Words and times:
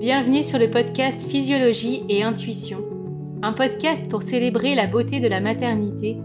Bienvenue 0.00 0.42
sur 0.42 0.58
le 0.58 0.70
podcast 0.70 1.28
Physiologie 1.28 2.02
et 2.08 2.22
Intuition, 2.22 2.78
un 3.42 3.52
podcast 3.52 4.08
pour 4.08 4.22
célébrer 4.22 4.74
la 4.74 4.86
beauté 4.86 5.20
de 5.20 5.28
la 5.28 5.40
maternité 5.40 6.16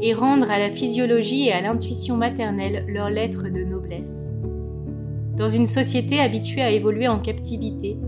et 0.00 0.14
rendre 0.14 0.50
à 0.50 0.58
la 0.58 0.70
physiologie 0.70 1.48
et 1.48 1.52
à 1.52 1.60
l'intuition 1.60 2.16
maternelle 2.16 2.84
leur 2.88 3.10
lettre 3.10 3.42
de 3.44 3.64
noblesse. 3.64 4.30
Dans 5.36 5.48
une 5.48 5.66
société 5.66 6.18
habituée 6.20 6.62
à 6.62 6.70
évoluer 6.70 7.08
en 7.08 7.18
captivité, 7.18 7.98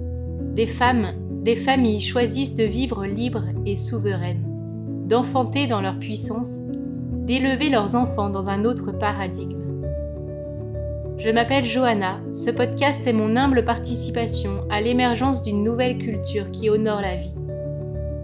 des 0.55 0.67
femmes, 0.67 1.13
des 1.43 1.57
familles 1.57 2.01
choisissent 2.01 2.57
de 2.57 2.65
vivre 2.65 3.05
libres 3.05 3.49
et 3.67 3.77
souveraines, 3.77 4.45
d'enfanter 5.09 5.67
dans 5.67 5.81
leur 5.81 5.99
puissance, 5.99 6.67
d'élever 7.29 7.69
leurs 7.69 7.95
enfants 7.95 8.31
dans 8.31 8.49
un 8.49 8.65
autre 8.65 8.91
paradigme. 8.91 9.61
Je 11.19 11.29
m'appelle 11.29 11.67
Johanna, 11.67 12.21
ce 12.33 12.51
podcast 12.51 13.07
est 13.07 13.13
mon 13.13 13.37
humble 13.37 13.65
participation 13.65 14.67
à 14.71 14.81
l'émergence 14.81 15.43
d'une 15.43 15.63
nouvelle 15.63 15.99
culture 15.99 16.51
qui 16.51 16.71
honore 16.71 17.03
la 17.03 17.17
vie. 17.17 17.35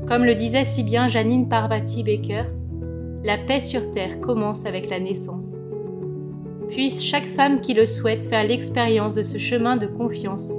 Comme 0.08 0.24
le 0.24 0.34
disait 0.34 0.64
si 0.64 0.82
bien 0.82 1.08
Janine 1.08 1.50
Parvati 1.50 2.02
Baker, 2.02 2.44
la 3.22 3.36
paix 3.36 3.60
sur 3.60 3.92
Terre 3.92 4.20
commence 4.20 4.64
avec 4.64 4.88
la 4.88 5.00
naissance. 5.00 5.64
Puisse 6.70 7.04
chaque 7.04 7.26
femme 7.26 7.60
qui 7.60 7.74
le 7.74 7.84
souhaite 7.84 8.22
faire 8.22 8.46
l'expérience 8.46 9.14
de 9.14 9.22
ce 9.22 9.36
chemin 9.36 9.76
de 9.76 9.86
confiance, 9.86 10.50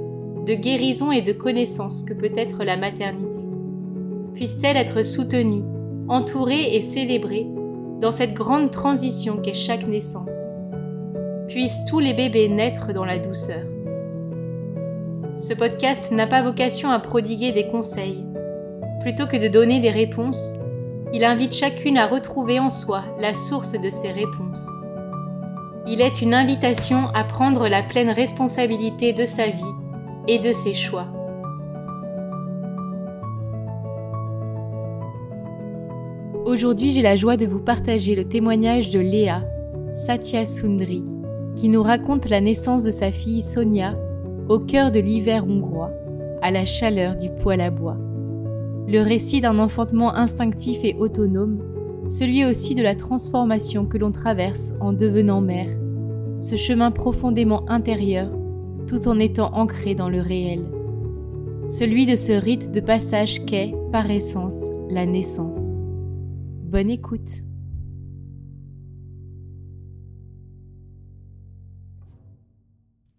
de 0.46 0.54
guérison 0.54 1.10
et 1.10 1.22
de 1.22 1.32
connaissance 1.32 2.04
que 2.04 2.14
peut 2.14 2.32
être 2.36 2.62
la 2.62 2.76
maternité. 2.76 3.40
Puisse-t-elle 4.34 4.76
être 4.76 5.02
soutenue, 5.02 5.64
entourée 6.08 6.76
et 6.76 6.82
célébrée 6.82 7.48
dans 8.00 8.12
cette 8.12 8.34
grande 8.34 8.70
transition 8.70 9.38
qu'est 9.38 9.54
chaque 9.54 9.86
naissance. 9.86 10.52
Puissent 11.48 11.84
tous 11.88 11.98
les 11.98 12.12
bébés 12.12 12.48
naître 12.48 12.92
dans 12.92 13.04
la 13.04 13.18
douceur. 13.18 13.64
Ce 15.38 15.54
podcast 15.54 16.10
n'a 16.12 16.26
pas 16.26 16.42
vocation 16.42 16.90
à 16.90 16.98
prodiguer 16.98 17.52
des 17.52 17.68
conseils. 17.68 18.24
Plutôt 19.00 19.26
que 19.26 19.36
de 19.36 19.48
donner 19.48 19.80
des 19.80 19.90
réponses, 19.90 20.54
il 21.12 21.24
invite 21.24 21.54
chacune 21.54 21.98
à 21.98 22.06
retrouver 22.06 22.58
en 22.58 22.70
soi 22.70 23.04
la 23.18 23.32
source 23.32 23.72
de 23.72 23.90
ces 23.90 24.10
réponses. 24.10 24.68
Il 25.86 26.00
est 26.00 26.20
une 26.20 26.34
invitation 26.34 27.08
à 27.14 27.22
prendre 27.22 27.68
la 27.68 27.82
pleine 27.82 28.10
responsabilité 28.10 29.12
de 29.12 29.24
sa 29.24 29.46
vie 29.46 29.62
et 30.26 30.38
de 30.38 30.52
ses 30.52 30.74
choix. 30.74 31.06
Aujourd'hui, 36.46 36.92
j'ai 36.92 37.02
la 37.02 37.16
joie 37.16 37.36
de 37.36 37.44
vous 37.44 37.58
partager 37.58 38.14
le 38.14 38.24
témoignage 38.24 38.90
de 38.90 39.00
Léa, 39.00 39.42
Satya 39.90 40.46
Sundri, 40.46 41.02
qui 41.56 41.68
nous 41.68 41.82
raconte 41.82 42.28
la 42.28 42.40
naissance 42.40 42.84
de 42.84 42.92
sa 42.92 43.10
fille 43.10 43.42
Sonia 43.42 43.98
au 44.48 44.60
cœur 44.60 44.92
de 44.92 45.00
l'hiver 45.00 45.44
hongrois, 45.44 45.90
à 46.42 46.52
la 46.52 46.64
chaleur 46.64 47.16
du 47.16 47.30
poêle 47.42 47.60
à 47.60 47.70
bois. 47.70 47.96
Le 48.86 49.00
récit 49.00 49.40
d'un 49.40 49.58
enfantement 49.58 50.14
instinctif 50.14 50.78
et 50.84 50.94
autonome, 50.94 51.58
celui 52.08 52.44
aussi 52.44 52.76
de 52.76 52.82
la 52.84 52.94
transformation 52.94 53.84
que 53.84 53.98
l'on 53.98 54.12
traverse 54.12 54.72
en 54.80 54.92
devenant 54.92 55.40
mère, 55.40 55.76
ce 56.42 56.54
chemin 56.54 56.92
profondément 56.92 57.68
intérieur 57.68 58.30
tout 58.86 59.08
en 59.08 59.18
étant 59.18 59.50
ancré 59.52 59.96
dans 59.96 60.08
le 60.08 60.20
réel, 60.20 60.64
celui 61.68 62.06
de 62.06 62.14
ce 62.14 62.30
rite 62.30 62.70
de 62.70 62.78
passage 62.78 63.44
qu'est, 63.46 63.74
par 63.90 64.08
essence, 64.08 64.66
la 64.88 65.06
naissance. 65.06 65.78
Bonne 66.66 66.90
écoute. 66.90 67.42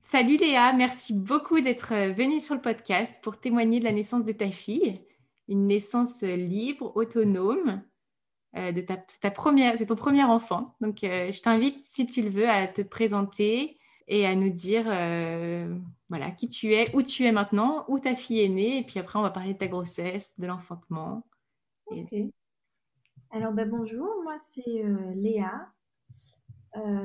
Salut 0.01 0.37
Léa, 0.37 0.73
merci 0.73 1.13
beaucoup 1.13 1.61
d'être 1.61 1.93
venue 2.13 2.39
sur 2.39 2.55
le 2.55 2.61
podcast 2.61 3.15
pour 3.21 3.39
témoigner 3.39 3.79
de 3.79 3.85
la 3.85 3.91
naissance 3.91 4.25
de 4.25 4.31
ta 4.31 4.51
fille 4.51 4.99
une 5.47 5.67
naissance 5.67 6.23
libre, 6.23 6.91
autonome. 6.95 7.81
Euh, 8.55 8.71
de 8.71 8.81
ta, 8.81 9.31
première, 9.31 9.77
c'est 9.77 9.87
ton 9.87 9.95
premier 9.95 10.23
enfant. 10.23 10.75
Donc, 10.81 11.03
euh, 11.03 11.31
je 11.31 11.41
t'invite, 11.41 11.83
si 11.83 12.07
tu 12.07 12.21
le 12.21 12.29
veux, 12.29 12.49
à 12.49 12.67
te 12.67 12.81
présenter 12.81 13.77
et 14.07 14.25
à 14.25 14.35
nous 14.35 14.49
dire 14.49 14.85
euh, 14.87 15.77
voilà, 16.09 16.31
qui 16.31 16.47
tu 16.47 16.73
es, 16.73 16.93
où 16.95 17.01
tu 17.01 17.23
es 17.25 17.31
maintenant, 17.31 17.85
où 17.87 17.99
ta 17.99 18.15
fille 18.15 18.41
est 18.41 18.49
née. 18.49 18.79
Et 18.79 18.83
puis 18.83 18.99
après, 18.99 19.19
on 19.19 19.21
va 19.21 19.29
parler 19.29 19.53
de 19.53 19.57
ta 19.57 19.67
grossesse, 19.67 20.39
de 20.39 20.47
l'enfantement. 20.47 21.25
Alors, 23.31 23.53
ben, 23.53 23.69
bonjour, 23.69 24.09
moi 24.23 24.37
c'est 24.37 24.83
Léa. 25.15 25.71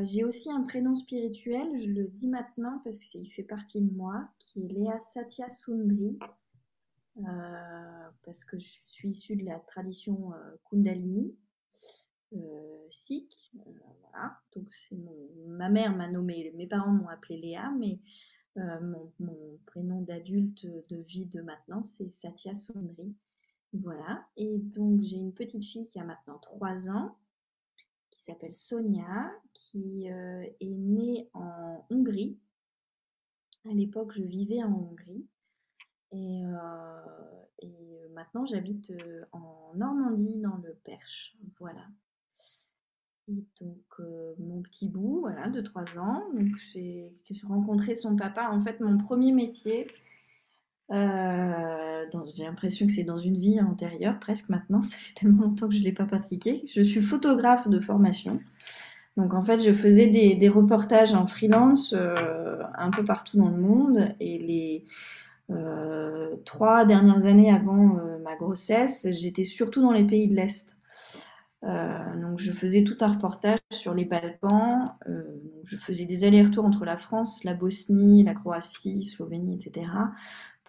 J'ai 0.02 0.24
aussi 0.24 0.50
un 0.50 0.62
prénom 0.62 0.94
spirituel, 0.94 1.78
je 1.78 1.88
le 1.88 2.04
dis 2.08 2.28
maintenant 2.28 2.80
parce 2.84 3.02
qu'il 3.04 3.30
fait 3.32 3.42
partie 3.42 3.80
de 3.80 3.90
moi, 3.94 4.28
qui 4.38 4.64
est 4.64 4.68
Léa 4.68 4.98
Satya 4.98 5.48
Sundri. 5.48 6.18
Euh, 7.18 8.10
parce 8.24 8.44
que 8.44 8.58
je 8.58 8.66
suis 8.86 9.10
issue 9.10 9.36
de 9.36 9.44
la 9.44 9.58
tradition 9.58 10.32
euh, 10.32 10.56
Kundalini 10.70 11.36
euh, 12.32 12.86
Sikh. 12.90 13.52
voilà. 13.52 14.38
Donc 14.56 14.72
c'est 14.72 14.96
ma 15.46 15.68
mère 15.68 15.94
m'a 15.94 16.08
nommé, 16.08 16.50
mes 16.56 16.66
parents 16.66 16.90
m'ont 16.90 17.08
appelé 17.08 17.38
Léa, 17.38 17.70
mais 17.78 18.00
mon, 18.56 19.12
prénom 19.66 20.02
d'adulte 20.02 20.66
de 20.88 20.96
vie 20.96 21.26
de 21.26 21.40
maintenant, 21.40 21.82
c'est 21.82 22.10
Satya 22.10 22.54
Sundri. 22.54 23.14
Voilà. 23.72 24.26
Et 24.36 24.58
donc, 24.58 25.02
j'ai 25.02 25.16
une 25.16 25.32
petite 25.32 25.64
fille 25.64 25.86
qui 25.86 25.98
a 25.98 26.04
maintenant 26.04 26.38
3 26.38 26.90
ans, 26.90 27.16
qui 28.10 28.20
s'appelle 28.20 28.54
Sonia, 28.54 29.32
qui 29.54 30.06
est 30.06 30.56
née 30.60 31.30
en 31.32 31.86
Hongrie. 31.90 32.38
À 33.64 33.72
l'époque, 33.72 34.12
je 34.14 34.22
vivais 34.22 34.62
en 34.62 34.72
Hongrie. 34.72 35.26
Et, 36.12 36.44
euh, 36.44 38.08
maintenant, 38.14 38.44
j'habite 38.44 38.90
euh, 38.90 39.24
en 39.32 39.72
Normandie, 39.74 40.36
dans 40.36 40.56
le 40.56 40.74
Perche. 40.84 41.36
Voilà. 41.58 41.86
Et 43.28 43.44
donc, 43.60 43.84
euh, 44.00 44.34
mon 44.38 44.60
petit 44.62 44.88
bout, 44.88 45.20
voilà, 45.20 45.48
de 45.48 45.60
3 45.60 45.98
ans. 45.98 46.22
Donc, 46.34 46.54
j'ai 46.74 47.12
rencontré 47.44 47.94
son 47.94 48.16
papa. 48.16 48.50
En 48.50 48.60
fait, 48.60 48.80
mon 48.80 48.98
premier 48.98 49.32
métier, 49.32 49.88
j'ai 50.90 52.44
l'impression 52.44 52.86
que 52.86 52.92
c'est 52.92 53.04
dans 53.04 53.18
une 53.18 53.36
vie 53.36 53.60
antérieure, 53.60 54.18
presque 54.20 54.48
maintenant. 54.48 54.82
Ça 54.82 54.96
fait 54.96 55.14
tellement 55.14 55.42
longtemps 55.42 55.68
que 55.68 55.74
je 55.74 55.80
ne 55.80 55.84
l'ai 55.84 55.92
pas 55.92 56.06
pratiqué. 56.06 56.62
Je 56.74 56.82
suis 56.82 57.02
photographe 57.02 57.68
de 57.68 57.80
formation. 57.80 58.40
Donc, 59.16 59.34
en 59.34 59.42
fait, 59.42 59.60
je 59.60 59.72
faisais 59.72 60.06
des, 60.06 60.48
reportages 60.48 61.14
en 61.14 61.26
freelance 61.26 61.94
un 61.94 62.90
peu 62.90 63.04
partout 63.04 63.36
dans 63.36 63.48
le 63.48 63.58
monde. 63.58 64.14
Et 64.20 64.38
les 64.38 64.86
euh, 65.50 66.36
trois 66.44 66.84
dernières 66.84 67.26
années 67.26 67.52
avant 67.52 67.98
euh, 67.98 68.18
ma 68.22 68.36
grossesse, 68.36 69.08
j'étais 69.10 69.44
surtout 69.44 69.82
dans 69.82 69.92
les 69.92 70.04
pays 70.04 70.28
de 70.28 70.34
l'Est. 70.34 70.78
Euh, 71.64 72.20
donc 72.20 72.40
je 72.40 72.50
faisais 72.50 72.82
tout 72.82 72.96
un 73.02 73.12
reportage 73.12 73.60
sur 73.70 73.94
les 73.94 74.04
Balkans. 74.04 74.94
je 75.64 75.76
faisais 75.76 76.06
des 76.06 76.24
allers-retours 76.24 76.64
entre 76.64 76.84
la 76.84 76.96
France, 76.96 77.44
la 77.44 77.54
Bosnie, 77.54 78.24
la 78.24 78.34
Croatie, 78.34 79.04
Slovénie, 79.04 79.54
etc. 79.54 79.86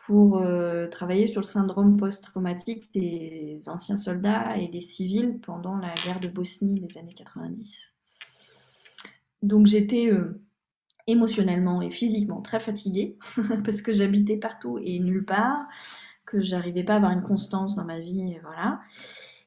pour 0.05 0.43
travailler 0.91 1.27
sur 1.27 1.39
le 1.39 1.45
syndrome 1.45 1.97
post-traumatique 1.97 2.91
des 2.93 3.57
anciens 3.67 3.95
soldats 3.95 4.57
et 4.57 4.67
des 4.67 4.81
civils 4.81 5.39
pendant 5.39 5.77
la 5.77 5.93
guerre 5.93 6.19
de 6.19 6.27
Bosnie 6.27 6.81
des 6.81 6.97
années 6.97 7.13
90. 7.13 7.93
Donc 9.41 9.67
j'étais 9.67 10.09
émotionnellement 11.07 11.81
et 11.81 11.89
physiquement 11.89 12.41
très 12.41 12.59
fatiguée 12.59 13.17
parce 13.63 13.81
que 13.81 13.93
j'habitais 13.93 14.37
partout 14.37 14.79
et 14.81 14.99
nulle 14.99 15.25
part, 15.25 15.67
que 16.25 16.41
j'arrivais 16.41 16.83
pas 16.83 16.93
à 16.93 16.95
avoir 16.97 17.11
une 17.11 17.21
constance 17.21 17.75
dans 17.75 17.83
ma 17.83 17.99
vie, 17.99 18.37
voilà. 18.41 18.81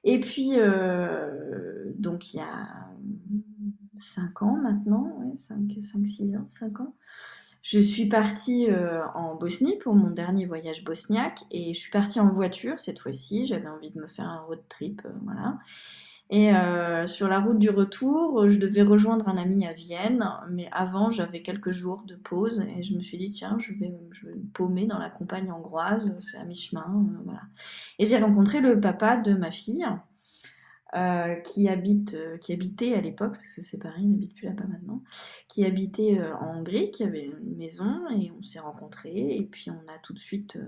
Et 0.04 0.20
puis, 0.20 0.52
euh, 0.54 1.92
donc 1.96 2.32
il 2.32 2.38
y 2.38 2.40
a 2.40 2.68
5 3.98 4.42
ans 4.42 4.56
maintenant, 4.56 5.36
5, 5.48 6.06
6 6.06 6.36
ans, 6.36 6.46
5 6.48 6.80
ans, 6.80 6.94
je 7.68 7.80
suis 7.80 8.06
partie 8.06 8.70
euh, 8.70 9.04
en 9.14 9.34
Bosnie 9.34 9.76
pour 9.78 9.92
mon 9.96 10.10
dernier 10.10 10.46
voyage 10.46 10.84
bosniaque 10.84 11.40
et 11.50 11.74
je 11.74 11.78
suis 11.80 11.90
partie 11.90 12.20
en 12.20 12.28
voiture 12.28 12.78
cette 12.78 13.00
fois-ci, 13.00 13.44
j'avais 13.44 13.66
envie 13.66 13.90
de 13.90 14.00
me 14.00 14.06
faire 14.06 14.26
un 14.26 14.38
road 14.42 14.60
trip, 14.68 15.02
euh, 15.04 15.10
voilà. 15.24 15.58
Et 16.30 16.54
euh, 16.54 17.06
sur 17.06 17.28
la 17.28 17.40
route 17.40 17.58
du 17.58 17.70
retour, 17.70 18.48
je 18.48 18.58
devais 18.58 18.82
rejoindre 18.82 19.28
un 19.28 19.36
ami 19.36 19.66
à 19.66 19.72
Vienne, 19.72 20.28
mais 20.48 20.68
avant 20.70 21.10
j'avais 21.10 21.42
quelques 21.42 21.72
jours 21.72 22.04
de 22.06 22.14
pause 22.14 22.64
et 22.76 22.84
je 22.84 22.94
me 22.94 23.02
suis 23.02 23.18
dit 23.18 23.30
tiens 23.30 23.56
je 23.58 23.72
vais, 23.72 23.92
je 24.12 24.26
vais 24.28 24.34
me 24.34 24.46
paumer 24.52 24.86
dans 24.86 24.98
la 24.98 25.10
campagne 25.10 25.50
hongroise, 25.50 26.16
c'est 26.20 26.36
à 26.36 26.44
mi-chemin, 26.44 27.04
voilà. 27.24 27.42
Et 27.98 28.06
j'ai 28.06 28.18
rencontré 28.18 28.60
le 28.60 28.78
papa 28.80 29.16
de 29.16 29.34
ma 29.34 29.50
fille 29.50 29.86
euh, 30.94 31.34
qui 31.36 31.68
habite, 31.68 32.16
qui 32.40 32.52
habitait 32.52 32.94
à 32.94 33.00
l'époque 33.00 33.34
parce 33.34 33.54
que 33.56 33.62
c'est 33.62 33.78
pareil, 33.78 34.04
il 34.04 34.10
n'habite 34.12 34.34
plus 34.34 34.46
là-bas 34.46 34.66
maintenant, 34.68 35.02
qui 35.48 35.64
habitait 35.64 36.20
en 36.40 36.58
Hongrie, 36.58 36.90
qui 36.90 37.02
avait 37.02 37.24
une 37.24 37.56
maison 37.56 38.08
et 38.10 38.30
on 38.38 38.42
s'est 38.42 38.60
rencontrés 38.60 39.36
et 39.36 39.42
puis 39.42 39.70
on 39.70 39.92
a 39.92 39.98
tout 40.02 40.12
de 40.12 40.18
suite 40.18 40.58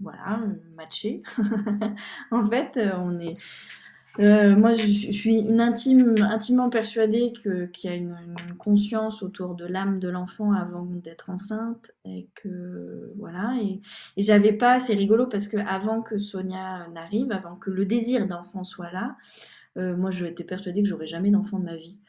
voilà 0.00 0.42
matché. 0.76 1.22
en 2.30 2.44
fait 2.44 2.78
on 2.96 3.18
est 3.18 3.36
Euh, 4.18 4.56
moi, 4.56 4.72
je, 4.72 5.10
suis 5.10 5.38
une 5.38 5.60
intime, 5.60 6.16
intimement 6.20 6.68
persuadée 6.68 7.32
que, 7.44 7.66
qu'il 7.66 7.90
y 7.90 7.92
a 7.92 7.96
une, 7.96 8.16
conscience 8.58 9.22
autour 9.22 9.54
de 9.54 9.64
l'âme 9.64 10.00
de 10.00 10.08
l'enfant 10.08 10.52
avant 10.52 10.84
d'être 10.84 11.30
enceinte 11.30 11.92
et 12.04 12.28
que 12.34 13.12
voilà. 13.16 13.54
Et, 13.62 13.80
et 14.16 14.22
j'avais 14.22 14.52
pas, 14.52 14.78
c'est 14.80 14.94
rigolo 14.94 15.26
parce 15.26 15.48
que 15.48 15.56
avant 15.56 16.02
que 16.02 16.18
Sonia 16.18 16.88
n'arrive, 16.92 17.32
avant 17.32 17.56
que 17.56 17.70
le 17.70 17.86
désir 17.86 18.26
d'enfant 18.26 18.64
soit 18.64 18.92
là, 18.92 19.16
euh, 19.76 19.96
moi, 19.96 20.10
je 20.10 20.26
étais 20.26 20.44
persuadée 20.44 20.82
que 20.82 20.88
j'aurais 20.88 21.06
jamais 21.06 21.30
d'enfant 21.30 21.58
de 21.58 21.64
ma 21.64 21.76
vie 21.76 22.00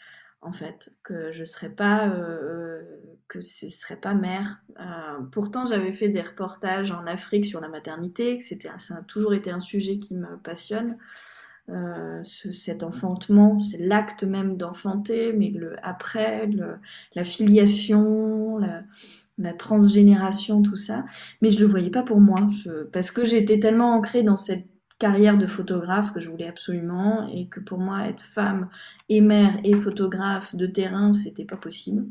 en 0.42 0.54
fait, 0.54 0.92
que 1.04 1.32
je 1.32 1.46
serais 1.46 1.70
pas, 1.70 2.08
euh, 2.10 2.82
que 3.28 3.42
ce 3.42 3.70
serait 3.70 3.96
pas 3.96 4.16
mère. 4.16 4.62
Euh, 4.80 5.22
pourtant, 5.32 5.68
j'avais 5.68 5.92
fait 5.92 6.10
des 6.10 6.22
reportages 6.22 6.92
en 6.92 7.06
Afrique 7.06 7.46
sur 7.46 7.62
la 7.62 7.70
maternité, 7.70 8.38
que 8.38 8.44
c'était, 8.44 8.70
ça 8.78 8.96
a 8.96 9.02
toujours 9.04 9.36
été 9.36 9.52
un 9.52 9.60
sujet 9.60 10.00
qui 10.00 10.16
me 10.16 10.38
passionne. 10.38 10.98
Euh, 11.72 12.22
cet 12.24 12.84
enfantement, 12.84 13.64
c'est 13.64 13.78
l'acte 13.78 14.24
même 14.24 14.58
d'enfanter, 14.58 15.34
mais 15.34 15.54
après, 15.84 16.50
la 17.16 17.24
filiation, 17.24 18.58
la, 18.58 19.54
transgénération, 19.54 20.62
tout 20.62 20.78
ça. 20.78 21.06
Mais 21.42 21.50
je 21.50 21.60
le 21.60 21.66
voyais 21.66 21.90
pas 21.90 22.04
pour 22.04 22.20
moi, 22.20 22.50
parce 22.92 23.12
que 23.12 23.24
j'étais 23.24 23.60
tellement 23.60 23.96
ancrée 23.96 24.24
dans 24.24 24.38
cette 24.38 24.66
carrière 25.00 25.38
de 25.38 25.48
photographe 25.48 26.14
que 26.14 26.20
je 26.20 26.30
voulais 26.30 26.48
absolument 26.48 27.28
et 27.28 27.48
que 27.48 27.60
pour 27.60 27.80
moi 27.80 28.06
être 28.08 28.22
femme 28.22 28.70
et 29.10 29.20
mère 29.20 29.60
et 29.64 29.74
photographe 29.74 30.56
de 30.56 30.68
terrain 30.68 31.12
c'était 31.12 31.46
pas 31.46 31.58
possible. 31.58 32.06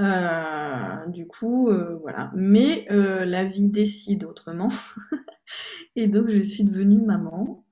Euh, 0.00 1.06
du 1.06 1.28
coup, 1.28 1.68
euh, 1.68 1.96
voilà. 2.00 2.32
Mais 2.34 2.86
la 2.90 3.44
vie 3.44 3.68
décide 3.68 4.24
autrement. 4.24 4.70
et 5.96 6.08
donc, 6.08 6.28
je 6.28 6.40
suis 6.40 6.64
devenue 6.64 7.00
maman 7.00 7.64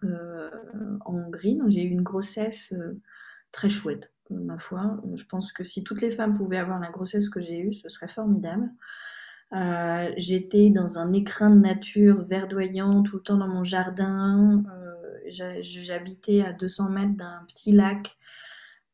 en 1.04 1.14
Hongrie. 1.14 1.56
Donc, 1.56 1.70
j'ai 1.70 1.82
eu 1.82 1.90
une 1.90 2.02
grossesse 2.02 2.74
très 3.52 3.68
chouette, 3.68 4.12
ma 4.30 4.58
foi. 4.58 5.00
Je 5.14 5.24
pense 5.24 5.52
que 5.52 5.64
si 5.64 5.84
toutes 5.84 6.02
les 6.02 6.10
femmes 6.10 6.34
pouvaient 6.34 6.58
avoir 6.58 6.80
la 6.80 6.90
grossesse 6.90 7.28
que 7.28 7.40
j'ai 7.40 7.58
eue, 7.58 7.74
ce 7.74 7.88
serait 7.88 8.08
formidable. 8.08 8.70
Euh, 9.52 10.12
j'étais 10.16 10.70
dans 10.70 10.98
un 10.98 11.12
écrin 11.12 11.50
de 11.50 11.60
nature 11.60 12.22
verdoyant 12.22 13.02
tout 13.02 13.16
le 13.16 13.22
temps 13.22 13.36
dans 13.36 13.48
mon 13.48 13.64
jardin. 13.64 14.64
Euh, 14.72 15.60
j'habitais 15.62 16.42
à 16.42 16.52
200 16.52 16.90
mètres 16.90 17.16
d'un 17.16 17.44
petit 17.48 17.72
lac, 17.72 18.16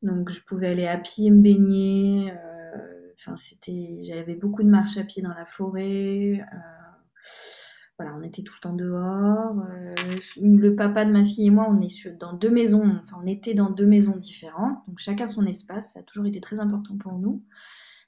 donc 0.01 0.31
je 0.31 0.41
pouvais 0.41 0.69
aller 0.69 0.87
à 0.87 0.97
pied 0.97 1.31
me 1.31 1.41
baigner. 1.41 2.31
Euh, 2.31 3.35
c'était, 3.35 3.97
j'avais 4.01 4.35
beaucoup 4.35 4.63
de 4.63 4.69
marches 4.69 4.97
à 4.97 5.03
pied 5.03 5.21
dans 5.21 5.33
la 5.33 5.45
forêt. 5.45 6.41
Voilà, 7.99 8.15
on 8.17 8.23
était 8.23 8.41
tout 8.41 8.55
le 8.57 8.61
temps 8.61 8.73
dehors. 8.73 9.55
le 10.41 10.75
papa 10.75 11.05
de 11.05 11.11
ma 11.11 11.23
fille 11.23 11.47
et 11.47 11.51
moi, 11.51 11.67
on 11.69 11.79
est 11.79 12.07
dans 12.19 12.33
deux 12.33 12.49
maisons. 12.49 12.97
Enfin, 13.01 13.17
on 13.23 13.27
était 13.27 13.53
dans 13.53 13.69
deux 13.69 13.85
maisons 13.85 14.17
différentes, 14.17 14.79
donc 14.87 14.99
chacun 14.99 15.27
son 15.27 15.45
espace. 15.45 15.93
Ça 15.93 15.99
a 15.99 16.03
toujours 16.03 16.25
été 16.25 16.41
très 16.41 16.59
important 16.59 16.97
pour 16.97 17.13
nous. 17.13 17.43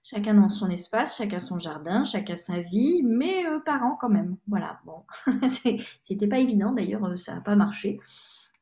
Chacun 0.08 0.36
dans 0.36 0.50
son 0.50 0.70
espace, 0.70 1.18
chacun 1.18 1.40
son 1.40 1.58
jardin, 1.58 2.04
chacun 2.04 2.36
sa 2.36 2.62
vie, 2.62 3.02
mais 3.04 3.44
euh, 3.48 3.60
parents 3.60 3.98
quand 4.00 4.10
même. 4.10 4.38
Voilà, 4.48 4.80
bon, 4.86 5.04
c'était 6.04 6.28
pas 6.28 6.38
évident 6.38 6.74
d'ailleurs, 6.74 7.04
euh, 7.06 7.18
ça 7.18 7.34
n'a 7.34 7.42
pas 7.42 7.56
marché. 7.56 8.00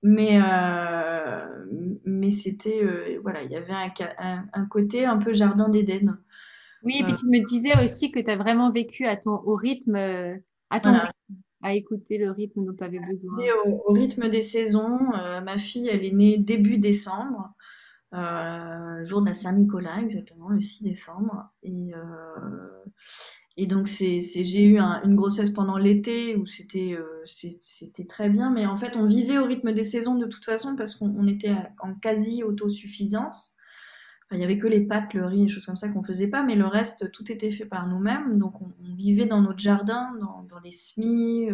Mais, 0.03 0.39
euh, 0.41 1.65
mais 2.05 2.29
c'était, 2.29 2.81
voilà, 3.21 3.43
il 3.43 3.51
y 3.51 3.57
avait 3.57 3.73
un, 3.73 4.45
un, 4.53 4.65
côté 4.67 5.05
un 5.05 5.17
peu 5.17 5.33
jardin 5.33 5.67
d'Éden. 5.67 6.17
Oui, 6.83 6.97
et 6.99 7.03
puis 7.03 7.15
tu 7.15 7.25
me 7.25 7.45
disais 7.45 7.71
aussi 7.83 8.11
que 8.11 8.21
tu 8.21 8.29
as 8.29 8.37
vraiment 8.37 8.71
vécu 8.71 9.05
à 9.05 9.17
ton, 9.17 9.31
au 9.31 9.55
rythme, 9.55 9.95
à 10.69 10.79
ton 10.79 10.93
à 11.63 11.73
écouter 11.73 12.17
le 12.17 12.29
rythme 12.31 12.65
dont 12.65 12.73
tu 12.77 12.83
avais 12.83 12.99
besoin. 12.99 13.37
Au, 13.65 13.93
rythme 13.93 14.29
des 14.29 14.41
saisons, 14.41 14.99
ma 15.43 15.57
fille, 15.57 15.87
elle 15.87 16.05
est 16.05 16.11
née 16.11 16.37
début 16.37 16.77
décembre. 16.77 17.55
Euh, 18.13 19.05
jour 19.05 19.21
de 19.21 19.27
la 19.27 19.33
Saint-Nicolas, 19.33 19.99
exactement, 19.99 20.49
le 20.49 20.61
6 20.61 20.83
décembre. 20.83 21.49
Et, 21.63 21.93
euh, 21.95 23.65
donc, 23.65 23.87
j'ai 23.87 24.63
eu 24.63 24.79
une 24.79 25.15
grossesse 25.15 25.49
pendant 25.49 25.77
l'été 25.77 26.35
où 26.35 26.45
c'était, 26.45 26.93
euh, 26.93 27.23
c'était 27.25 28.05
très 28.05 28.29
bien, 28.29 28.51
mais 28.51 28.67
en 28.67 28.77
fait, 28.77 28.95
on 28.95 29.07
vivait 29.07 29.39
au 29.39 29.45
rythme 29.45 29.73
des 29.73 29.83
saisons 29.83 30.15
de 30.15 30.27
toute 30.27 30.45
façon 30.45 30.75
parce 30.75 30.95
qu'on 30.95 31.25
était 31.27 31.55
en 31.79 31.95
quasi 31.95 32.43
autosuffisance. 32.43 33.55
Il 34.33 34.39
y 34.39 34.43
avait 34.43 34.57
que 34.57 34.67
les 34.67 34.81
pâtes, 34.81 35.13
le 35.13 35.25
riz, 35.25 35.43
les 35.43 35.49
choses 35.49 35.65
comme 35.65 35.75
ça 35.75 35.89
qu'on 35.89 36.03
faisait 36.03 36.27
pas, 36.27 36.43
mais 36.43 36.55
le 36.55 36.67
reste, 36.67 37.11
tout 37.11 37.31
était 37.31 37.51
fait 37.51 37.65
par 37.65 37.87
nous-mêmes. 37.87 38.37
Donc, 38.37 38.61
on, 38.61 38.69
vivait 38.93 39.25
dans 39.25 39.41
notre 39.41 39.59
jardin, 39.59 40.13
dans, 40.19 40.59
les 40.63 40.71
semis, 40.71 41.49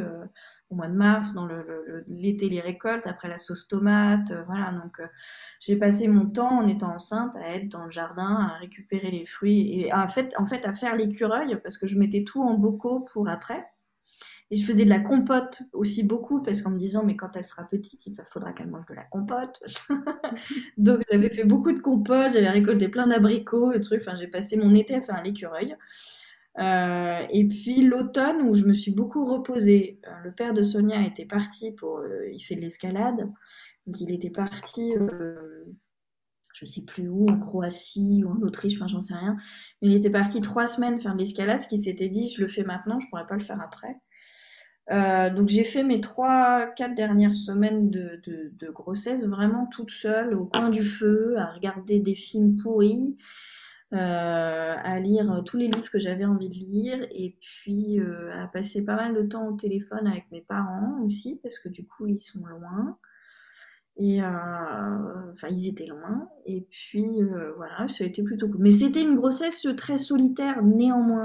au 0.70 0.76
mois 0.76 0.88
de 0.88 0.94
mars, 0.94 1.34
dans 1.34 1.48
l'été, 2.08 2.50
les 2.50 2.60
récoltes, 2.60 3.08
après 3.08 3.28
la 3.28 3.38
sauce 3.38 3.68
tomate, 3.68 4.34
voilà. 4.46 4.72
Donc, 4.72 5.02
j'ai 5.60 5.76
passé 5.76 6.08
mon 6.08 6.26
temps 6.26 6.60
en 6.60 6.68
étant 6.68 6.94
enceinte 6.96 7.36
à 7.38 7.56
être 7.56 7.70
dans 7.70 7.86
le 7.86 7.92
jardin, 7.92 8.50
à 8.54 8.58
récupérer 8.60 9.12
les 9.12 9.26
fruits 9.26 9.82
et 9.82 9.94
en 9.94 10.08
fait, 10.08 10.34
en 10.38 10.46
fait 10.46 10.66
à 10.66 10.74
faire 10.74 10.96
l'écureuil 10.96 11.60
parce 11.62 11.78
que 11.78 11.88
je 11.88 11.98
mettais 11.98 12.24
tout 12.24 12.42
en 12.42 12.54
bocaux 12.54 13.02
pour 13.12 13.28
après. 13.28 13.66
Et 14.52 14.56
je 14.56 14.66
faisais 14.66 14.84
de 14.84 14.90
la 14.90 15.00
compote 15.00 15.62
aussi 15.74 16.04
beaucoup 16.04 16.42
parce 16.42 16.62
qu'en 16.62 16.72
me 16.72 16.78
disant 16.78 17.04
mais 17.04 17.16
quand 17.16 17.36
elle 17.36 17.46
sera 17.46 17.64
petite, 17.66 18.06
il 18.08 18.16
faudra 18.32 18.52
qu'elle 18.52 18.70
mange 18.70 18.86
de 18.88 18.96
la 18.96 19.04
compote. 19.04 19.62
Donc 20.78 21.02
j'avais 21.12 21.30
fait 21.30 21.44
beaucoup 21.44 21.72
de 21.72 21.80
compote, 21.80 22.34
j'avais 22.34 22.50
récolté 22.50 22.90
plein 22.90 23.08
d'abricots 23.08 23.72
et 23.72 23.80
trucs. 23.80 24.04
J'ai 24.18 24.28
passé 24.28 24.58
mon 24.58 24.74
été 24.74 24.96
à 24.96 25.02
faire 25.02 25.22
l'écureuil. 25.24 25.76
Euh, 26.58 27.26
et 27.32 27.48
puis 27.48 27.82
l'automne 27.82 28.42
où 28.42 28.56
je 28.56 28.66
me 28.66 28.74
suis 28.74 28.92
beaucoup 28.92 29.26
reposée. 29.26 30.00
Euh, 30.08 30.12
le 30.24 30.32
père 30.34 30.54
de 30.54 30.64
Sonia 30.64 31.06
était 31.06 31.26
parti 31.26 31.72
pour, 31.72 32.00
euh, 32.00 32.28
il 32.32 32.42
fait 32.42 32.56
de 32.56 32.62
l'escalade 32.62 33.30
donc 33.90 34.02
il 34.02 34.12
était 34.12 34.30
parti, 34.30 34.94
euh, 34.96 35.66
je 36.54 36.66
ne 36.66 36.70
sais 36.70 36.86
plus 36.86 37.10
où, 37.10 37.28
en 37.28 37.40
Croatie 37.40 38.24
ou 38.24 38.30
en 38.30 38.40
Autriche, 38.42 38.76
enfin 38.76 38.88
j'en 38.88 39.00
sais 39.00 39.16
rien. 39.16 39.36
Mais 39.82 39.90
il 39.90 39.96
était 39.96 40.12
parti 40.12 40.42
trois 40.42 40.68
semaines 40.68 41.02
faire 41.02 41.16
de 41.16 41.20
l'escalade, 41.20 41.60
ce 41.60 41.68
qui 41.68 41.80
s'était 41.80 42.08
dit, 42.08 42.30
je 42.30 42.42
le 42.42 42.48
fais 42.48 42.64
maintenant, 42.64 43.00
je 43.00 43.08
ne 43.08 43.10
pourrais 43.10 43.26
pas 43.26 43.36
le 43.36 43.44
faire 43.44 43.60
après. 43.62 43.96
Euh, 44.92 45.30
donc 45.30 45.50
j'ai 45.50 45.64
fait 45.64 45.84
mes 45.84 46.02
trois, 46.02 46.68
quatre 46.76 46.96
dernières 46.96 47.34
semaines 47.34 47.90
de, 47.90 48.20
grossesse 48.72 49.26
vraiment 49.28 49.68
toute 49.68 49.92
seule, 49.92 50.34
au 50.34 50.46
coin 50.46 50.70
du 50.70 50.84
feu, 50.84 51.36
à 51.38 51.54
regarder 51.54 52.00
des 52.00 52.16
films 52.16 52.58
pourris, 52.58 53.18
euh, 53.94 54.76
à 54.84 55.00
lire 55.00 55.44
tous 55.46 55.58
les 55.58 55.68
livres 55.68 55.90
que 55.92 56.00
j'avais 56.00 56.26
envie 56.26 56.50
de 56.50 56.56
lire, 56.56 57.08
et 57.12 57.38
puis 57.40 58.00
à 58.34 58.48
passer 58.48 58.84
pas 58.84 58.96
mal 58.96 59.14
de 59.14 59.22
temps 59.24 59.48
au 59.48 59.56
téléphone 59.56 60.08
avec 60.08 60.26
mes 60.32 60.42
parents 60.42 61.02
aussi, 61.04 61.40
parce 61.44 61.60
que 61.60 61.70
du 61.70 61.86
coup 61.86 62.08
ils 62.08 62.20
sont 62.20 62.46
loin. 62.46 62.98
Et 64.02 64.24
euh, 64.24 65.34
enfin, 65.34 65.50
ils 65.52 65.68
étaient 65.68 65.86
loin. 65.86 66.30
Et 66.46 66.66
puis 66.72 67.22
euh, 67.22 67.52
voilà, 67.58 67.88
ça 67.90 68.06
a 68.06 68.08
été 68.08 68.24
plutôt 68.24 68.48
cool. 68.48 68.62
Mais 68.62 68.72
c'était 68.72 69.02
une 69.04 69.18
grossesse 69.18 69.68
très 69.76 69.98
solitaire 69.98 70.64
néanmoins. 70.64 71.22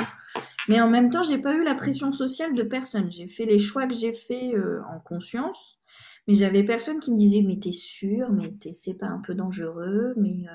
Mais 0.68 0.80
en 0.80 0.90
même 0.90 1.08
temps, 1.08 1.22
j'ai 1.22 1.38
pas 1.38 1.54
eu 1.54 1.62
la 1.62 1.76
pression 1.76 2.10
sociale 2.10 2.54
de 2.54 2.64
personne. 2.64 3.12
J'ai 3.12 3.28
fait 3.28 3.44
les 3.44 3.58
choix 3.58 3.87
que 3.87 3.94
j'ai 3.94 4.12
fait 4.12 4.54
euh, 4.54 4.80
en 4.92 4.99
conscience. 4.99 5.78
Mais 6.26 6.34
j'avais 6.34 6.64
personne 6.64 6.99
qui 6.99 7.12
me 7.12 7.18
disait 7.18 7.42
mais 7.42 7.58
t'es 7.58 7.70
sûr, 7.70 8.32
mais 8.32 8.52
c'est 8.72 8.99
pas 8.99 9.06
un 9.06 9.20
peu 9.20 9.34
dangereux, 9.34 10.14
mais 10.16 10.46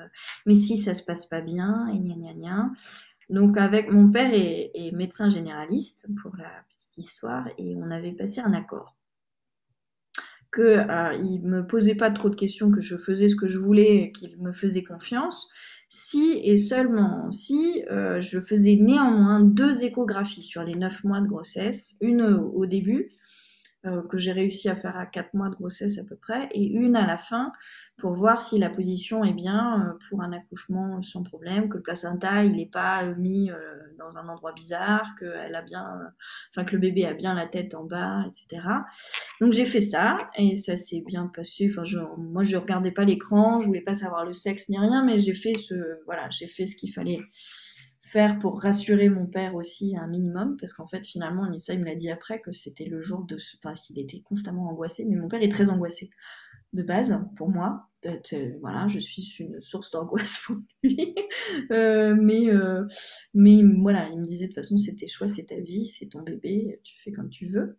mais 0.44 0.54
si 0.54 0.76
ça 0.76 0.94
se 0.94 1.04
passe 1.04 1.26
pas 1.26 1.40
bien 1.40 1.86
et 1.94 1.98
gna 1.98 2.16
gna 2.16 2.34
gna. 2.34 2.70
Donc 3.30 3.56
avec 3.56 3.90
mon 3.90 4.10
père 4.10 4.34
est, 4.34 4.72
est 4.74 4.90
médecin 4.90 5.30
généraliste 5.30 6.08
pour 6.20 6.34
la 6.36 6.50
petite 6.74 6.98
histoire 6.98 7.46
et 7.56 7.76
on 7.76 7.88
avait 7.92 8.12
passé 8.12 8.40
un 8.40 8.52
accord 8.52 8.96
qu'il 10.54 10.64
euh, 10.64 11.38
me 11.42 11.62
posait 11.62 11.94
pas 11.94 12.10
trop 12.10 12.28
de 12.28 12.34
questions, 12.34 12.70
que 12.70 12.80
je 12.80 12.96
faisais 12.96 13.28
ce 13.28 13.36
que 13.36 13.46
je 13.46 13.58
voulais, 13.58 14.12
qu'il 14.14 14.36
me 14.38 14.52
faisait 14.52 14.82
confiance, 14.82 15.48
si 15.88 16.40
et 16.44 16.56
seulement 16.56 17.32
si 17.32 17.84
euh, 17.90 18.20
je 18.20 18.38
faisais 18.40 18.76
néanmoins 18.76 19.40
deux 19.40 19.84
échographies 19.84 20.42
sur 20.42 20.62
les 20.62 20.74
neuf 20.74 21.04
mois 21.04 21.20
de 21.20 21.26
grossesse, 21.26 21.96
une 22.00 22.22
au 22.22 22.66
début 22.66 23.10
euh, 23.86 24.02
que 24.02 24.18
j'ai 24.18 24.32
réussi 24.32 24.68
à 24.68 24.76
faire 24.76 24.98
à 24.98 25.06
4 25.06 25.32
mois 25.32 25.48
de 25.48 25.54
grossesse 25.54 25.98
à 25.98 26.04
peu 26.04 26.14
près, 26.14 26.50
et 26.52 26.66
une 26.66 26.96
à 26.96 27.06
la 27.06 27.16
fin 27.16 27.50
pour 27.96 28.12
voir 28.12 28.42
si 28.42 28.58
la 28.58 28.68
position 28.68 29.24
est 29.24 29.32
bien 29.32 29.86
euh, 29.86 29.98
pour 30.08 30.20
un 30.20 30.32
accouchement 30.32 31.00
sans 31.00 31.22
problème, 31.22 31.70
que 31.70 31.78
le 31.78 31.82
placenta 31.82 32.44
il 32.44 32.56
n'est 32.56 32.66
pas 32.66 33.04
euh, 33.04 33.14
mis 33.16 33.50
dans 33.98 34.18
un 34.18 34.28
endroit 34.28 34.52
bizarre, 34.52 35.06
que 35.18 35.24
elle 35.24 35.54
a 35.54 35.62
bien, 35.62 35.86
enfin 36.50 36.64
que 36.64 36.72
le 36.72 36.78
bébé 36.78 37.06
a 37.06 37.14
bien 37.14 37.34
la 37.34 37.46
tête 37.46 37.74
en 37.74 37.84
bas, 37.84 38.24
etc. 38.26 38.68
Donc 39.40 39.52
j'ai 39.54 39.64
fait 39.66 39.80
ça 39.80 40.30
et 40.36 40.56
ça 40.56 40.76
s'est 40.76 41.02
bien 41.06 41.30
passé. 41.34 41.68
Enfin 41.70 41.84
je, 41.84 41.98
moi 42.18 42.42
je 42.42 42.58
regardais 42.58 42.92
pas 42.92 43.04
l'écran, 43.04 43.60
je 43.60 43.66
voulais 43.66 43.80
pas 43.80 43.94
savoir 43.94 44.26
le 44.26 44.34
sexe 44.34 44.68
ni 44.68 44.78
rien, 44.78 45.04
mais 45.04 45.18
j'ai 45.18 45.34
fait 45.34 45.54
ce, 45.54 45.74
voilà, 46.04 46.28
j'ai 46.30 46.48
fait 46.48 46.66
ce 46.66 46.76
qu'il 46.76 46.92
fallait 46.92 47.20
faire 48.10 48.38
pour 48.38 48.60
rassurer 48.60 49.08
mon 49.08 49.26
père 49.26 49.54
aussi 49.54 49.96
un 49.96 50.06
minimum, 50.06 50.56
parce 50.58 50.72
qu'en 50.72 50.86
fait, 50.86 51.06
finalement, 51.06 51.46
ça, 51.58 51.74
il 51.74 51.80
me 51.80 51.84
l'a 51.84 51.94
dit 51.94 52.10
après, 52.10 52.40
que 52.40 52.52
c'était 52.52 52.86
le 52.86 53.00
jour 53.00 53.24
de... 53.24 53.38
Enfin, 53.62 53.74
qu'il 53.74 53.98
était 53.98 54.20
constamment 54.20 54.68
angoissé, 54.68 55.04
mais 55.08 55.16
mon 55.16 55.28
père 55.28 55.42
est 55.42 55.48
très 55.48 55.70
angoissé 55.70 56.10
de 56.72 56.82
base, 56.82 57.20
pour 57.36 57.48
moi. 57.48 57.88
Euh, 58.06 58.18
voilà, 58.60 58.88
je 58.88 58.98
suis 58.98 59.22
une 59.40 59.60
source 59.60 59.90
d'angoisse 59.90 60.42
pour 60.46 60.56
lui. 60.82 61.14
Euh, 61.72 62.14
mais, 62.18 62.48
euh, 62.48 62.86
mais 63.34 63.62
voilà, 63.80 64.08
il 64.08 64.20
me 64.20 64.24
disait 64.24 64.46
de 64.46 64.50
toute 64.50 64.56
façon, 64.56 64.78
c'est 64.78 64.96
tes 64.96 65.08
choix, 65.08 65.26
c'est 65.26 65.46
ta 65.46 65.58
vie, 65.58 65.86
c'est 65.86 66.06
ton 66.06 66.22
bébé, 66.22 66.80
tu 66.84 66.94
fais 67.02 67.12
comme 67.12 67.28
tu 67.28 67.46
veux. 67.48 67.78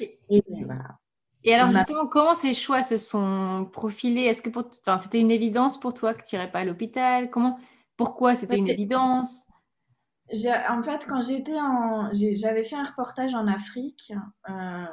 Et, 0.00 0.16
voilà. 0.64 0.98
Et 1.44 1.54
alors 1.54 1.72
justement, 1.72 2.06
comment 2.06 2.34
ces 2.34 2.54
choix 2.54 2.82
se 2.82 2.96
sont 2.96 3.68
profilés? 3.72 4.22
Est-ce 4.22 4.42
que 4.42 4.50
pour... 4.50 4.68
enfin, 4.80 4.98
c'était 4.98 5.20
une 5.20 5.30
évidence 5.30 5.78
pour 5.78 5.94
toi 5.94 6.14
que 6.14 6.26
tu 6.26 6.34
n'irais 6.34 6.50
pas 6.50 6.60
à 6.60 6.64
l'hôpital? 6.64 7.30
Comment 7.30 7.58
Pourquoi 7.96 8.34
c'était 8.34 8.58
une 8.58 8.68
évidence? 8.68 9.50
en 10.68 10.82
fait, 10.82 11.06
quand 11.08 11.22
j'étais 11.22 11.58
en, 11.58 12.10
j'avais 12.12 12.64
fait 12.64 12.74
un 12.74 12.82
reportage 12.82 13.34
en 13.34 13.46
Afrique 13.46 14.12
euh, 14.50 14.84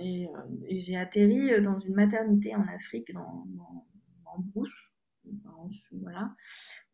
et, 0.00 0.28
j'ai 0.70 0.96
atterri 0.96 1.60
dans 1.60 1.78
une 1.78 1.94
maternité 1.94 2.54
en 2.54 2.66
Afrique, 2.68 3.12
dans, 3.12 3.44
voilà, 6.00 6.30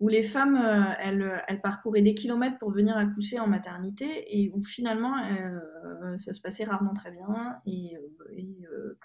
où 0.01 0.09
les 0.09 0.23
femmes, 0.23 0.57
euh, 0.57 0.95
elles, 0.99 1.43
elles, 1.49 1.61
parcouraient 1.61 2.03
des 2.03 2.15
kilomètres 2.15 2.59
pour 2.59 2.71
venir 2.71 2.97
accoucher 2.97 3.39
en 3.39 3.47
maternité 3.47 4.25
et 4.29 4.51
où 4.55 4.65
finalement 4.65 5.15
euh, 5.19 6.17
ça 6.17 6.33
se 6.33 6.41
passait 6.41 6.65
rarement 6.65 6.95
très 6.95 7.11
bien 7.11 7.57
et, 7.67 7.97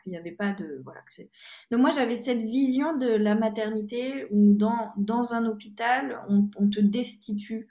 qu'il 0.02 0.12
n'y 0.12 0.18
avait 0.18 0.32
pas 0.32 0.54
de 0.54 0.82
voilà. 0.84 1.02
Donc 1.72 1.82
moi 1.82 1.92
j'avais 1.92 2.16
cette 2.16 2.42
vision 2.42 2.98
de 2.98 3.08
la 3.08 3.36
maternité 3.36 4.28
où 4.32 4.54
dans 4.54 4.94
dans 4.98 5.34
un 5.34 5.46
hôpital 5.46 6.20
on, 6.30 6.50
on 6.56 6.70
te 6.70 6.80
destitue 6.80 7.68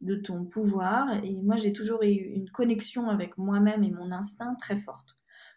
de 0.00 0.16
ton 0.16 0.44
pouvoir. 0.44 1.24
Et 1.24 1.40
moi, 1.42 1.56
j'ai 1.56 1.72
toujours 1.72 2.02
eu 2.02 2.08
une 2.08 2.50
connexion 2.50 3.08
avec 3.08 3.38
moi-même 3.38 3.84
et 3.84 3.90
mon 3.90 4.12
instinct 4.12 4.54
très 4.56 4.76
forte. 4.76 5.16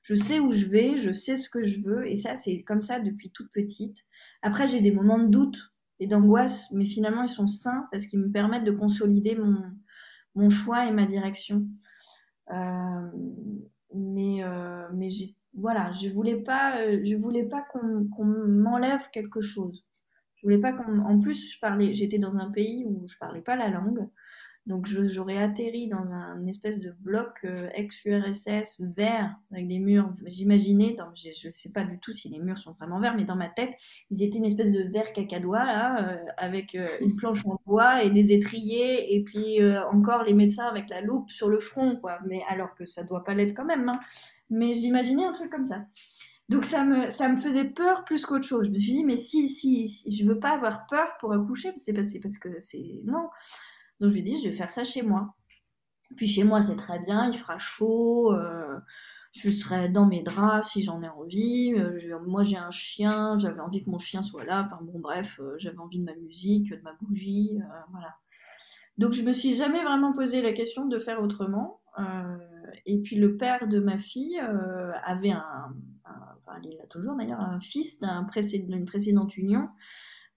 Je 0.09 0.15
sais 0.15 0.39
où 0.39 0.51
je 0.51 0.65
vais, 0.65 0.97
je 0.97 1.13
sais 1.13 1.37
ce 1.37 1.51
que 1.51 1.61
je 1.61 1.81
veux, 1.81 2.09
et 2.09 2.15
ça, 2.15 2.35
c'est 2.35 2.63
comme 2.63 2.81
ça 2.81 2.99
depuis 2.99 3.29
toute 3.29 3.51
petite. 3.51 4.07
Après, 4.41 4.67
j'ai 4.67 4.81
des 4.81 4.91
moments 4.91 5.19
de 5.19 5.27
doute 5.27 5.71
et 5.99 6.07
d'angoisse, 6.07 6.71
mais 6.71 6.85
finalement, 6.85 7.21
ils 7.21 7.29
sont 7.29 7.45
sains 7.45 7.87
parce 7.91 8.07
qu'ils 8.07 8.19
me 8.19 8.31
permettent 8.31 8.63
de 8.63 8.71
consolider 8.71 9.37
mon, 10.35 10.49
choix 10.49 10.87
et 10.87 10.91
ma 10.91 11.05
direction. 11.05 11.67
Euh, 12.49 13.11
mais 13.93 14.43
euh, 14.43 14.87
mais 14.95 15.09
voilà, 15.53 15.91
je 15.91 16.09
voulais 16.09 16.37
pas, 16.37 16.79
euh, 16.79 17.01
je 17.03 17.13
voulais 17.13 17.43
pas 17.43 17.61
qu'on 17.71 18.25
m'enlève 18.25 19.11
quelque 19.11 19.41
chose. 19.41 19.85
Je 20.37 20.47
voulais 20.47 20.57
pas 20.57 20.73
qu'on. 20.73 21.01
En 21.01 21.19
plus, 21.19 21.53
je 21.53 21.59
parlais, 21.59 21.93
j'étais 21.93 22.17
dans 22.17 22.39
un 22.39 22.49
pays 22.49 22.83
où 22.87 23.07
je 23.07 23.15
parlais 23.19 23.41
pas 23.41 23.55
la 23.55 23.69
langue. 23.69 24.09
Donc 24.69 24.85
j'aurais 24.85 25.37
atterri 25.37 25.87
dans 25.87 26.13
un 26.13 26.45
espèce 26.45 26.79
de 26.79 26.93
bloc 26.99 27.39
euh, 27.43 27.69
ex-URSS 27.73 28.81
vert 28.95 29.35
avec 29.51 29.67
des 29.67 29.79
murs. 29.79 30.13
J'imaginais, 30.27 30.95
je 31.15 31.47
ne 31.47 31.51
sais 31.51 31.71
pas 31.71 31.83
du 31.83 31.97
tout 31.97 32.13
si 32.13 32.29
les 32.29 32.37
murs 32.37 32.59
sont 32.59 32.69
vraiment 32.73 32.99
verts, 32.99 33.15
mais 33.15 33.23
dans 33.23 33.35
ma 33.35 33.49
tête, 33.49 33.71
ils 34.11 34.21
étaient 34.21 34.37
une 34.37 34.45
espèce 34.45 34.69
de 34.69 34.83
verre 34.83 35.11
cacadois 35.11 35.65
euh, 35.99 36.17
avec 36.37 36.75
euh, 36.75 36.85
une 37.01 37.15
planche 37.15 37.43
en 37.47 37.59
bois 37.65 38.03
et 38.03 38.11
des 38.11 38.31
étriers, 38.31 39.15
et 39.15 39.23
puis 39.23 39.57
encore 39.91 40.21
les 40.21 40.35
médecins 40.35 40.67
avec 40.67 40.87
la 40.87 41.01
loupe 41.01 41.31
sur 41.31 41.49
le 41.49 41.59
front. 41.59 41.99
Mais 42.27 42.41
alors 42.47 42.75
que 42.75 42.85
ça 42.85 43.03
doit 43.03 43.23
pas 43.23 43.33
l'être 43.33 43.55
quand 43.55 43.65
même. 43.65 43.89
Hein. 43.89 43.99
Mais 44.51 44.75
j'imaginais 44.75 45.25
un 45.25 45.31
truc 45.31 45.49
comme 45.49 45.63
ça. 45.63 45.83
Donc 46.47 46.65
ça 46.65 46.83
me, 46.83 47.37
faisait 47.37 47.65
peur 47.65 48.03
plus 48.05 48.23
qu'autre 48.23 48.45
chose. 48.45 48.67
Je 48.67 48.71
me 48.71 48.79
suis 48.79 48.93
dit, 48.93 49.03
mais 49.03 49.17
si, 49.17 49.47
si, 49.47 49.87
si 49.87 50.11
je 50.11 50.25
veux 50.25 50.39
pas 50.39 50.51
avoir 50.51 50.85
peur 50.85 51.07
pour 51.19 51.33
accoucher, 51.33 51.71
c'est 51.75 51.93
parce 51.93 52.37
que 52.37 52.59
c'est... 52.59 53.01
Non. 53.03 53.29
Donc 53.99 54.09
je 54.09 54.15
lui 54.15 54.21
ai 54.21 54.39
je 54.39 54.49
vais 54.49 54.55
faire 54.55 54.69
ça 54.69 54.83
chez 54.83 55.01
moi. 55.01 55.35
Puis 56.15 56.27
chez 56.27 56.43
moi, 56.43 56.61
c'est 56.61 56.75
très 56.75 56.99
bien, 56.99 57.29
il 57.29 57.37
fera 57.37 57.57
chaud, 57.57 58.33
euh, 58.33 58.79
je 59.31 59.49
serai 59.51 59.89
dans 59.89 60.07
mes 60.07 60.23
draps 60.23 60.69
si 60.69 60.81
j'en 60.81 61.03
ai 61.03 61.09
envie. 61.09 61.73
Euh, 61.77 61.99
moi, 62.25 62.43
j'ai 62.43 62.57
un 62.57 62.71
chien, 62.71 63.37
j'avais 63.37 63.59
envie 63.59 63.83
que 63.83 63.89
mon 63.89 63.99
chien 63.99 64.23
soit 64.23 64.43
là. 64.43 64.63
Enfin 64.65 64.79
bon, 64.81 64.99
bref, 64.99 65.39
euh, 65.39 65.55
j'avais 65.59 65.77
envie 65.77 65.99
de 65.99 66.05
ma 66.05 66.15
musique, 66.15 66.71
de 66.71 66.81
ma 66.81 66.93
bougie, 67.01 67.59
voilà. 67.91 68.15
Donc 68.97 69.13
je 69.13 69.23
me 69.23 69.31
suis 69.31 69.53
jamais 69.53 69.81
vraiment 69.83 70.13
posé 70.13 70.41
la 70.41 70.51
question 70.51 70.85
de 70.85 70.99
faire 70.99 71.21
autrement. 71.21 71.79
et 72.85 72.97
puis 72.99 73.15
le 73.15 73.37
père 73.37 73.67
de 73.67 73.79
ma 73.79 73.97
fille 73.97 74.37
avait 74.39 75.31
un, 75.31 75.73
enfin, 76.05 76.59
il 76.63 76.77
a 76.81 76.87
toujours 76.87 77.15
d'ailleurs 77.15 77.39
un 77.39 77.61
fils 77.61 78.01
d'une 78.01 78.85
précédente 78.85 79.37
union 79.37 79.69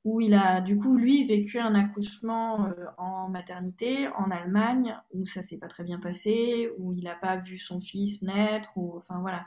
où 0.05 0.21
il 0.21 0.35
a 0.35 0.61
du 0.61 0.77
coup 0.77 0.97
lui 0.97 1.25
vécu 1.27 1.59
un 1.59 1.75
accouchement 1.75 2.67
euh, 2.67 2.87
en 2.99 3.29
maternité 3.29 4.09
en 4.09 4.31
Allemagne 4.31 4.97
où 5.13 5.27
ça 5.27 5.43
s'est 5.43 5.59
pas 5.59 5.69
très 5.69 5.85
bien 5.85 6.01
passé, 6.01 6.71
où 6.79 6.93
il 6.93 7.05
n'a 7.05 7.15
pas 7.15 7.37
vu 7.37 7.59
son 7.59 7.81
fils 7.81 8.23
naître, 8.23 8.73
ou 8.77 8.97
enfin 8.97 9.21
voilà. 9.21 9.47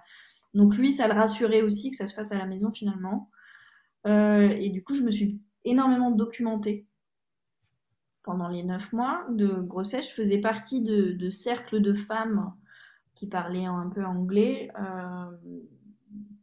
Donc 0.53 0.77
lui, 0.77 0.91
ça 0.91 1.07
le 1.07 1.13
rassurait 1.13 1.61
aussi 1.61 1.91
que 1.91 1.97
ça 1.97 2.05
se 2.05 2.13
fasse 2.13 2.31
à 2.31 2.37
la 2.37 2.45
maison 2.45 2.71
finalement. 2.71 3.29
Euh, 4.07 4.49
et 4.49 4.69
du 4.69 4.83
coup, 4.83 4.95
je 4.95 5.03
me 5.03 5.11
suis 5.11 5.41
énormément 5.65 6.11
documentée 6.11 6.87
pendant 8.23 8.47
les 8.47 8.63
neuf 8.63 8.93
mois 8.93 9.25
de 9.29 9.47
grossesse. 9.47 10.09
Je 10.09 10.15
faisais 10.15 10.39
partie 10.39 10.81
de, 10.81 11.29
cercles 11.29 11.81
de 11.81 11.91
femmes 11.91 12.53
qui 13.15 13.27
parlaient 13.27 13.65
un 13.65 13.89
peu 13.93 14.05
anglais. 14.05 14.71
Euh, 14.79 15.25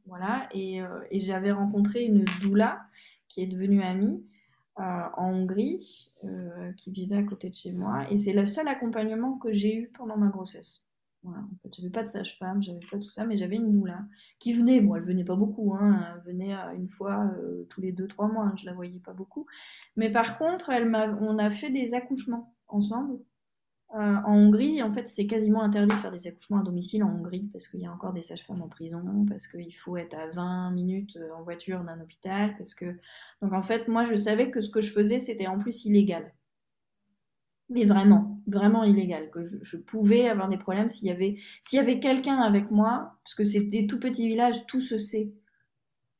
voilà, 0.04 0.46
et, 0.52 0.82
et 1.10 1.20
j'avais 1.20 1.52
rencontré 1.52 2.04
une 2.04 2.26
doula 2.42 2.82
qui 3.32 3.42
est 3.42 3.46
devenue 3.46 3.82
amie 3.82 4.24
euh, 4.78 4.82
en 5.16 5.32
Hongrie, 5.32 6.12
euh, 6.24 6.72
qui 6.72 6.90
vivait 6.90 7.16
à 7.16 7.22
côté 7.22 7.48
de 7.48 7.54
chez 7.54 7.72
moi. 7.72 8.10
Et 8.10 8.18
c'est 8.18 8.32
le 8.32 8.46
seul 8.46 8.68
accompagnement 8.68 9.38
que 9.38 9.52
j'ai 9.52 9.74
eu 9.74 9.88
pendant 9.88 10.16
ma 10.16 10.28
grossesse. 10.28 10.86
Voilà, 11.22 11.40
en 11.40 11.68
fait, 11.70 11.90
pas 11.90 12.02
de 12.02 12.08
sage-femme, 12.08 12.62
j'avais 12.62 12.80
pas 12.90 12.98
tout 12.98 13.10
ça, 13.10 13.24
mais 13.24 13.36
j'avais 13.36 13.56
une 13.56 13.70
doula 13.70 14.00
qui 14.40 14.52
venait. 14.52 14.80
Bon, 14.80 14.96
elle 14.96 15.04
venait 15.04 15.24
pas 15.24 15.36
beaucoup, 15.36 15.74
hein, 15.74 16.04
elle 16.14 16.32
venait 16.32 16.54
euh, 16.54 16.74
une 16.74 16.88
fois 16.88 17.32
tous 17.68 17.80
les 17.80 17.92
deux 17.92 18.08
trois 18.08 18.28
mois. 18.28 18.44
Hein, 18.44 18.54
je 18.56 18.66
la 18.66 18.72
voyais 18.72 18.98
pas 18.98 19.12
beaucoup, 19.12 19.46
mais 19.96 20.10
par 20.10 20.36
contre, 20.36 20.70
elle 20.70 20.92
on 21.20 21.38
a 21.38 21.50
fait 21.50 21.70
des 21.70 21.94
accouchements 21.94 22.54
ensemble 22.68 23.18
euh, 23.94 23.98
en 23.98 24.38
Hongrie, 24.38 24.82
en 24.82 24.90
fait, 24.90 25.06
c'est 25.06 25.26
quasiment 25.26 25.62
interdit 25.62 25.94
de 25.94 26.00
faire 26.00 26.10
des 26.10 26.26
accouchements 26.26 26.60
à 26.60 26.62
domicile 26.62 27.04
en 27.04 27.10
Hongrie 27.10 27.50
parce 27.52 27.68
qu'il 27.68 27.80
y 27.80 27.86
a 27.86 27.92
encore 27.92 28.14
des 28.14 28.22
sages-femmes 28.22 28.62
en 28.62 28.68
prison, 28.68 29.02
parce 29.28 29.46
qu'il 29.46 29.74
faut 29.74 29.98
être 29.98 30.14
à 30.14 30.30
20 30.30 30.70
minutes 30.70 31.18
euh, 31.18 31.30
en 31.34 31.42
voiture 31.42 31.84
d'un 31.84 32.00
hôpital, 32.00 32.56
parce 32.56 32.74
que 32.74 32.96
donc 33.42 33.52
en 33.52 33.62
fait, 33.62 33.88
moi, 33.88 34.04
je 34.04 34.16
savais 34.16 34.50
que 34.50 34.62
ce 34.62 34.70
que 34.70 34.80
je 34.80 34.90
faisais, 34.90 35.18
c'était 35.18 35.46
en 35.46 35.58
plus 35.58 35.84
illégal. 35.84 36.32
Mais 37.68 37.84
vraiment, 37.84 38.40
vraiment 38.46 38.82
illégal, 38.82 39.30
que 39.30 39.46
je, 39.46 39.76
pouvais 39.76 40.28
avoir 40.28 40.48
des 40.48 40.58
problèmes 40.58 40.88
s'il 40.88 41.08
y 41.08 41.10
avait, 41.10 41.36
s'il 41.60 41.76
y 41.76 41.80
avait 41.80 42.00
quelqu'un 42.00 42.38
avec 42.38 42.70
moi, 42.70 43.18
parce 43.24 43.34
que 43.34 43.44
c'était 43.44 43.86
tout 43.86 44.00
petit 44.00 44.26
village, 44.26 44.66
tout 44.66 44.80
se 44.80 44.96
sait. 44.96 45.32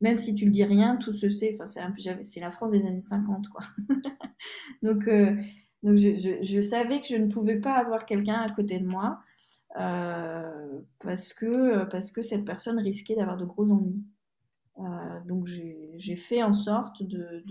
Même 0.03 0.17
si 0.17 0.35
tu 0.35 0.45
le 0.45 0.51
dis 0.51 0.65
rien, 0.65 0.97
tout 0.97 1.13
se 1.13 1.29
sait. 1.31 1.57
Enfin, 1.59 1.93
c'est 2.23 2.41
la 2.41 2.51
France 2.51 2.73
des 2.73 2.87
années 2.87 3.01
50, 3.01 3.49
quoi. 3.49 3.63
donc, 4.83 5.07
euh, 5.09 5.37
donc 5.83 5.97
je, 5.97 6.61
savais 6.61 7.01
que 7.01 7.09
je 7.09 7.17
ne 7.17 7.29
pouvais 7.29 7.59
pas 7.59 7.75
avoir 7.75 8.07
quelqu'un 8.07 8.41
à 8.41 8.49
côté 8.49 8.79
de 8.79 8.87
moi 8.87 9.21
euh, 9.81 10.81
parce, 11.01 11.33
que, 11.33 11.85
parce 11.85 12.13
que 12.13 12.23
cette 12.23 12.45
personne 12.45 12.79
risquait 12.79 13.17
d'avoir 13.17 13.37
de 13.37 13.45
gros 13.45 13.69
ennuis. 13.69 14.05
Euh, 14.79 15.21
donc 15.27 15.47
j'ai 15.47 16.17
fait 16.17 16.43
en 16.43 16.53
sorte 16.53 17.03
de, 17.03 17.45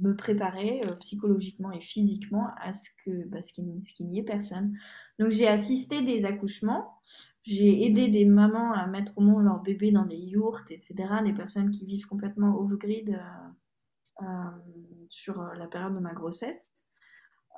me 0.00 0.16
préparer 0.16 0.80
euh, 0.86 0.96
psychologiquement 0.96 1.70
et 1.70 1.80
physiquement 1.80 2.48
à 2.60 2.72
ce 2.72 2.88
que 3.04 3.28
bah, 3.28 3.40
qu'il 3.42 4.08
n'y 4.08 4.18
ait 4.18 4.24
personne. 4.24 4.76
Donc 5.20 5.30
j'ai 5.30 5.46
assisté 5.46 6.02
des 6.02 6.24
accouchements, 6.24 6.98
j'ai 7.44 7.86
aidé 7.86 8.08
des 8.08 8.24
mamans 8.24 8.72
à 8.72 8.86
mettre 8.86 9.12
au 9.16 9.20
monde 9.20 9.44
leur 9.44 9.62
bébé 9.62 9.92
dans 9.92 10.04
des 10.04 10.16
yourtes, 10.16 10.70
etc. 10.70 10.94
Des 11.24 11.32
personnes 11.32 11.70
qui 11.70 11.86
vivent 11.86 12.06
complètement 12.06 12.58
off-grid 12.58 13.20
sur 15.08 15.40
la 15.40 15.66
période 15.68 15.94
de 15.94 16.00
ma 16.00 16.12
grossesse. 16.12 16.87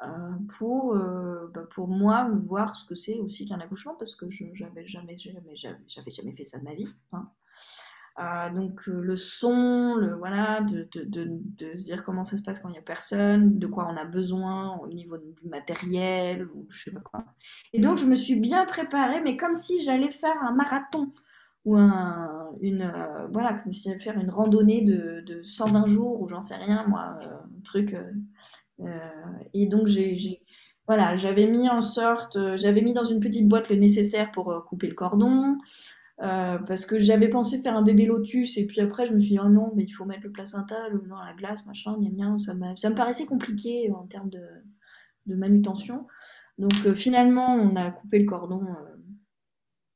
Euh, 0.02 0.08
pour, 0.56 0.94
euh, 0.94 1.50
bah, 1.52 1.64
pour 1.70 1.88
moi 1.88 2.30
voir 2.46 2.74
ce 2.74 2.86
que 2.86 2.94
c'est 2.94 3.18
aussi 3.18 3.44
qu'un 3.44 3.60
accouchement 3.60 3.94
parce 3.98 4.14
que 4.14 4.30
je 4.30 4.44
n'avais 4.44 4.86
jamais, 4.86 5.16
jamais, 5.18 5.54
j'avais 5.54 6.10
jamais 6.10 6.32
fait 6.32 6.44
ça 6.44 6.58
de 6.58 6.64
ma 6.64 6.74
vie. 6.74 6.88
Hein. 7.12 7.28
Euh, 8.18 8.50
donc 8.50 8.86
le 8.86 9.16
son, 9.16 9.96
le 9.96 10.14
voilà, 10.14 10.62
de, 10.62 10.88
de, 10.94 11.04
de, 11.04 11.76
dire 11.76 12.02
comment 12.02 12.24
ça 12.24 12.38
se 12.38 12.42
passe 12.42 12.60
quand 12.60 12.68
il 12.70 12.72
n'y 12.72 12.78
a 12.78 12.82
personne, 12.82 13.58
de 13.58 13.66
quoi 13.66 13.88
on 13.90 13.96
a 13.96 14.06
besoin 14.06 14.78
au 14.78 14.88
niveau 14.88 15.18
du 15.18 15.48
matériel 15.48 16.46
ou 16.46 16.66
je 16.70 16.84
sais 16.84 16.90
pas 16.90 17.00
quoi. 17.00 17.24
Et 17.74 17.80
donc 17.80 17.98
je 17.98 18.06
me 18.06 18.16
suis 18.16 18.36
bien 18.36 18.64
préparée, 18.64 19.20
mais 19.20 19.36
comme 19.36 19.54
si 19.54 19.82
j'allais 19.82 20.10
faire 20.10 20.36
un 20.42 20.52
marathon 20.52 21.12
ou 21.66 21.76
un, 21.76 22.50
une 22.62 22.90
voilà, 23.32 23.54
comme 23.54 23.72
si 23.72 23.82
j'allais 23.82 24.00
faire 24.00 24.18
une 24.18 24.30
randonnée 24.30 24.80
de, 24.82 25.22
de 25.26 25.42
120 25.42 25.86
jours 25.86 26.22
ou 26.22 26.28
j'en 26.28 26.40
sais 26.40 26.56
rien 26.56 26.86
moi, 26.88 27.18
un 27.22 27.60
truc 27.64 27.94
et 29.54 29.66
donc, 29.66 29.86
j'ai, 29.86 30.16
voilà, 30.86 31.16
j'avais 31.16 31.46
mis 31.46 31.68
en 31.68 31.82
sorte, 31.82 32.34
euh, 32.34 32.56
j'avais 32.56 32.82
mis 32.82 32.92
dans 32.92 33.04
une 33.04 33.20
petite 33.20 33.46
boîte 33.46 33.68
le 33.68 33.76
nécessaire 33.76 34.32
pour 34.32 34.50
euh, 34.50 34.60
couper 34.60 34.88
le 34.88 34.94
cordon. 34.94 35.56
parce 36.18 36.84
que 36.84 36.98
j'avais 36.98 37.28
pensé 37.28 37.62
faire 37.62 37.76
un 37.76 37.82
bébé 37.82 38.06
lotus 38.06 38.58
et 38.58 38.66
puis 38.66 38.80
après 38.80 39.06
je 39.06 39.12
me 39.14 39.18
suis 39.20 39.30
dit 39.30 39.38
oh 39.38 39.48
non 39.48 39.72
mais 39.76 39.84
il 39.84 39.92
faut 39.92 40.04
mettre 40.04 40.24
le 40.24 40.32
placenta 40.32 40.88
le 40.88 40.98
dans 41.08 41.22
la 41.22 41.32
glace 41.32 41.64
machin 41.66 41.96
gna 41.98 42.36
ça, 42.38 42.52
ça 42.76 42.90
me 42.90 42.94
paraissait 42.94 43.24
compliqué 43.24 43.90
en 43.92 44.06
termes 44.06 44.28
de, 44.28 45.34
manutention 45.34 46.06
donc 46.58 46.74
finalement 46.94 47.54
on 47.54 47.74
a 47.76 47.90
coupé 47.90 48.18
le 48.18 48.26
cordon 48.26 48.66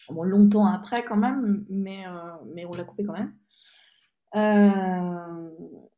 bon, 0.09 0.23
longtemps 0.23 0.65
après 0.65 1.05
quand 1.05 1.19
même 1.19 1.67
mais, 1.69 2.05
on 2.67 2.73
l'a 2.73 2.85
coupé 2.85 3.05
quand 3.05 3.19
même 3.19 3.35
euh, 4.37 5.51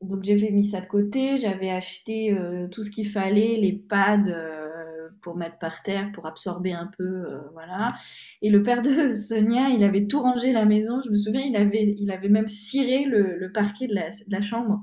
donc 0.02 0.22
j'ai 0.22 0.50
mis 0.50 0.64
ça 0.64 0.80
de 0.80 0.86
côté, 0.86 1.36
j'avais 1.36 1.70
acheté 1.70 2.32
euh, 2.32 2.68
tout 2.68 2.82
ce 2.82 2.90
qu'il 2.90 3.08
fallait, 3.08 3.56
les 3.56 3.72
pads 3.72 4.28
euh, 4.28 5.08
pour 5.22 5.36
mettre 5.36 5.58
par 5.58 5.82
terre, 5.82 6.10
pour 6.12 6.26
absorber 6.26 6.72
un 6.72 6.90
peu, 6.96 7.24
voilà. 7.52 7.88
Et 8.42 8.50
le 8.50 8.62
père 8.62 8.82
de 8.82 9.10
Sonia, 9.12 9.70
il 9.70 9.82
avait 9.82 10.06
tout 10.06 10.20
rangé 10.20 10.52
la 10.52 10.64
maison. 10.64 11.00
Je 11.04 11.10
me 11.10 11.16
souviens, 11.16 11.42
il 11.42 11.56
avait, 11.56 11.94
il 11.98 12.10
avait 12.10 12.28
même 12.28 12.48
ciré 12.48 13.04
le, 13.04 13.50
parquet 13.52 13.86
de 13.86 13.94
la, 13.94 14.10
de 14.10 14.30
la 14.30 14.42
chambre. 14.42 14.80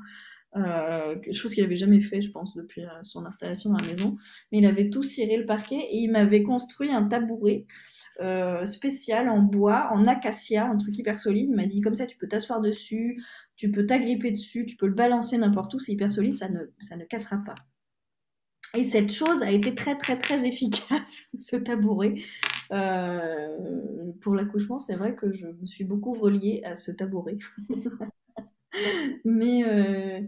Euh, 0.55 1.15
chose 1.31 1.53
qu'il 1.53 1.63
n'avait 1.63 1.77
jamais 1.77 1.99
fait, 1.99 2.21
je 2.21 2.31
pense, 2.31 2.53
depuis 2.55 2.83
son 3.01 3.25
installation 3.25 3.71
dans 3.71 3.79
la 3.79 3.87
maison. 3.87 4.15
Mais 4.51 4.59
il 4.59 4.65
avait 4.65 4.89
tout 4.89 5.03
ciré 5.03 5.37
le 5.37 5.45
parquet 5.45 5.79
et 5.89 5.97
il 5.97 6.11
m'avait 6.11 6.43
construit 6.43 6.91
un 6.91 7.03
tabouret 7.03 7.65
euh, 8.21 8.65
spécial 8.65 9.29
en 9.29 9.41
bois, 9.41 9.89
en 9.91 10.05
acacia, 10.05 10.65
un 10.65 10.77
truc 10.77 10.97
hyper 10.97 11.17
solide. 11.17 11.47
Il 11.49 11.55
m'a 11.55 11.65
dit 11.65 11.81
comme 11.81 11.95
ça, 11.95 12.05
tu 12.05 12.17
peux 12.17 12.27
t'asseoir 12.27 12.61
dessus, 12.61 13.23
tu 13.55 13.71
peux 13.71 13.85
t'agripper 13.85 14.31
dessus, 14.31 14.65
tu 14.65 14.75
peux 14.75 14.87
le 14.87 14.93
balancer 14.93 15.37
n'importe 15.37 15.73
où, 15.73 15.79
c'est 15.79 15.93
hyper 15.93 16.11
solide, 16.11 16.35
ça 16.35 16.49
ne, 16.49 16.59
ça 16.79 16.97
ne 16.97 17.05
cassera 17.05 17.37
pas. 17.43 17.55
Et 18.75 18.83
cette 18.83 19.11
chose 19.11 19.43
a 19.43 19.51
été 19.51 19.75
très 19.75 19.97
très 19.97 20.17
très 20.17 20.45
efficace, 20.47 21.29
ce 21.37 21.55
tabouret. 21.55 22.15
Euh, 22.71 24.11
pour 24.21 24.35
l'accouchement, 24.35 24.79
c'est 24.79 24.95
vrai 24.95 25.15
que 25.15 25.33
je 25.33 25.47
me 25.47 25.65
suis 25.65 25.83
beaucoup 25.83 26.13
reliée 26.13 26.61
à 26.65 26.75
ce 26.75 26.91
tabouret. 26.91 27.37
Mais 29.25 29.63
euh, 29.65 30.21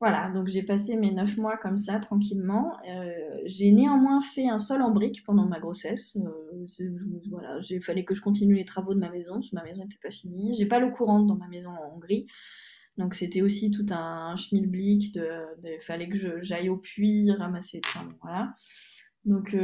voilà, 0.00 0.30
donc 0.30 0.48
j'ai 0.48 0.62
passé 0.62 0.96
mes 0.96 1.12
neuf 1.12 1.36
mois 1.36 1.56
comme 1.56 1.78
ça, 1.78 1.98
tranquillement. 1.98 2.76
Euh, 2.88 3.12
j'ai 3.46 3.72
néanmoins 3.72 4.20
fait 4.20 4.48
un 4.48 4.58
sol 4.58 4.82
en 4.82 4.90
briques 4.90 5.22
pendant 5.24 5.46
ma 5.46 5.60
grossesse. 5.60 6.16
Euh, 6.16 6.88
voilà, 7.30 7.58
il 7.68 7.82
fallait 7.82 8.04
que 8.04 8.14
je 8.14 8.22
continue 8.22 8.54
les 8.54 8.64
travaux 8.64 8.94
de 8.94 9.00
ma 9.00 9.10
maison, 9.10 9.34
parce 9.34 9.50
que 9.50 9.56
ma 9.56 9.64
maison 9.64 9.82
n'était 9.82 9.98
pas 10.02 10.10
finie. 10.10 10.54
J'ai 10.54 10.66
pas 10.66 10.78
l'eau 10.78 10.90
courante 10.90 11.26
dans 11.26 11.36
ma 11.36 11.48
maison 11.48 11.70
en 11.70 11.94
Hongrie. 11.94 12.26
Donc 12.96 13.14
c'était 13.14 13.42
aussi 13.42 13.70
tout 13.70 13.86
un 13.90 14.36
schmilblick. 14.36 15.14
De, 15.14 15.28
de, 15.62 15.80
fallait 15.82 16.08
que 16.08 16.42
j'aille 16.42 16.68
au 16.68 16.76
puits, 16.76 17.30
ramasser. 17.32 17.80
Enfin, 17.86 18.08
voilà. 18.22 18.54
Donc, 19.24 19.56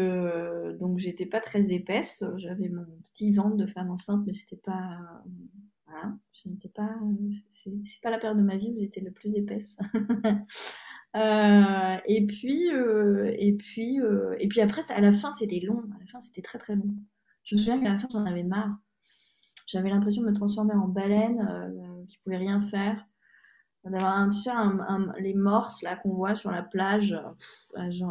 donc 0.81 0.99
j'étais 0.99 1.27
pas 1.27 1.41
très 1.41 1.73
épaisse. 1.73 2.25
J'avais 2.39 2.71
mon 2.71 2.87
petit 3.13 3.31
ventre 3.31 3.57
de 3.57 3.67
femme 3.67 3.91
enceinte, 3.91 4.23
mais 4.27 4.33
c'était 4.33 4.61
pas 4.65 4.99
je 6.33 6.49
n'étais 6.49 6.69
pas. 6.69 6.91
C'est 7.49 8.01
pas 8.03 8.11
la 8.11 8.19
période 8.19 8.39
de 8.39 8.43
ma 8.43 8.57
vie 8.57 8.73
où 8.75 8.81
j'étais 8.81 9.01
le 9.01 9.11
plus 9.11 9.37
épaisse. 9.37 9.79
Euh, 11.17 11.97
et 12.07 12.25
puis, 12.25 12.73
euh, 12.73 13.35
et 13.37 13.55
puis, 13.55 14.01
euh, 14.01 14.37
et 14.39 14.47
puis 14.47 14.61
après, 14.61 14.83
à 14.91 15.01
la 15.01 15.13
fin, 15.13 15.33
c'était 15.33 15.59
long. 15.61 15.81
À 15.97 15.99
la 15.99 16.07
fin, 16.07 16.21
c'était 16.21 16.41
très 16.41 16.59
très 16.59 16.77
long. 16.77 16.95
Je 17.43 17.57
me 17.57 17.59
souviens 17.59 17.81
qu'à 17.81 17.89
la 17.89 17.99
fin, 17.99 18.07
j'en 18.13 18.25
avais 18.27 18.45
marre. 18.45 18.77
J'avais 19.67 19.91
l'impression 19.91 20.23
de 20.23 20.29
me 20.29 20.33
transformer 20.33 20.75
en 20.75 20.87
baleine 20.87 22.07
qui 22.07 22.19
pouvait 22.19 22.37
rien 22.37 22.61
faire. 22.61 23.05
D'avoir 23.85 24.15
un, 24.19 24.31
sais, 24.31 24.51
les 25.19 25.33
morses 25.35 25.83
là 25.83 25.97
qu'on 25.97 26.13
voit 26.13 26.35
sur 26.35 26.51
la 26.51 26.63
plage, 26.63 27.19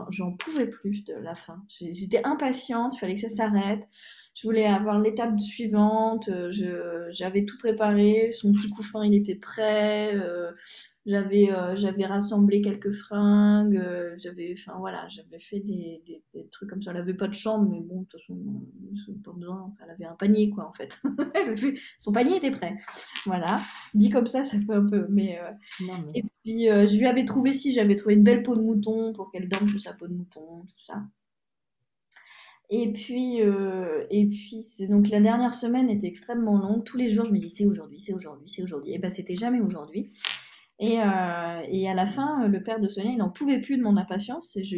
j'en 0.09 0.31
pouvais 0.33 0.67
plus 0.67 1.03
de 1.03 1.13
la 1.13 1.35
fin. 1.35 1.63
J'étais 1.69 2.25
impatiente, 2.25 2.95
il 2.95 2.99
fallait 2.99 3.13
que 3.13 3.21
ça 3.21 3.29
s'arrête 3.29 3.87
je 4.39 4.47
voulais 4.47 4.65
avoir 4.65 4.99
l'étape 4.99 5.37
suivante, 5.39 6.29
euh, 6.29 7.09
j'avais 7.11 7.43
tout 7.43 7.57
préparé, 7.57 8.31
son 8.31 8.53
petit 8.53 8.69
couffin 8.69 9.03
il 9.03 9.13
était 9.13 9.35
prêt, 9.35 10.15
euh, 10.15 10.51
j'avais 11.09 11.51
euh, 11.51 11.75
j'avais 11.75 12.05
rassemblé 12.05 12.61
quelques 12.61 12.91
fringues, 12.91 13.81
j'avais 14.17 14.55
enfin 14.57 14.77
voilà, 14.77 15.07
j'avais 15.09 15.39
fait 15.39 15.59
des, 15.59 16.01
des, 16.33 16.47
trucs 16.51 16.69
comme 16.69 16.81
ça. 16.81 16.91
Elle 16.91 16.97
avait 16.97 17.13
pas 17.13 17.27
de 17.27 17.33
chambre, 17.33 17.69
mais 17.69 17.81
bon, 17.81 18.01
de 18.01 18.05
toute 18.05 18.21
façon, 18.21 18.37
pas 19.23 19.31
besoin. 19.31 19.73
Elle 19.83 19.91
avait 19.91 20.05
un 20.05 20.15
panier 20.15 20.49
quoi 20.49 20.67
en 20.67 20.73
fait. 20.73 21.01
son 21.97 22.11
panier 22.11 22.37
était 22.37 22.51
prêt. 22.51 22.77
Voilà, 23.25 23.57
dit 23.93 24.09
comme 24.09 24.27
ça, 24.27 24.43
ça 24.43 24.57
fait 24.59 24.73
un 24.73 24.85
peu. 24.85 25.07
Mais, 25.09 25.39
et 26.13 26.23
puis 26.43 26.65
je 26.65 26.97
lui 26.97 27.07
avais 27.07 27.25
trouvé 27.25 27.53
si 27.53 27.73
j'avais 27.73 27.95
trouvé 27.95 28.15
une 28.15 28.23
belle 28.23 28.43
peau 28.43 28.55
de 28.55 28.61
mouton 28.61 29.13
pour 29.13 29.31
qu'elle 29.31 29.49
dorme 29.49 29.67
sur 29.67 29.81
sa 29.81 29.93
peau 29.93 30.07
de 30.07 30.13
mouton, 30.13 30.61
tout 30.61 30.85
ça. 30.85 31.03
Et 32.71 32.91
puis, 32.93 33.41
euh, 33.41 34.05
et 34.11 34.27
puis 34.27 34.63
donc 34.87 35.09
la 35.09 35.19
dernière 35.19 35.55
semaine 35.55 35.89
était 35.89 36.05
extrêmement 36.05 36.59
longue. 36.59 36.83
Tous 36.83 36.97
les 36.97 37.09
jours, 37.09 37.25
je 37.25 37.31
me 37.31 37.39
dis 37.39 37.49
c'est 37.49 37.65
aujourd'hui, 37.65 37.99
c'est 37.99 38.13
aujourd'hui, 38.13 38.47
c'est 38.47 38.61
aujourd'hui. 38.61 38.93
Et 38.93 38.99
ben 38.99 39.09
c'était 39.09 39.35
jamais 39.35 39.59
aujourd'hui. 39.59 40.11
Et, 40.81 40.99
euh, 41.01 41.61
et, 41.67 41.89
à 41.89 41.93
la 41.93 42.05
fin, 42.05 42.47
le 42.47 42.63
père 42.63 42.79
de 42.79 42.87
Sonia, 42.87 43.11
il 43.11 43.17
n'en 43.17 43.29
pouvait 43.29 43.59
plus 43.59 43.77
de 43.77 43.83
mon 43.83 43.97
impatience. 43.97 44.57
Je, 44.63 44.77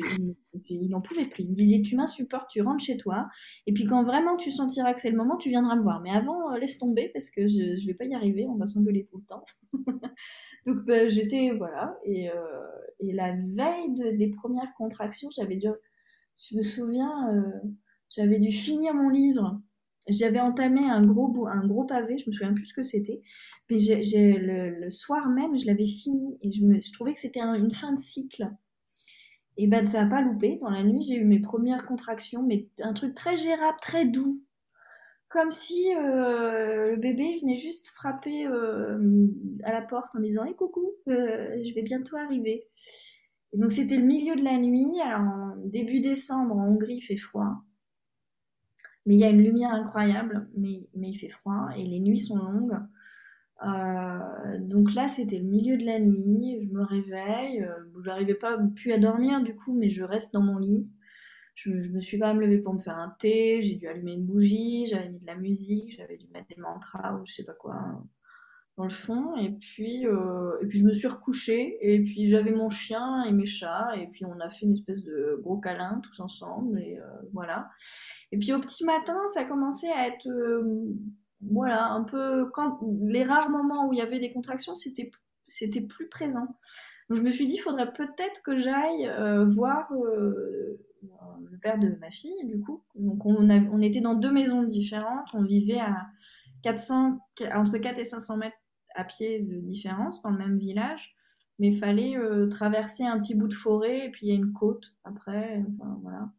il 0.70 0.90
n'en 0.90 1.02
pouvait 1.02 1.28
plus. 1.28 1.44
Il 1.44 1.50
me 1.50 1.54
disait 1.54 1.82
Tu 1.82 1.96
m'insupportes, 1.96 2.50
tu 2.50 2.62
rentres 2.62 2.84
chez 2.84 2.98
toi. 2.98 3.30
Et 3.68 3.74
puis 3.74 3.86
quand 3.86 4.04
vraiment 4.04 4.36
tu 4.36 4.50
sentiras 4.50 4.94
que 4.94 5.02
c'est 5.02 5.12
le 5.12 5.18
moment, 5.18 5.38
tu 5.38 5.50
viendras 5.50 5.76
me 5.76 5.84
voir. 5.84 6.02
Mais 6.02 6.10
avant, 6.10 6.52
euh, 6.52 6.58
laisse 6.58 6.80
tomber 6.80 7.10
parce 7.14 7.30
que 7.30 7.48
je 7.48 7.80
ne 7.80 7.86
vais 7.86 7.94
pas 7.94 8.06
y 8.06 8.16
arriver. 8.16 8.48
On 8.50 8.56
va 8.56 8.66
s'engueuler 8.66 9.08
tout 9.12 9.20
le 9.20 9.26
temps. 9.26 9.46
Donc 10.66 10.86
ben, 10.86 11.08
j'étais. 11.08 11.52
Voilà. 11.52 11.96
Et, 12.04 12.32
euh, 12.32 12.34
et 13.00 13.14
la 13.14 13.34
veille 13.34 13.94
des 14.18 14.30
premières 14.30 14.74
contractions, 14.78 15.30
j'avais 15.32 15.58
dû 15.58 15.68
je 16.50 16.58
me 16.58 16.62
souviens, 16.62 17.34
euh, 17.34 17.70
j'avais 18.10 18.40
dû 18.40 18.52
finir 18.52 18.94
mon 18.94 19.10
livre. 19.10 19.62
J'avais 20.08 20.40
entamé 20.40 20.82
un 20.84 21.06
gros, 21.06 21.48
un 21.48 21.66
gros 21.68 21.84
pavé, 21.84 22.18
je 22.18 22.28
me 22.28 22.34
souviens 22.34 22.54
plus 22.54 22.66
ce 22.66 22.74
que 22.74 22.84
c'était. 22.84 23.22
Mais 23.72 24.38
le, 24.38 24.90
soir 24.90 25.30
même, 25.30 25.58
je 25.58 25.66
l'avais 25.66 25.86
fini 25.86 26.38
et 26.42 26.52
je, 26.52 26.64
me, 26.64 26.80
trouvais 26.94 27.14
que 27.14 27.20
c'était 27.20 27.40
une 27.42 27.72
fin 27.72 27.94
de 27.94 28.00
cycle. 28.00 28.50
Et 29.58 29.68
ben, 29.68 29.86
ça 29.86 30.04
n'a 30.04 30.10
pas 30.10 30.22
loupé. 30.22 30.60
Dans 30.62 30.70
la 30.70 30.84
nuit, 30.84 31.04
j'ai 31.04 31.16
eu 31.16 31.26
mes 31.26 31.40
premières 31.40 31.86
contractions, 31.86 32.44
mais 32.44 32.68
un 32.82 32.94
truc 32.94 33.14
très 33.14 33.36
gérable, 33.36 33.78
très 33.82 34.06
doux. 34.06 34.42
Comme 35.30 35.52
si 35.52 35.94
euh, 35.96 36.92
le 36.92 36.98
bébé 36.98 37.38
venait 37.42 37.56
juste 37.56 37.88
frapper 37.88 38.46
euh, 38.48 39.28
à 39.64 39.72
la 39.72 39.82
porte 39.82 40.14
en 40.16 40.20
disant 40.20 40.44
Hé, 40.44 40.54
coucou, 40.54 40.92
je 41.08 41.74
vais 41.74 41.84
bientôt 41.84 42.18
arriver 42.18 42.68
donc 43.54 43.72
c'était 43.72 43.98
le 43.98 44.06
milieu 44.06 44.36
de 44.36 44.44
la 44.44 44.58
nuit, 44.58 44.92
début 45.66 46.00
décembre 46.00 46.56
en 46.56 46.70
Hongrie 46.70 46.98
il 46.98 47.02
fait 47.02 47.18
froid, 47.18 47.64
mais 49.06 49.16
il 49.16 49.20
y 49.20 49.24
a 49.24 49.30
une 49.30 49.44
lumière 49.44 49.74
incroyable, 49.74 50.50
mais 50.56 50.88
il 50.96 51.18
fait 51.20 51.30
froid 51.30 51.70
et 51.76 51.84
les 51.84 52.00
nuits 52.00 52.20
sont 52.20 52.38
longues. 52.38 52.80
Euh, 53.64 54.58
donc 54.60 54.94
là 54.96 55.08
c'était 55.08 55.38
le 55.38 55.46
milieu 55.46 55.78
de 55.78 55.86
la 55.86 56.00
nuit, 56.00 56.60
je 56.64 56.74
me 56.74 56.84
réveille, 56.84 57.64
euh, 57.64 58.02
j'arrivais 58.04 58.34
pas 58.34 58.58
plus 58.76 58.92
à 58.92 58.98
dormir 58.98 59.42
du 59.42 59.56
coup, 59.56 59.74
mais 59.78 59.90
je 59.90 60.04
reste 60.04 60.34
dans 60.34 60.42
mon 60.42 60.58
lit. 60.58 60.92
Je, 61.54 61.80
je 61.82 61.92
me 61.92 62.02
suis 62.02 62.18
pas 62.18 62.34
me 62.34 62.42
lever 62.42 62.58
pour 62.58 62.74
me 62.74 62.80
faire 62.80 62.98
un 62.98 63.14
thé, 63.20 63.62
j'ai 63.62 63.76
dû 63.76 63.88
allumer 63.88 64.14
une 64.14 64.26
bougie, 64.26 64.88
j'avais 64.88 65.10
mis 65.10 65.20
de 65.20 65.28
la 65.28 65.36
musique, 65.36 65.96
j'avais 65.96 66.18
dû 66.18 66.28
mettre 66.34 66.48
des 66.48 66.62
mantras 66.62 67.16
ou 67.16 67.26
je 67.26 67.34
sais 67.34 67.46
pas 67.46 67.54
quoi 67.54 67.76
dans 68.78 68.86
le 68.86 68.92
fond. 68.92 69.36
Et 69.38 69.52
puis, 69.52 70.08
euh, 70.08 70.58
et 70.62 70.66
puis 70.66 70.80
je 70.80 70.86
me 70.86 70.94
suis 70.94 71.08
recouchée. 71.08 71.78
Et 71.82 72.02
puis 72.02 72.28
j'avais 72.28 72.52
mon 72.52 72.70
chien 72.70 73.24
et 73.24 73.32
mes 73.32 73.46
chats. 73.46 73.96
Et 73.98 74.08
puis 74.08 74.26
on 74.26 74.40
a 74.40 74.50
fait 74.50 74.66
une 74.66 74.74
espèce 74.74 75.04
de 75.04 75.40
gros 75.42 75.58
câlin 75.58 76.02
tous 76.04 76.20
ensemble. 76.20 76.80
Et 76.80 76.98
euh, 76.98 77.04
voilà. 77.34 77.70
Et 78.32 78.38
puis 78.38 78.54
au 78.54 78.60
petit 78.60 78.86
matin, 78.86 79.20
ça 79.34 79.46
commençait 79.46 79.92
à 79.92 80.08
être, 80.08 80.28
voilà, 81.42 81.88
un 81.88 82.04
peu 82.04 82.50
quand 82.52 82.80
les 83.02 83.24
rares 83.24 83.50
moments 83.50 83.88
où 83.88 83.94
il 83.94 84.00
y 84.00 84.02
avait 84.02 84.20
des 84.20 84.32
contractions, 84.32 84.76
c'était 84.76 85.12
c'était 85.48 85.82
plus 85.82 86.08
présent. 86.08 86.48
Donc 87.10 87.18
je 87.18 87.24
me 87.24 87.32
suis 87.32 87.48
dit, 87.48 87.56
il 87.56 87.62
faudrait 87.62 87.92
peut-être 87.92 88.42
que 88.44 88.56
j'aille 88.56 89.12
voir 89.48 89.92
le 89.92 91.58
père 91.62 91.78
de 91.78 91.90
ma 92.00 92.10
fille, 92.10 92.46
du 92.46 92.60
coup. 92.62 92.84
Donc 92.96 93.26
on, 93.26 93.50
on 93.50 93.82
était 93.82 94.00
dans 94.00 94.16
deux 94.16 94.32
maisons 94.32 94.64
différentes. 94.64 95.28
On 95.34 95.44
vivait 95.44 95.80
à 95.80 96.08
400, 96.64 97.20
entre 97.54 97.78
4 97.78 98.00
et 98.00 98.04
500 98.04 98.38
mètres 98.38 98.58
à 98.96 99.04
pied 99.04 99.40
de 99.40 99.58
différence 99.60 100.22
dans 100.22 100.32
le 100.32 100.38
même 100.38 100.58
village, 100.58 101.16
mais 101.60 101.68
il 101.68 101.78
fallait 101.78 102.18
euh, 102.18 102.48
traverser 102.48 103.06
un 103.06 103.20
petit 103.20 103.36
bout 103.36 103.48
de 103.48 103.54
forêt 103.54 104.08
et 104.08 104.10
puis 104.10 104.28
il 104.28 104.30
y 104.30 104.32
a 104.34 104.36
une 104.36 104.54
côte 104.54 104.94
après, 105.04 105.64
enfin, 105.74 106.00
voilà. 106.02 106.30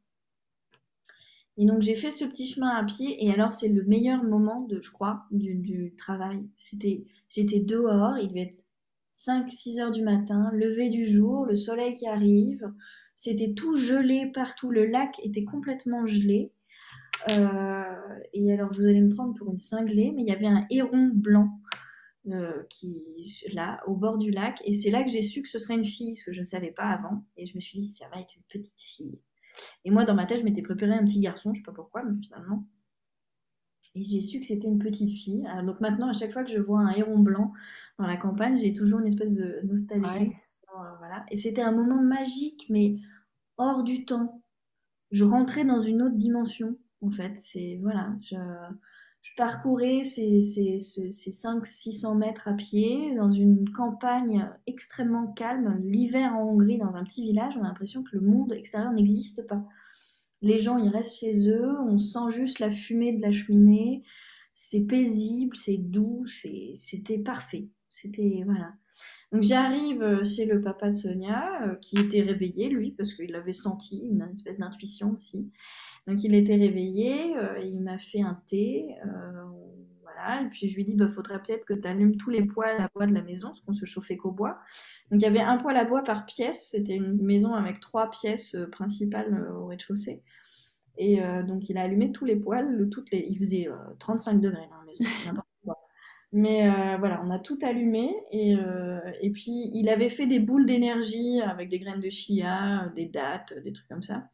Et 1.58 1.66
donc 1.66 1.82
j'ai 1.82 1.94
fait 1.94 2.10
ce 2.10 2.24
petit 2.24 2.46
chemin 2.46 2.70
à 2.70 2.84
pied 2.84 3.24
et 3.24 3.30
alors 3.30 3.52
c'est 3.52 3.68
le 3.68 3.84
meilleur 3.84 4.24
moment 4.24 4.62
de, 4.62 4.80
je 4.80 4.90
crois, 4.90 5.24
du, 5.30 5.94
travail. 5.98 6.40
C'était, 6.56 7.04
j'étais 7.28 7.60
dehors, 7.60 8.16
il 8.18 8.28
devait 8.28 8.40
être 8.40 8.64
5-6 9.12 9.80
heures 9.80 9.90
du 9.90 10.02
matin, 10.02 10.50
lever 10.54 10.88
du 10.88 11.04
jour, 11.04 11.44
le 11.44 11.56
soleil 11.56 11.92
qui 11.92 12.06
arrive, 12.06 12.72
c'était 13.14 13.52
tout 13.52 13.76
gelé 13.76 14.32
partout, 14.32 14.70
le 14.70 14.86
lac 14.86 15.20
était 15.22 15.44
complètement 15.44 16.06
gelé. 16.06 16.52
Euh, 17.30 18.18
et 18.32 18.52
alors 18.52 18.72
vous 18.72 18.84
allez 18.84 19.00
me 19.00 19.14
prendre 19.14 19.34
pour 19.34 19.50
une 19.50 19.58
cinglée, 19.58 20.10
mais 20.14 20.22
il 20.22 20.28
y 20.28 20.32
avait 20.32 20.46
un 20.46 20.66
héron 20.70 21.10
blanc 21.14 21.60
euh, 22.28 22.62
qui 22.68 23.00
là 23.52 23.80
au 23.86 23.94
bord 23.94 24.18
du 24.18 24.30
lac. 24.30 24.60
Et 24.64 24.74
c'est 24.74 24.90
là 24.90 25.04
que 25.04 25.10
j'ai 25.10 25.22
su 25.22 25.42
que 25.42 25.48
ce 25.48 25.58
serait 25.58 25.74
une 25.74 25.84
fille 25.84 26.16
ce 26.16 26.24
que 26.24 26.32
je 26.32 26.40
ne 26.40 26.44
savais 26.44 26.72
pas 26.72 26.84
avant. 26.84 27.24
Et 27.36 27.46
je 27.46 27.54
me 27.54 27.60
suis 27.60 27.78
dit 27.78 27.88
ça 27.88 28.08
va 28.12 28.20
être 28.20 28.34
une 28.34 28.42
petite 28.48 28.80
fille 28.80 29.20
et 29.84 29.90
moi 29.90 30.04
dans 30.04 30.14
ma 30.14 30.26
tête 30.26 30.38
je 30.38 30.44
m'étais 30.44 30.62
préparé 30.62 30.92
un 30.92 31.04
petit 31.04 31.20
garçon 31.20 31.52
je 31.54 31.58
sais 31.58 31.64
pas 31.64 31.72
pourquoi 31.72 32.02
mais 32.04 32.20
finalement. 32.22 32.66
Et 33.94 34.02
j'ai 34.02 34.20
su 34.22 34.40
que 34.40 34.46
c'était 34.46 34.68
une 34.68 34.78
petite 34.78 35.10
fille. 35.10 35.46
Donc 35.66 35.80
maintenant 35.80 36.08
à 36.08 36.12
chaque 36.12 36.32
fois 36.32 36.44
que 36.44 36.50
je 36.50 36.58
vois 36.58 36.80
un 36.80 36.92
héron 36.92 37.18
blanc 37.18 37.52
dans 37.98 38.06
la 38.06 38.16
campagne 38.16 38.56
j'ai 38.56 38.72
toujours 38.72 39.00
une 39.00 39.06
espèce 39.06 39.34
de 39.34 39.60
nostalgie. 39.64 40.32
Euh, 40.74 40.96
voilà. 40.98 41.26
Et 41.30 41.36
c'était 41.36 41.62
un 41.62 41.72
moment 41.72 42.02
magique 42.02 42.66
mais 42.70 42.96
hors 43.58 43.82
du 43.82 44.04
temps. 44.04 44.42
Je 45.10 45.24
rentrais 45.24 45.64
dans 45.64 45.80
une 45.80 46.00
autre 46.02 46.16
dimension 46.16 46.78
en 47.02 47.10
fait. 47.10 47.36
C'est 47.36 47.78
voilà 47.82 48.14
je 48.20 48.36
je 49.22 49.30
parcourais 49.36 50.02
ces, 50.02 50.40
ces, 50.40 50.80
ces 50.80 51.30
500-600 51.30 52.18
mètres 52.18 52.48
à 52.48 52.54
pied 52.54 53.14
dans 53.14 53.30
une 53.30 53.70
campagne 53.70 54.50
extrêmement 54.66 55.28
calme. 55.28 55.80
L'hiver 55.84 56.34
en 56.34 56.50
Hongrie, 56.50 56.78
dans 56.78 56.96
un 56.96 57.04
petit 57.04 57.22
village, 57.22 57.54
on 57.56 57.62
a 57.62 57.68
l'impression 57.68 58.02
que 58.02 58.16
le 58.16 58.20
monde 58.20 58.52
extérieur 58.52 58.92
n'existe 58.92 59.46
pas. 59.46 59.64
Les 60.40 60.58
gens, 60.58 60.76
ils 60.76 60.88
restent 60.88 61.20
chez 61.20 61.48
eux, 61.48 61.78
on 61.88 61.98
sent 61.98 62.30
juste 62.30 62.58
la 62.58 62.72
fumée 62.72 63.12
de 63.12 63.22
la 63.22 63.30
cheminée. 63.30 64.02
C'est 64.54 64.80
paisible, 64.80 65.56
c'est 65.56 65.78
doux, 65.78 66.26
c'était 66.26 67.18
parfait. 67.18 67.68
C'était, 67.88 68.42
voilà. 68.44 68.72
Donc 69.30 69.42
j'arrive 69.42 70.24
chez 70.24 70.46
le 70.46 70.60
papa 70.60 70.88
de 70.88 70.94
Sonia, 70.94 71.78
qui 71.80 71.96
était 71.96 72.22
réveillé, 72.22 72.70
lui, 72.70 72.90
parce 72.90 73.14
qu'il 73.14 73.34
avait 73.36 73.52
senti 73.52 73.98
une 73.98 74.28
espèce 74.32 74.58
d'intuition 74.58 75.14
aussi. 75.16 75.48
Donc 76.06 76.24
il 76.24 76.34
était 76.34 76.56
réveillé, 76.56 77.34
il 77.62 77.80
m'a 77.80 77.98
fait 77.98 78.22
un 78.22 78.40
thé, 78.46 78.96
et 80.40 80.48
puis 80.50 80.68
je 80.68 80.76
lui 80.76 80.84
dis, 80.84 80.94
bah, 80.94 81.08
faudrait 81.08 81.42
peut-être 81.42 81.64
que 81.64 81.74
tu 81.74 81.86
allumes 81.86 82.16
tous 82.16 82.30
les 82.30 82.44
poêles 82.44 82.80
à 82.80 82.88
bois 82.94 83.06
de 83.06 83.14
la 83.14 83.22
maison, 83.22 83.48
parce 83.48 83.60
qu'on 83.60 83.74
se 83.74 83.84
chauffait 83.84 84.16
qu'au 84.16 84.30
bois. 84.30 84.58
Donc 85.10 85.20
il 85.20 85.24
y 85.24 85.26
avait 85.26 85.40
un 85.40 85.58
poêle 85.58 85.76
à 85.76 85.84
bois 85.84 86.02
par 86.02 86.26
pièce. 86.26 86.68
C'était 86.70 86.96
une 86.96 87.20
maison 87.22 87.54
avec 87.54 87.80
trois 87.80 88.10
pièces 88.10 88.54
euh, 88.54 88.68
principales 88.68 89.34
euh, 89.34 89.54
au 89.54 89.66
rez-de-chaussée. 89.66 90.22
Et 90.98 91.22
euh, 91.22 91.42
donc 91.42 91.68
il 91.68 91.78
a 91.78 91.82
allumé 91.82 92.12
tous 92.12 92.24
les 92.24 92.36
poêles, 92.36 92.88
toutes 92.90 93.10
les... 93.10 93.26
il 93.28 93.38
faisait 93.38 93.68
35 93.98 94.40
degrés 94.40 94.68
dans 94.70 94.78
la 94.78 94.84
maison, 94.84 95.42
Mais 96.34 96.68
voilà, 96.98 97.22
on 97.24 97.30
a 97.30 97.38
tout 97.38 97.58
allumé 97.62 98.14
et, 98.30 98.54
et, 99.20 99.30
puis 99.30 99.70
il 99.74 99.88
avait 99.90 100.08
fait 100.08 100.26
des 100.26 100.38
boules 100.38 100.64
d'énergie 100.64 101.40
avec 101.42 101.68
des 101.68 101.78
graines 101.78 102.00
de 102.00 102.08
chia, 102.08 102.90
des 102.94 103.06
dattes, 103.06 103.54
des 103.62 103.72
trucs 103.72 103.88
comme 103.88 104.02
ça. 104.02 104.28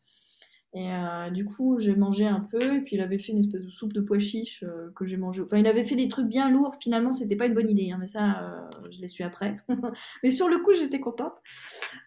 Et 0.74 0.92
euh, 0.92 1.30
du 1.30 1.46
coup, 1.46 1.78
j'ai 1.78 1.94
mangé 1.96 2.26
un 2.26 2.40
peu, 2.40 2.76
et 2.76 2.80
puis 2.82 2.96
il 2.96 3.00
avait 3.00 3.18
fait 3.18 3.32
une 3.32 3.38
espèce 3.38 3.64
de 3.64 3.70
soupe 3.70 3.94
de 3.94 4.02
pois 4.02 4.18
chiches 4.18 4.62
euh, 4.64 4.90
que 4.94 5.06
j'ai 5.06 5.16
mangé. 5.16 5.40
Enfin, 5.40 5.56
il 5.56 5.66
avait 5.66 5.84
fait 5.84 5.96
des 5.96 6.08
trucs 6.08 6.28
bien 6.28 6.50
lourds. 6.50 6.74
Finalement, 6.78 7.10
c'était 7.10 7.36
pas 7.36 7.46
une 7.46 7.54
bonne 7.54 7.70
idée, 7.70 7.90
hein, 7.90 7.96
mais 7.98 8.06
ça, 8.06 8.42
euh, 8.42 8.88
je 8.90 9.00
l'ai 9.00 9.08
su 9.08 9.22
après. 9.22 9.56
mais 10.22 10.30
sur 10.30 10.48
le 10.48 10.58
coup, 10.58 10.74
j'étais 10.74 11.00
contente. 11.00 11.34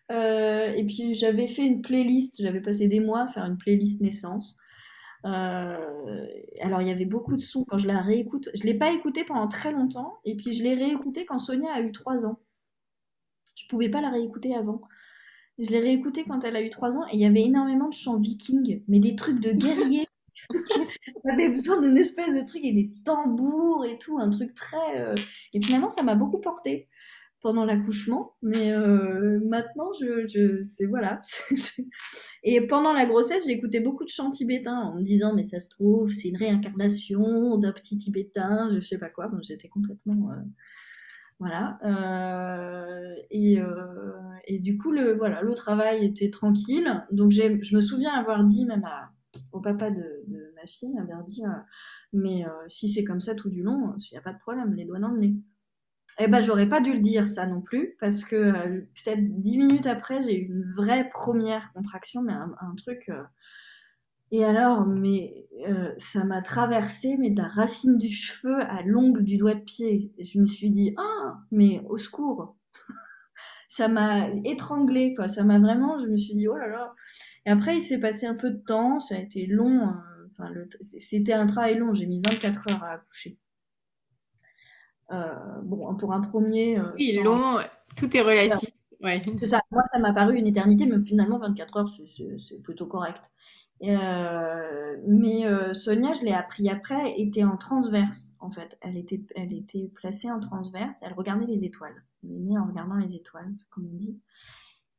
et 0.10 0.86
puis, 0.88 1.15
j'avais 1.15 1.47
fait 1.47 1.65
une 1.65 1.82
playlist. 1.82 2.41
J'avais 2.41 2.62
passé 2.62 2.88
des 2.88 3.00
mois 3.00 3.24
à 3.24 3.28
faire 3.28 3.45
une 3.45 3.58
playlist 3.58 4.00
naissance. 4.02 4.58
alors, 5.24 6.82
il 6.82 6.88
y 6.88 6.91
avait 6.91 7.06
beaucoup 7.06 7.36
de 7.36 7.41
sons 7.41 7.65
quand 7.65 7.80
je 7.80 7.88
la 7.88 8.02
réécoute. 8.02 8.50
Je 8.54 8.63
l'ai 8.63 8.76
pas 8.76 8.91
écoutée 8.91 9.24
pendant 9.24 9.47
très 9.47 9.71
longtemps, 9.71 10.19
et 10.24 10.36
puis 10.36 10.54
je 10.54 10.63
l'ai 10.63 10.76
réécoutée 10.76 11.26
quand 11.26 11.39
Sonia 11.39 11.74
a 11.74 11.82
eu 11.82 11.91
3 11.91 12.28
ans. 12.28 12.39
Je 13.56 13.67
pouvais 13.67 13.89
pas 13.89 14.02
la 14.02 14.12
réécouter 14.12 14.56
avant. 14.56 14.82
Je 15.62 15.69
l'ai 15.69 15.80
réécouté 15.80 16.26
quand 16.28 16.43
elle 16.43 16.56
a 16.56 16.62
eu 16.62 16.69
3 16.69 16.97
ans 16.97 17.06
et 17.12 17.15
il 17.15 17.19
y 17.19 17.26
avait 17.26 17.43
énormément 17.43 17.88
de 17.88 17.93
chants 17.93 18.17
vikings, 18.17 18.84
mais 18.88 19.00
des 19.00 19.15
trucs 19.15 19.39
de 19.39 19.52
guerriers. 19.52 20.08
avait 21.24 21.50
besoin 21.50 21.80
d'une 21.80 21.97
espèce 21.97 22.36
de 22.36 22.45
truc 22.45 22.62
et 22.63 22.74
des 22.74 22.91
tambours 23.06 23.86
et 23.86 23.97
tout, 23.97 24.17
un 24.19 24.30
truc 24.30 24.54
très. 24.54 25.00
Euh, 25.00 25.15
et 25.54 25.62
finalement, 25.62 25.89
ça 25.89 26.04
m'a 26.04 26.15
beaucoup 26.15 26.39
porté 26.39 26.89
pendant 27.41 27.65
l'accouchement, 27.65 28.36
mais 28.41 28.71
euh, 28.71 29.39
maintenant, 29.45 29.91
je, 30.00 30.28
je 30.28 30.63
c'est 30.63 30.86
voilà. 30.86 31.19
et 32.43 32.67
pendant 32.67 32.91
la 32.91 33.06
grossesse, 33.06 33.47
écouté 33.47 33.80
beaucoup 33.80 34.04
de 34.04 34.10
chants 34.10 34.32
tibétains 34.32 34.78
en 34.78 34.95
me 34.95 35.04
disant, 35.04 35.34
mais 35.34 35.43
ça 35.43 35.60
se 35.60 35.69
trouve, 35.69 36.12
c'est 36.12 36.30
une 36.30 36.38
réincarnation 36.38 37.58
d'un 37.58 37.71
petit 37.71 37.97
tibétain, 37.97 38.69
je 38.74 38.80
sais 38.80 39.00
pas 39.00 39.10
quoi. 39.10 39.28
Donc 39.28 39.41
j'étais 39.43 39.69
complètement. 39.69 40.32
Euh, 40.32 40.41
voilà. 41.41 41.80
Euh, 41.84 43.15
et, 43.32 43.60
euh, 43.60 44.12
et, 44.45 44.60
du 44.60 44.77
coup, 44.77 44.91
le, 44.91 45.15
voilà, 45.17 45.41
le 45.41 45.56
travail 45.56 46.06
était 46.06 46.30
tranquille. 46.30 47.04
Donc, 47.12 47.32
je 47.32 47.75
me 47.75 47.82
souviens 47.82 48.13
avoir 48.13 48.43
dit 48.43 48.63
même 48.67 48.86
au 49.51 49.60
papa 49.60 49.89
de, 49.89 50.23
ma 50.56 50.67
fille, 50.67 50.95
avoir 50.99 51.23
dit, 51.23 51.43
euh, 51.43 51.49
mais 52.13 52.45
si 52.67 52.89
c'est 52.89 53.04
comme 53.04 53.19
ça 53.19 53.34
tout 53.34 53.49
du 53.49 53.63
long, 53.63 53.95
il 53.97 54.13
n'y 54.13 54.19
a 54.19 54.21
pas 54.21 54.34
de 54.34 54.39
problème, 54.39 54.75
les 54.75 54.86
doigts 54.86 54.99
dans 54.99 55.10
le 55.10 55.19
nez. 55.19 55.36
Eh 56.19 56.27
ben, 56.27 56.41
j'aurais 56.41 56.69
pas 56.69 56.80
dû 56.80 56.93
le 56.93 56.99
dire 56.99 57.27
ça 57.27 57.47
non 57.47 57.62
plus, 57.62 57.95
parce 57.99 58.23
que 58.23 58.51
peut-être 58.51 59.41
dix 59.41 59.58
minutes 59.58 59.88
après, 59.88 60.21
j'ai 60.21 60.39
eu 60.39 60.45
une 60.45 60.62
vraie 60.62 61.10
première 61.10 61.71
contraction, 61.73 62.21
mais 62.21 62.34
un 62.34 62.75
truc 62.75 63.10
et 64.32 64.46
alors, 64.46 64.86
mais 64.86 65.48
euh, 65.67 65.94
ça 65.98 66.24
m'a 66.24 66.41
traversé, 66.41 67.17
mais 67.17 67.30
de 67.30 67.41
la 67.41 67.48
racine 67.48 67.98
du 67.98 68.10
cheveu 68.10 68.62
à 68.62 68.82
l'ongle 68.84 69.24
du 69.24 69.38
doigt 69.38 69.56
de 69.56 69.60
pied. 69.60 70.12
Et 70.17 70.24
je 70.24 70.39
me 70.39 70.46
suis 70.46 70.72
dit, 70.72 70.94
ah, 70.98 71.38
mais 71.52 71.82
au 71.89 71.98
secours. 71.98 72.56
ça 73.67 73.88
m'a 73.88 74.30
étranglé, 74.46 75.13
quoi. 75.15 75.28
Ça 75.28 75.44
m'a 75.44 75.60
vraiment, 75.60 76.00
je 76.00 76.08
me 76.08 76.17
suis 76.17 76.34
dit, 76.34 76.48
oh 76.48 76.56
là 76.56 76.67
là. 76.67 76.94
Et 77.46 77.50
après, 77.52 77.78
il 77.78 77.82
s'est 77.82 78.00
passé 78.00 78.26
un 78.26 78.36
peu 78.36 78.52
de 78.52 78.63
temps, 78.65 79.00
ça 79.00 79.15
a 79.15 79.20
été 79.20 79.46
long. 79.48 79.94
Enfin, 80.28 80.50
c'était 80.98 81.34
un 81.34 81.46
travail 81.46 81.78
long. 81.78 81.94
J'ai 81.94 82.06
mis 82.06 82.22
24 82.26 82.72
heures 82.72 82.84
à 82.84 82.91
accoucher. 82.94 83.38
Euh, 85.12 85.62
bon, 85.63 85.94
pour 85.96 86.13
un 86.13 86.22
premier. 86.22 86.80
Euh, 86.80 86.94
oui, 86.98 87.20
long, 87.22 87.58
tout 87.98 88.15
est 88.15 88.22
relatif. 88.22 88.70
Ouais. 89.02 89.22
C'est 89.38 89.48
ça. 89.48 89.62
Moi, 89.72 89.84
ça 89.91 90.00
m'a 90.00 90.13
paru 90.13 90.38
une 90.38 90.48
éternité, 90.48 90.86
mais 90.86 91.00
finalement, 91.04 91.38
24 91.39 91.78
heures, 91.78 91.89
c'est 91.89 92.62
plutôt 92.62 92.86
correct. 92.86 93.32
Euh, 93.84 94.98
mais 95.08 95.46
euh, 95.46 95.74
Sonia, 95.74 96.13
je 96.13 96.24
l'ai 96.24 96.34
appris 96.34 96.70
après, 96.70 97.20
était 97.20 97.44
en 97.44 97.58
transverse 97.58 98.38
en 98.39 98.52
fait. 98.52 98.78
Elle 98.82 98.98
était, 98.98 99.22
elle 99.36 99.54
était 99.54 99.91
placée 99.96 100.30
en 100.30 100.39
transverse. 100.39 101.00
Elle 101.02 101.13
regardait 101.13 101.48
les 101.48 101.65
étoiles. 101.65 102.04
Elle 102.24 102.32
est 102.32 102.39
née 102.39 102.58
en 102.58 102.67
regardant 102.67 102.96
les 102.96 103.15
étoiles, 103.15 103.54
comme 103.70 103.88
on 103.91 103.96
dit. 103.96 104.20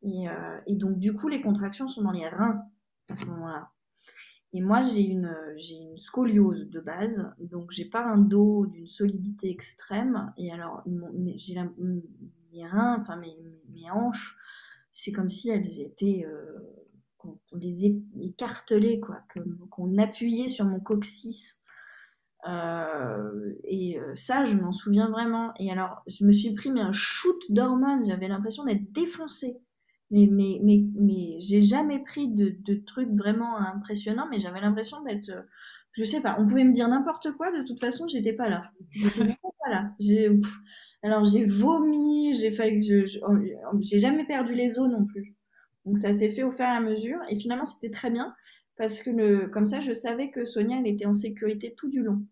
Et, 0.03 0.29
euh, 0.29 0.59
et, 0.66 0.75
donc 0.75 0.99
du 0.99 1.12
coup, 1.12 1.29
les 1.29 1.40
contractions 1.40 1.87
sont 1.87 2.03
dans 2.03 2.11
les 2.11 2.29
reins 2.29 2.62
à 3.09 3.14
ce 3.14 3.25
moment-là. 3.27 3.71
Et 4.53 4.61
moi, 4.61 4.83
j'ai 4.83 5.07
une, 5.07 5.35
une 5.57 5.97
scoliose 5.97 6.68
de 6.68 6.81
base, 6.81 7.33
donc 7.38 7.71
j'ai 7.71 7.87
pas 7.87 8.05
un 8.05 8.18
dos 8.18 8.66
d'une 8.66 8.87
solidité 8.87 9.49
extrême. 9.49 10.33
Et 10.37 10.53
alors, 10.53 10.83
mes 10.87 12.66
reins, 12.66 12.99
enfin 13.01 13.16
mes, 13.16 13.35
mes 13.71 13.90
hanches, 13.90 14.37
c'est 14.92 15.12
comme 15.12 15.31
si 15.31 15.49
elles 15.49 15.81
étaient 15.81 16.27
qu'on 17.22 17.38
les 17.52 17.87
écartelait, 18.20 19.00
quoi, 19.00 19.20
qu'on 19.70 19.98
appuyait 19.98 20.48
sur 20.48 20.64
mon 20.64 20.80
coccyx. 20.80 21.62
Euh, 22.48 23.54
et 23.64 23.98
euh, 24.00 24.14
ça, 24.14 24.44
je 24.44 24.56
m'en 24.56 24.72
souviens 24.72 25.11
vraiment. 25.11 25.52
Et 25.58 25.70
alors, 25.70 26.02
je 26.06 26.24
me 26.24 26.32
suis 26.32 26.52
pris 26.54 26.70
mais 26.70 26.80
un 26.80 26.92
shoot 26.92 27.40
d'hormones. 27.50 28.04
J'avais 28.06 28.28
l'impression 28.28 28.64
d'être 28.64 28.92
défoncée. 28.92 29.56
Mais, 30.11 30.28
mais, 30.30 30.61
mais, 30.62 30.85
mais 30.94 31.40
j'ai 31.40 31.62
jamais 31.62 32.00
pris 32.00 32.28
de, 32.28 32.74
trucs 32.87 33.11
vraiment 33.11 33.56
impressionnants, 33.56 34.26
mais 34.30 34.40
j'avais 34.40 34.61
l'impression 34.61 35.02
d'être. 35.02 35.30
Euh, 35.30 35.42
je 35.92 36.04
sais 36.04 36.22
pas, 36.22 36.37
on 36.38 36.46
pouvait 36.46 36.64
me 36.64 36.72
dire 36.72 36.88
n'importe 36.88 37.32
quoi, 37.32 37.50
de 37.52 37.62
toute 37.66 37.78
façon, 37.78 38.08
j'étais 38.08 38.32
pas 38.32 38.48
là. 38.48 38.70
J'étais 38.90 39.38
pas 39.62 39.70
là. 39.70 39.90
Alors, 41.02 41.24
j'ai 41.24 41.44
vomi, 41.44 42.35
j'ai 42.35 42.52
je, 42.52 43.20
j'ai 43.80 43.98
jamais 43.98 44.24
perdu 44.24 44.54
les 44.54 44.78
os 44.78 44.88
non 44.90 45.04
plus. 45.04 45.37
Donc 45.85 45.99
ça 45.99 46.12
s'est 46.12 46.31
fait 46.31 46.42
au 46.42 46.53
fur 46.53 46.64
et 46.64 46.68
à 46.68 46.81
mesure. 46.81 47.18
Et 47.29 47.38
finalement, 47.38 47.64
c'était 47.64 47.90
très 47.90 48.11
bien 48.11 48.35
parce 48.77 49.01
que 49.01 49.11
le, 49.11 49.49
comme 49.49 49.66
ça, 49.66 49.81
je 49.81 49.92
savais 49.92 50.31
que 50.31 50.45
Sonia, 50.45 50.79
elle 50.79 50.87
était 50.87 51.07
en 51.07 51.12
sécurité 51.12 51.75
tout 51.77 51.88
du 51.88 52.03
long. 52.03 52.25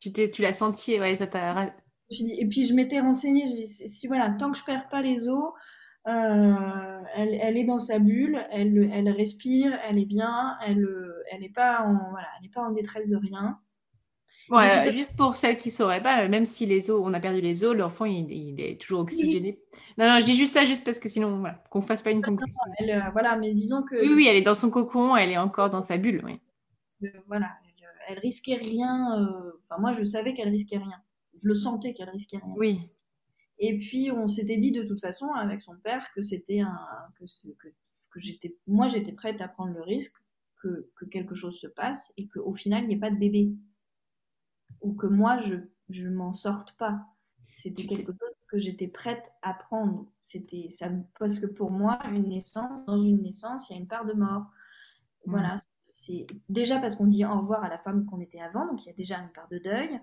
Tu 0.00 0.12
t'es, 0.12 0.30
tu 0.30 0.42
l'as 0.42 0.52
senti, 0.52 0.98
ouais, 1.00 1.16
ça 1.16 1.26
t'a. 1.26 1.74
et 2.10 2.46
puis 2.46 2.66
je 2.66 2.74
m'étais 2.74 3.00
renseignée, 3.00 3.66
si 3.66 4.06
voilà, 4.06 4.30
tant 4.38 4.52
que 4.52 4.58
je 4.58 4.64
perds 4.64 4.88
pas 4.88 5.02
les 5.02 5.28
os, 5.28 5.52
euh, 6.06 7.00
elle, 7.16 7.34
elle, 7.34 7.56
est 7.56 7.64
dans 7.64 7.78
sa 7.78 7.98
bulle, 7.98 8.46
elle, 8.50 8.90
elle 8.92 9.08
respire, 9.08 9.76
elle 9.88 9.98
est 9.98 10.06
bien, 10.06 10.56
elle, 10.64 10.86
elle 11.32 11.40
n'est 11.40 11.48
pas 11.48 11.80
en, 11.80 12.10
voilà, 12.10 12.28
elle 12.38 12.46
est 12.46 12.52
pas 12.52 12.62
en 12.62 12.70
détresse 12.70 13.08
de 13.08 13.16
rien. 13.16 13.58
Ouais, 14.50 14.92
juste 14.92 15.16
pour 15.16 15.36
celles 15.36 15.58
qui 15.58 15.68
ne 15.68 15.72
sauraient 15.72 16.02
pas, 16.02 16.28
même 16.28 16.46
si 16.46 16.66
les 16.66 16.90
os, 16.90 17.00
on 17.04 17.12
a 17.14 17.20
perdu 17.20 17.40
les 17.40 17.64
os, 17.64 17.74
l'enfant 17.74 18.04
il, 18.04 18.60
est 18.60 18.80
toujours 18.80 19.00
oxygéné. 19.00 19.58
Non, 19.98 20.06
non, 20.06 20.20
je 20.20 20.24
dis 20.24 20.36
juste 20.36 20.54
ça 20.54 20.64
juste 20.64 20.84
parce 20.84 20.98
que 20.98 21.08
sinon, 21.08 21.40
voilà, 21.40 21.62
qu'on 21.70 21.80
fasse 21.80 22.02
pas 22.02 22.12
une 22.12 22.22
conclusion. 22.22 22.54
Euh, 22.80 23.00
voilà, 23.12 23.36
mais 23.36 23.52
disons 23.52 23.82
que. 23.82 23.96
Oui, 24.00 24.14
oui, 24.14 24.26
elle 24.28 24.36
est 24.36 24.42
dans 24.42 24.54
son 24.54 24.70
cocon, 24.70 25.16
elle 25.16 25.30
est 25.30 25.38
encore 25.38 25.70
dans 25.70 25.82
sa 25.82 25.96
bulle, 25.98 26.22
oui. 26.24 26.40
Euh, 27.02 27.08
voilà, 27.26 27.50
elle, 28.08 28.18
risquait 28.20 28.54
rien. 28.54 29.20
Euh, 29.20 29.52
enfin, 29.58 29.80
moi, 29.80 29.92
je 29.92 30.04
savais 30.04 30.32
qu'elle 30.32 30.48
risquait 30.48 30.78
rien. 30.78 31.02
Je 31.42 31.48
le 31.48 31.54
sentais 31.54 31.92
qu'elle 31.92 32.10
risquait 32.10 32.38
rien. 32.38 32.54
Oui. 32.56 32.80
Et 33.58 33.78
puis, 33.78 34.10
on 34.12 34.28
s'était 34.28 34.58
dit 34.58 34.70
de 34.70 34.82
toute 34.82 35.00
façon 35.00 35.28
avec 35.32 35.60
son 35.60 35.76
père 35.76 36.10
que 36.14 36.22
c'était 36.22 36.60
un, 36.60 36.78
que, 37.18 37.24
que, 37.58 37.68
que 38.12 38.20
j'étais, 38.20 38.56
moi, 38.66 38.86
j'étais 38.86 39.12
prête 39.12 39.40
à 39.40 39.48
prendre 39.48 39.72
le 39.72 39.82
risque 39.82 40.14
que, 40.62 40.90
que 40.94 41.04
quelque 41.04 41.34
chose 41.34 41.58
se 41.58 41.66
passe 41.66 42.12
et 42.16 42.28
qu'au 42.28 42.54
final, 42.54 42.84
il 42.84 42.88
n'y 42.88 42.94
ait 42.94 42.98
pas 42.98 43.10
de 43.10 43.16
bébé 43.16 43.50
ou 44.80 44.94
que 44.94 45.06
moi 45.06 45.38
je 45.38 45.56
je 45.88 46.08
m'en 46.08 46.32
sorte 46.32 46.76
pas. 46.76 47.06
C'était 47.56 47.86
quelque 47.86 48.12
chose 48.12 48.34
que 48.48 48.58
j'étais 48.58 48.88
prête 48.88 49.32
à 49.42 49.54
prendre. 49.54 50.06
C'était 50.22 50.68
ça 50.70 50.88
parce 51.18 51.38
que 51.38 51.46
pour 51.46 51.70
moi 51.70 51.98
une 52.12 52.28
naissance 52.28 52.84
dans 52.86 52.98
une 52.98 53.22
naissance 53.22 53.68
il 53.68 53.74
y 53.74 53.76
a 53.76 53.80
une 53.80 53.88
part 53.88 54.04
de 54.04 54.12
mort. 54.12 54.46
Voilà, 55.24 55.54
c'est 55.90 56.26
déjà 56.48 56.78
parce 56.78 56.94
qu'on 56.94 57.06
dit 57.06 57.24
au 57.24 57.40
revoir 57.40 57.64
à 57.64 57.68
la 57.68 57.78
femme 57.78 58.04
qu'on 58.06 58.20
était 58.20 58.40
avant, 58.40 58.66
donc 58.66 58.84
il 58.84 58.88
y 58.88 58.90
a 58.90 58.94
déjà 58.94 59.18
une 59.18 59.30
part 59.30 59.48
de 59.48 59.58
deuil. 59.58 59.98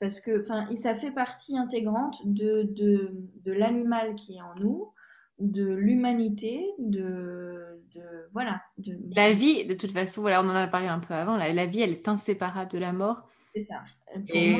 Parce 0.00 0.20
que, 0.20 0.42
enfin, 0.42 0.68
ça 0.76 0.94
fait 0.94 1.12
partie 1.12 1.56
intégrante 1.56 2.20
de, 2.26 2.64
de, 2.64 3.12
de 3.44 3.52
l'animal 3.52 4.16
qui 4.16 4.36
est 4.36 4.42
en 4.42 4.54
nous, 4.56 4.92
de 5.38 5.64
l'humanité, 5.64 6.66
de, 6.78 7.80
de, 7.94 8.02
voilà. 8.32 8.60
De... 8.76 8.98
La 9.14 9.32
vie, 9.32 9.64
de 9.64 9.74
toute 9.74 9.92
façon, 9.92 10.20
voilà, 10.20 10.42
on 10.42 10.48
en 10.48 10.54
a 10.54 10.66
parlé 10.66 10.88
un 10.88 10.98
peu 10.98 11.14
avant. 11.14 11.36
La, 11.36 11.52
la 11.52 11.66
vie, 11.66 11.80
elle 11.80 11.92
est 11.92 12.08
inséparable 12.08 12.70
de 12.72 12.78
la 12.78 12.92
mort. 12.92 13.26
C'est 13.54 13.62
ça. 13.62 13.82
Et 14.28 14.56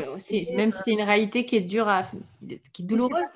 même 0.55 0.71
si 0.71 0.85
c'est 0.85 0.93
une 0.93 1.03
réalité 1.03 1.47
qui 1.47 1.57
est 1.57 1.61
dure, 1.61 1.89
à, 1.89 2.03
qui 2.73 2.83
est 2.83 2.85
douloureuse. 2.85 3.27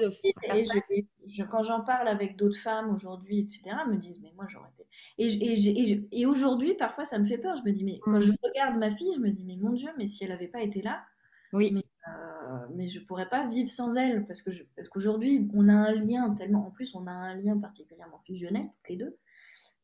et 0.90 1.06
quand 1.48 1.62
j'en 1.62 1.80
parle 1.82 2.08
avec 2.08 2.36
d'autres 2.36 2.58
femmes 2.58 2.94
aujourd'hui, 2.94 3.40
etc., 3.40 3.62
elles 3.84 3.92
me 3.92 3.96
disent, 3.96 4.20
mais 4.22 4.32
moi 4.36 4.46
j'aurais 4.48 4.68
été. 4.70 4.86
Et, 5.18 6.20
et, 6.20 6.26
aujourd'hui, 6.26 6.74
parfois, 6.74 7.04
ça 7.04 7.18
me 7.18 7.24
fait 7.24 7.38
peur. 7.38 7.56
Je 7.56 7.62
me 7.62 7.72
dis, 7.72 7.84
mais 7.84 8.00
quand 8.00 8.18
mm. 8.18 8.22
je 8.22 8.32
regarde 8.42 8.76
ma 8.78 8.90
fille, 8.90 9.12
je 9.14 9.20
me 9.20 9.30
dis, 9.30 9.44
mais 9.44 9.56
mon 9.56 9.72
Dieu, 9.72 9.88
mais 9.96 10.06
si 10.06 10.24
elle 10.24 10.30
n'avait 10.30 10.48
pas 10.48 10.62
été 10.62 10.82
là, 10.82 11.04
oui. 11.52 11.70
mais, 11.72 11.82
euh, 12.08 12.66
mais 12.74 12.88
je 12.88 13.00
pourrais 13.00 13.28
pas 13.28 13.46
vivre 13.46 13.70
sans 13.70 13.96
elle. 13.96 14.26
Parce 14.26 14.42
que 14.42 14.50
parce 14.76 14.88
qu'aujourd'hui, 14.88 15.48
on 15.54 15.68
a 15.68 15.72
un 15.72 15.94
lien 15.94 16.34
tellement. 16.34 16.66
En 16.66 16.70
plus, 16.70 16.94
on 16.94 17.06
a 17.06 17.12
un 17.12 17.36
lien 17.36 17.56
particulièrement 17.58 18.20
fusionnel, 18.26 18.66
toutes 18.76 18.88
les 18.88 18.96
deux, 18.96 19.18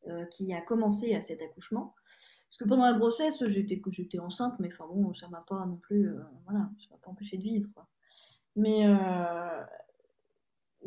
euh, 0.09 0.25
qui 0.27 0.53
a 0.53 0.61
commencé 0.61 1.15
à 1.15 1.21
cet 1.21 1.41
accouchement. 1.41 1.95
Parce 2.57 2.65
que 2.65 2.71
pendant 2.71 2.91
la 2.91 2.97
grossesse, 2.97 3.47
j'étais, 3.49 3.83
j'étais 3.91 4.19
enceinte, 4.19 4.55
mais 4.61 4.69
enfin 4.73 4.87
bon, 4.91 5.13
ça 5.13 5.29
m'a 5.29 5.45
pas 5.47 5.67
non 5.67 5.77
plus, 5.77 6.09
euh, 6.09 6.23
voilà, 6.47 6.71
ça 6.79 6.87
m'a 6.91 6.97
pas 6.97 7.11
empêché 7.11 7.37
de 7.37 7.43
vivre. 7.43 7.69
Mais, 8.55 8.87
euh, 8.87 9.63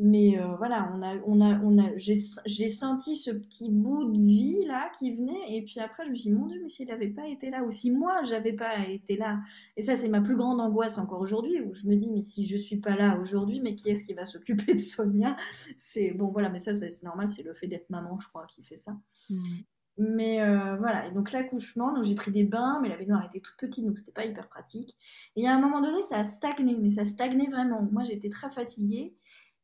euh, 0.02 0.56
voilà, 0.56 0.92
on 0.92 1.00
a, 1.40 1.60
on 1.62 1.78
a, 1.78 1.96
j'ai, 1.96 2.68
senti 2.68 3.14
ce 3.14 3.30
petit 3.30 3.70
bout 3.70 4.10
de 4.10 4.18
vie 4.18 4.64
là 4.66 4.90
qui 4.98 5.14
venait, 5.14 5.54
et 5.56 5.62
puis 5.62 5.78
après 5.78 6.06
je 6.06 6.10
me 6.10 6.16
suis 6.16 6.30
dit, 6.30 6.34
mon 6.34 6.46
Dieu, 6.46 6.58
mais 6.60 6.68
s'il 6.68 6.88
n'avait 6.88 7.06
pas 7.06 7.28
été 7.28 7.50
là, 7.50 7.62
ou 7.62 7.70
si 7.70 7.92
moi 7.92 8.24
j'avais 8.24 8.54
pas 8.54 8.88
été 8.88 9.16
là, 9.16 9.38
et 9.76 9.82
ça 9.82 9.94
c'est 9.94 10.08
ma 10.08 10.20
plus 10.20 10.34
grande 10.34 10.60
angoisse 10.60 10.98
encore 10.98 11.20
aujourd'hui, 11.20 11.60
où 11.60 11.72
je 11.72 11.86
me 11.86 11.94
dis, 11.94 12.10
mais 12.10 12.22
si 12.22 12.46
je 12.46 12.56
suis 12.56 12.78
pas 12.78 12.96
là 12.96 13.16
aujourd'hui, 13.20 13.60
mais 13.60 13.76
qui 13.76 13.90
est-ce 13.90 14.02
qui 14.02 14.14
va 14.14 14.26
s'occuper 14.26 14.74
de 14.74 14.78
Sonia? 14.80 15.36
C'est 15.76 16.10
bon, 16.10 16.32
voilà, 16.32 16.48
mais 16.48 16.58
ça 16.58 16.74
c'est, 16.74 17.04
normal, 17.04 17.28
c'est 17.28 17.44
le 17.44 17.54
fait 17.54 17.68
d'être 17.68 17.90
maman, 17.90 18.18
je 18.18 18.26
crois, 18.26 18.44
qui 18.46 18.64
fait 18.64 18.76
ça. 18.76 18.98
Mmh. 19.28 19.60
Mais 19.98 20.40
euh, 20.40 20.76
voilà, 20.76 21.06
et 21.06 21.12
donc 21.12 21.30
l'accouchement, 21.32 21.94
donc 21.94 22.04
j'ai 22.04 22.14
pris 22.14 22.30
des 22.30 22.44
bains, 22.44 22.80
mais 22.80 22.88
la 22.88 22.96
baignoire 22.96 23.24
était 23.26 23.40
toute 23.40 23.56
petite, 23.58 23.84
donc 23.84 23.98
c'était 23.98 24.12
pas 24.12 24.24
hyper 24.24 24.48
pratique. 24.48 24.96
Et 25.36 25.46
à 25.46 25.54
un 25.54 25.60
moment 25.60 25.80
donné, 25.80 26.00
ça 26.02 26.18
a 26.18 26.24
stagné, 26.24 26.74
mais 26.74 26.90
ça 26.90 27.04
stagnait 27.04 27.50
vraiment. 27.50 27.82
Moi, 27.92 28.04
j'étais 28.04 28.30
très 28.30 28.50
fatiguée. 28.50 29.14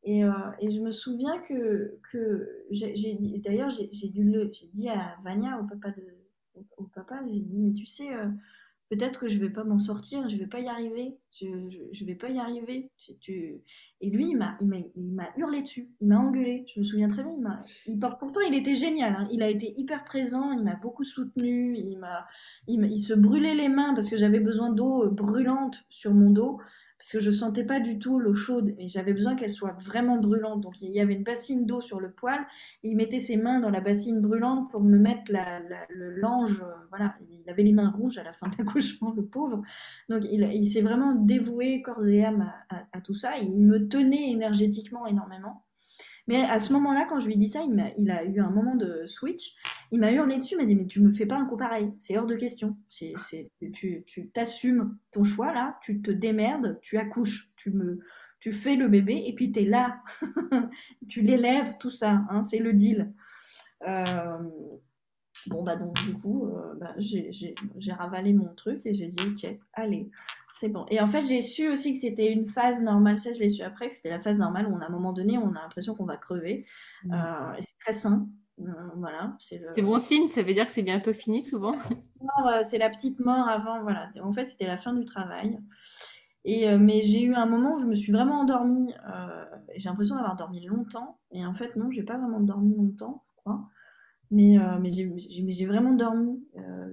Et, 0.02 0.24
euh, 0.24 0.30
et, 0.60 0.70
je 0.70 0.80
me 0.80 0.92
souviens 0.92 1.38
que, 1.40 1.98
que 2.12 2.66
j'ai 2.70 3.18
d'ailleurs, 3.44 3.70
j'ai 3.70 4.08
dû 4.08 4.22
le, 4.22 4.50
j'ai 4.52 4.68
dit 4.68 4.88
à 4.88 5.16
Vania, 5.24 5.58
au 5.60 5.66
papa 5.66 5.94
au, 6.76 6.84
papa, 6.84 7.20
j'ai 7.26 7.40
dit, 7.40 7.58
mais 7.58 7.72
tu 7.72 7.86
sais, 7.86 8.12
euh, 8.14 8.28
peut-être 8.90 9.20
que 9.20 9.28
je 9.28 9.38
vais 9.38 9.50
pas 9.50 9.64
m'en 9.64 9.78
sortir, 9.78 10.28
je 10.28 10.36
vais 10.36 10.46
pas 10.46 10.60
y 10.60 10.68
arriver, 10.68 11.16
je, 11.32 11.46
je, 11.92 12.04
vais 12.04 12.14
pas 12.14 12.28
y 12.28 12.38
arriver. 12.38 12.90
Et 14.00 14.10
lui, 14.10 14.30
il 14.30 14.36
m'a, 14.36 14.56
hurlé 15.36 15.62
dessus, 15.62 15.90
il 16.00 16.08
m'a 16.08 16.18
engueulé. 16.18 16.64
Je 16.72 16.80
me 16.80 16.84
souviens 16.84 17.08
très 17.08 17.22
bien. 17.22 17.34
Il 17.86 17.98
pourtant, 17.98 18.40
il 18.40 18.54
était 18.54 18.76
génial. 18.76 19.14
Hein. 19.18 19.28
Il 19.32 19.42
a 19.42 19.48
été 19.48 19.72
hyper 19.76 20.04
présent, 20.04 20.52
il 20.52 20.62
m'a 20.62 20.76
beaucoup 20.76 21.04
soutenu. 21.04 21.76
Il 21.76 21.98
il, 22.68 22.84
il, 22.84 22.98
se 22.98 23.14
brûlait 23.14 23.54
les 23.54 23.68
mains 23.68 23.94
parce 23.94 24.08
que 24.08 24.16
j'avais 24.16 24.40
besoin 24.40 24.70
d'eau 24.70 25.10
brûlante 25.10 25.84
sur 25.88 26.14
mon 26.14 26.30
dos 26.30 26.60
parce 26.98 27.12
que 27.12 27.20
je 27.20 27.30
sentais 27.30 27.64
pas 27.64 27.78
du 27.78 27.98
tout 27.98 28.18
l'eau 28.18 28.34
chaude 28.34 28.74
et 28.78 28.88
j'avais 28.88 29.12
besoin 29.12 29.36
qu'elle 29.36 29.50
soit 29.50 29.76
vraiment 29.80 30.16
brûlante. 30.16 30.62
Donc 30.62 30.80
il 30.80 30.90
y 30.92 31.00
avait 31.00 31.14
une 31.14 31.24
bassine 31.24 31.66
d'eau 31.66 31.80
sur 31.80 32.00
le 32.00 32.10
poêle 32.10 32.40
et 32.82 32.88
il 32.88 32.96
mettait 32.96 33.18
ses 33.18 33.36
mains 33.36 33.60
dans 33.60 33.70
la 33.70 33.80
bassine 33.80 34.20
brûlante 34.20 34.70
pour 34.70 34.80
me 34.80 34.98
mettre 34.98 35.32
le 35.90 36.10
lange. 36.16 36.62
Euh, 36.62 36.72
voilà, 36.88 37.14
il 37.30 37.48
avait 37.50 37.62
les 37.62 37.72
mains 37.72 37.90
rouges 37.90 38.18
à 38.18 38.22
la 38.22 38.32
fin 38.32 38.48
de 38.48 38.54
l'accouchement, 38.58 39.12
le 39.14 39.24
pauvre. 39.24 39.62
Donc 40.08 40.22
il, 40.24 40.68
s'est 40.68 40.82
vraiment 40.82 41.14
dévoué 41.14 41.82
corps 41.82 42.06
et 42.06 42.24
âme 42.24 42.50
à, 42.70 43.00
tout 43.02 43.14
ça. 43.14 43.36
il 43.38 43.60
me 43.60 43.88
tenait 43.88 44.30
énergétiquement 44.30 45.06
énormément. 45.06 45.65
Mais 46.28 46.42
à 46.42 46.58
ce 46.58 46.72
moment-là, 46.72 47.06
quand 47.08 47.20
je 47.20 47.26
lui 47.26 47.36
dit 47.36 47.48
ça, 47.48 47.62
il 47.62 48.10
a, 48.10 48.24
eu 48.24 48.40
un 48.40 48.50
moment 48.50 48.74
de 48.74 49.06
switch. 49.06 49.54
Il 49.92 50.00
m'a 50.00 50.10
hurlé 50.10 50.38
dessus, 50.38 50.54
il 50.54 50.58
m'a 50.58 50.64
dit 50.64 50.74
Mais 50.74 50.86
tu 50.86 51.00
me 51.00 51.12
fais 51.12 51.26
pas 51.26 51.36
un 51.36 51.46
coup 51.46 51.56
pareil, 51.56 51.92
c'est 51.98 52.18
hors 52.18 52.26
de 52.26 52.34
question. 52.34 52.76
Tu 52.88 54.30
t'assumes 54.32 54.98
ton 55.12 55.22
choix 55.22 55.52
là, 55.52 55.78
tu 55.82 56.02
te 56.02 56.10
démerdes, 56.10 56.78
tu 56.82 56.98
accouches, 56.98 57.52
tu, 57.56 57.70
me, 57.70 58.00
tu 58.40 58.52
fais 58.52 58.74
le 58.74 58.88
bébé 58.88 59.22
et 59.26 59.34
puis 59.34 59.52
tu 59.52 59.60
es 59.60 59.64
là. 59.64 60.02
tu 61.08 61.22
l'élèves, 61.22 61.76
tout 61.78 61.90
ça, 61.90 62.24
hein, 62.28 62.42
c'est 62.42 62.58
le 62.58 62.72
deal. 62.72 63.12
Euh, 63.86 64.38
bon, 65.46 65.62
bah 65.62 65.76
donc, 65.76 65.94
du 66.04 66.14
coup, 66.14 66.48
euh, 66.48 66.74
bah, 66.74 66.94
j'ai 66.98 67.92
ravalé 67.92 68.32
mon 68.32 68.52
truc 68.54 68.84
et 68.84 68.94
j'ai 68.94 69.06
dit 69.06 69.18
Ok, 69.28 69.58
allez, 69.74 70.10
c'est 70.58 70.68
bon. 70.68 70.86
Et 70.90 71.00
en 71.00 71.06
fait, 71.06 71.20
j'ai 71.20 71.42
su 71.42 71.68
aussi 71.68 71.92
que 71.92 71.98
c'était 71.98 72.32
une 72.32 72.46
phase 72.46 72.82
normale. 72.82 73.18
Ça, 73.18 73.32
je 73.32 73.40
l'ai 73.40 73.48
su 73.48 73.62
après, 73.62 73.88
que 73.88 73.94
c'était 73.94 74.08
la 74.08 74.20
phase 74.20 74.38
normale 74.38 74.66
où, 74.66 74.74
on, 74.74 74.80
à 74.80 74.86
un 74.86 74.90
moment 74.90 75.12
donné, 75.12 75.36
on 75.36 75.50
a 75.50 75.60
l'impression 75.60 75.94
qu'on 75.94 76.06
va 76.06 76.16
crever. 76.16 76.64
Mmh. 77.04 77.12
Euh, 77.12 77.56
c'est 77.60 77.78
très 77.78 77.92
sain. 77.92 78.26
Euh, 78.58 78.72
voilà, 78.96 79.36
c'est 79.38 79.82
bon 79.82 79.98
signe, 79.98 80.28
ça 80.28 80.42
veut 80.42 80.54
dire 80.54 80.64
que 80.64 80.72
c'est 80.72 80.82
bientôt 80.82 81.12
fini 81.12 81.42
souvent. 81.42 81.76
Euh, 82.44 82.62
c'est 82.62 82.78
la 82.78 82.88
petite 82.88 83.20
mort 83.20 83.46
avant. 83.48 83.82
Voilà, 83.82 84.04
en 84.22 84.32
fait, 84.32 84.46
c'était 84.46 84.66
la 84.66 84.78
fin 84.78 84.94
du 84.94 85.04
travail. 85.04 85.60
Et, 86.44 86.76
mais 86.76 87.02
j'ai 87.02 87.22
eu 87.22 87.34
un 87.34 87.46
moment 87.46 87.74
où 87.74 87.78
je 87.78 87.86
me 87.86 87.94
suis 87.94 88.12
vraiment 88.12 88.40
endormie. 88.40 88.92
j'ai 89.76 89.88
l'impression 89.88 90.16
d'avoir 90.16 90.36
dormi 90.36 90.64
longtemps. 90.64 91.18
Et 91.30 91.44
en 91.44 91.54
fait, 91.54 91.76
non, 91.76 91.90
j'ai 91.90 92.02
pas 92.02 92.16
vraiment 92.16 92.40
dormi 92.40 92.74
longtemps, 92.74 93.24
je 93.28 93.36
crois. 93.36 93.68
Mais, 94.30 94.56
mais 94.80 94.90
j'ai 94.90 95.66
vraiment 95.66 95.92
dormi. 95.92 96.42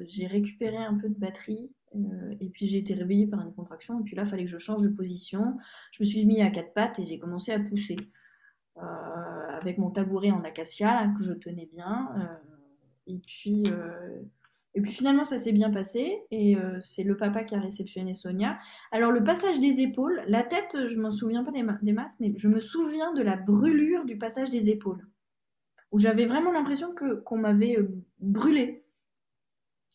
j'ai 0.08 0.28
récupéré 0.28 0.78
un 0.78 0.98
peu 0.98 1.10
de 1.10 1.18
batterie. 1.18 1.72
Euh, 1.96 2.36
et 2.40 2.50
puis 2.50 2.68
j'ai 2.68 2.80
été 2.80 2.94
réveillée 2.94 3.28
par 3.28 3.42
une 3.42 3.54
contraction, 3.54 4.00
et 4.00 4.04
puis 4.04 4.16
là, 4.16 4.24
il 4.24 4.30
fallait 4.30 4.44
que 4.46 4.50
je 4.50 4.58
change 4.58 4.82
de 4.82 4.90
position. 4.90 5.58
Je 5.92 6.04
me 6.04 6.06
suis 6.06 6.26
mis 6.26 6.42
à 6.42 6.50
quatre 6.50 6.74
pattes 6.74 7.00
et 7.00 7.04
j'ai 7.04 7.20
commencé 7.20 7.52
à 7.52 7.60
pousser. 7.60 7.96
Euh, 8.78 8.82
avec 8.82 9.78
mon 9.78 9.92
tabouret 9.92 10.32
en 10.32 10.44
acacia, 10.44 11.08
que 11.18 11.24
je 11.24 11.32
tenais 11.34 11.70
bien. 11.72 12.10
Euh, 12.18 12.26
et, 13.06 13.20
puis, 13.20 13.66
et 14.74 14.82
puis 14.82 14.92
finalement, 14.92 15.24
ça 15.24 15.38
s'est 15.38 15.52
bien 15.52 15.70
passé, 15.70 16.22
et 16.32 16.58
c'est 16.82 17.04
le 17.04 17.16
papa 17.16 17.44
qui 17.44 17.56
a 17.56 17.60
réceptionné 17.60 18.14
Sonia. 18.14 18.58
Alors, 18.92 19.12
le 19.12 19.24
passage 19.24 19.60
des 19.60 19.82
épaules, 19.82 20.24
la 20.28 20.44
tête, 20.44 20.76
je 20.88 21.00
m'en 21.00 21.12
souviens 21.12 21.44
pas 21.44 21.52
des, 21.52 21.64
des, 21.82 21.94
masses, 21.94 22.20
mais 22.20 22.34
je 22.36 22.48
me 22.48 22.60
souviens 22.60 23.14
de 23.14 23.22
la 23.22 23.38
brûlure 23.38 24.06
du 24.06 24.18
passage 24.18 24.50
des 24.50 24.70
épaules, 24.70 25.08
où 25.92 26.00
j'avais 26.00 26.26
vraiment 26.26 26.52
l'impression 26.52 26.94
que 26.94 27.22
qu'on 27.22 27.38
m'avait 27.38 27.78
brûlé 28.20 28.83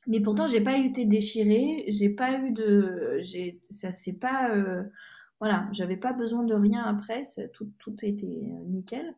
mais 0.09 0.21
pourtant, 0.21 0.47
j'ai 0.47 0.62
pas 0.62 0.79
été 0.79 1.05
déchirée, 1.05 1.85
j'ai 1.88 2.09
pas 2.09 2.33
eu 2.40 2.51
de. 2.53 3.23
Ça 3.68 3.92
c'est 3.92 4.18
pas. 4.18 4.51
Euh, 4.55 4.83
voilà, 5.38 5.68
j'avais 5.73 5.99
pas 5.99 6.14
besoin 6.14 6.44
de 6.44 6.55
rien 6.55 6.83
après, 6.83 7.23
tout, 7.53 7.71
tout 7.79 7.94
était 8.03 8.27
euh, 8.27 8.64
nickel. 8.66 9.14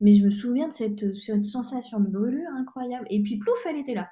Mais 0.00 0.12
je 0.12 0.24
me 0.24 0.30
souviens 0.30 0.68
de 0.68 0.72
cette, 0.72 1.14
cette, 1.14 1.44
sensation 1.44 2.00
de 2.00 2.08
brûlure 2.08 2.50
incroyable. 2.58 3.06
Et 3.10 3.22
puis, 3.22 3.38
plouf, 3.38 3.64
elle 3.64 3.76
était 3.76 3.94
là. 3.94 4.10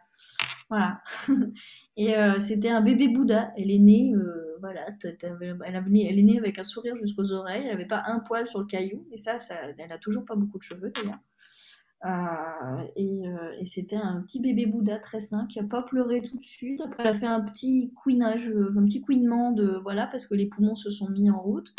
Voilà. 0.71 1.03
Et 1.97 2.17
euh, 2.17 2.39
c'était 2.39 2.71
un 2.71 2.81
bébé 2.81 3.09
Bouddha. 3.09 3.53
Elle 3.59 3.71
est 3.71 3.81
née, 3.81 4.15
voilà, 4.61 4.87
elle, 5.03 5.19
elle, 5.65 6.19
est 6.19 6.23
née 6.23 6.39
avec 6.39 6.59
un 6.59 6.63
sourire 6.63 6.97
jusqu'aux 6.97 7.33
oreilles. 7.33 7.65
Elle 7.67 7.73
avait 7.73 7.87
pas 7.87 8.05
un 8.07 8.21
poil 8.21 8.49
sur 8.49 8.61
le 8.61 8.67
caillou. 8.67 9.07
Et 9.11 9.19
ça, 9.19 9.39
ça 9.39 9.57
elle 9.77 9.93
a 9.93 9.99
toujours 9.99 10.25
pas 10.25 10.37
beaucoup 10.37 10.59
de 10.59 10.63
cheveux 10.63 10.91
d'ailleurs. 10.91 11.19
Euh, 12.05 12.09
euh, 12.99 13.53
et, 13.61 13.67
c'était 13.67 13.97
un 13.97 14.23
petit 14.23 14.41
bébé 14.41 14.67
Bouddha 14.67 14.99
très 14.99 15.21
sain 15.21 15.47
qui 15.47 15.61
a 15.61 15.65
pas 15.65 15.83
pleuré 15.83 16.21
tout 16.21 16.37
de 16.37 16.45
suite. 16.45 16.81
Après, 16.81 17.05
elle 17.05 17.11
a 17.11 17.15
fait 17.15 17.27
un 17.27 17.41
petit 17.41 17.93
couinage, 17.95 18.49
euh, 18.49 18.75
un 18.77 18.85
petit 18.85 19.01
couinement 19.01 19.53
de 19.53 19.79
voilà 19.83 20.07
parce 20.09 20.27
que 20.27 20.35
les 20.35 20.47
poumons 20.47 20.75
se 20.75 20.91
sont 20.91 21.09
mis 21.09 21.31
en 21.31 21.41
route. 21.41 21.73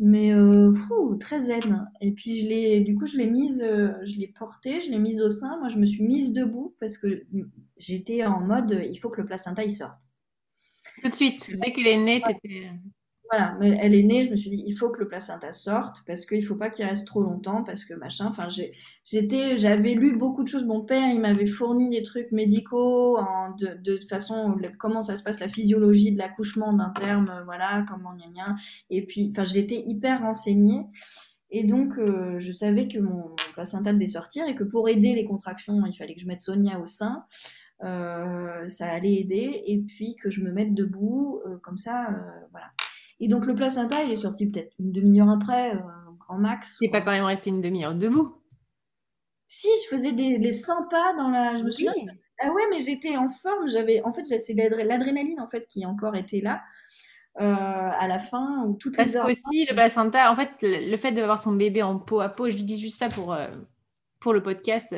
Mais 0.00 0.32
fou, 0.74 1.14
très 1.20 1.38
zen. 1.38 1.88
Et 2.00 2.10
puis 2.10 2.40
je 2.40 2.48
l'ai, 2.48 2.80
du 2.80 2.96
coup, 2.96 3.06
je 3.06 3.16
l'ai 3.16 3.28
mise, 3.28 3.60
je 3.62 4.18
l'ai 4.18 4.26
portée, 4.26 4.80
je 4.80 4.90
l'ai 4.90 4.98
mise 4.98 5.22
au 5.22 5.30
sein. 5.30 5.56
Moi, 5.60 5.68
je 5.68 5.78
me 5.78 5.86
suis 5.86 6.02
mise 6.02 6.32
debout 6.32 6.74
parce 6.80 6.98
que 6.98 7.24
j'étais 7.76 8.24
en 8.24 8.40
mode, 8.40 8.82
il 8.90 8.96
faut 8.96 9.08
que 9.08 9.20
le 9.20 9.26
placenta 9.26 9.62
il 9.62 9.70
sorte. 9.70 10.00
Tout 11.00 11.10
de 11.10 11.14
suite, 11.14 11.48
dès 11.60 11.70
qu'elle 11.70 11.86
est 11.86 12.04
née, 12.04 12.20
t'étais 12.20 12.70
voilà, 13.34 13.56
mais 13.58 13.76
elle 13.80 13.94
est 13.94 14.02
née, 14.02 14.24
je 14.24 14.30
me 14.30 14.36
suis 14.36 14.50
dit, 14.50 14.62
il 14.66 14.72
faut 14.72 14.90
que 14.90 15.00
le 15.00 15.08
placenta 15.08 15.50
sorte 15.52 16.02
parce 16.06 16.26
qu'il 16.26 16.40
ne 16.40 16.44
faut 16.44 16.54
pas 16.54 16.70
qu'il 16.70 16.84
reste 16.84 17.06
trop 17.06 17.22
longtemps 17.22 17.64
parce 17.64 17.84
que 17.84 17.94
machin. 17.94 18.26
Enfin, 18.26 18.48
j'avais 19.04 19.94
lu 19.94 20.16
beaucoup 20.16 20.42
de 20.42 20.48
choses. 20.48 20.64
Mon 20.64 20.82
père, 20.82 21.08
il 21.08 21.20
m'avait 21.20 21.46
fourni 21.46 21.90
des 21.90 22.02
trucs 22.02 22.32
médicaux 22.32 23.18
en, 23.18 23.54
de, 23.54 23.74
de 23.82 23.98
façon 24.08 24.56
comment 24.78 25.02
ça 25.02 25.16
se 25.16 25.22
passe 25.22 25.40
la 25.40 25.48
physiologie 25.48 26.12
de 26.12 26.18
l'accouchement 26.18 26.72
d'un 26.72 26.90
terme, 26.90 27.42
voilà, 27.44 27.84
comment 27.88 28.14
gna 28.14 28.28
gna. 28.34 28.56
Et 28.90 29.04
puis, 29.04 29.30
enfin, 29.30 29.44
j'étais 29.44 29.82
hyper 29.84 30.20
renseignée. 30.20 30.86
Et 31.50 31.62
donc, 31.62 31.98
euh, 31.98 32.40
je 32.40 32.50
savais 32.50 32.88
que 32.88 32.98
mon, 32.98 33.34
placenta 33.52 33.92
devait 33.92 34.06
sortir 34.06 34.46
et 34.48 34.56
que 34.56 34.64
pour 34.64 34.88
aider 34.88 35.14
les 35.14 35.24
contractions, 35.24 35.86
il 35.86 35.94
fallait 35.94 36.14
que 36.14 36.20
je 36.20 36.26
mette 36.26 36.40
Sonia 36.40 36.80
au 36.80 36.86
sein. 36.86 37.26
Euh, 37.84 38.66
ça 38.68 38.86
allait 38.86 39.14
aider. 39.14 39.62
Et 39.66 39.78
puis 39.78 40.16
que 40.16 40.30
je 40.30 40.42
me 40.42 40.50
mette 40.50 40.74
debout, 40.74 41.40
euh, 41.46 41.58
comme 41.62 41.78
ça, 41.78 42.08
voilà. 42.50 42.66
Et 43.20 43.28
donc 43.28 43.46
le 43.46 43.54
placenta, 43.54 44.02
il 44.02 44.12
est 44.12 44.16
sorti 44.16 44.46
peut-être 44.46 44.74
une 44.78 44.92
demi-heure 44.92 45.30
après, 45.30 45.74
euh, 45.74 45.80
grand 46.18 46.38
max. 46.38 46.78
n'est 46.82 46.90
pas 46.90 47.00
quand 47.00 47.12
même 47.12 47.24
resté 47.24 47.50
une 47.50 47.60
demi-heure 47.60 47.94
debout 47.94 48.34
Si, 49.46 49.68
je 49.84 49.96
faisais 49.96 50.12
des, 50.12 50.38
les 50.38 50.52
100 50.52 50.88
pas 50.88 51.14
dans 51.16 51.28
la. 51.28 51.56
Je 51.56 51.64
me 51.64 51.70
souviens. 51.70 51.92
Ah 52.40 52.50
ouais, 52.50 52.62
mais 52.70 52.80
j'étais 52.80 53.16
en 53.16 53.28
forme. 53.28 53.68
J'avais, 53.68 54.02
en 54.02 54.12
fait, 54.12 54.24
c'est 54.24 54.54
l'adrénaline 54.54 55.40
en 55.40 55.48
fait 55.48 55.66
qui 55.68 55.86
encore 55.86 56.16
était 56.16 56.40
là. 56.40 56.62
Euh, 57.40 57.42
à 57.42 58.06
la 58.06 58.20
fin 58.20 58.64
ou 58.64 58.74
toutes 58.74 58.96
Parce 58.96 59.08
les 59.08 59.16
heures. 59.16 59.22
Parce 59.22 59.38
aussi 59.38 59.66
le 59.68 59.74
placenta, 59.74 60.30
en 60.30 60.36
fait, 60.36 60.50
le 60.62 60.96
fait 60.96 61.10
d'avoir 61.10 61.40
son 61.40 61.52
bébé 61.52 61.82
en 61.82 61.98
peau 61.98 62.20
à 62.20 62.28
peau, 62.28 62.48
je 62.48 62.56
dis 62.56 62.78
juste 62.78 62.98
ça 62.98 63.08
pour, 63.08 63.32
euh, 63.32 63.48
pour 64.20 64.32
le 64.32 64.40
podcast. 64.40 64.94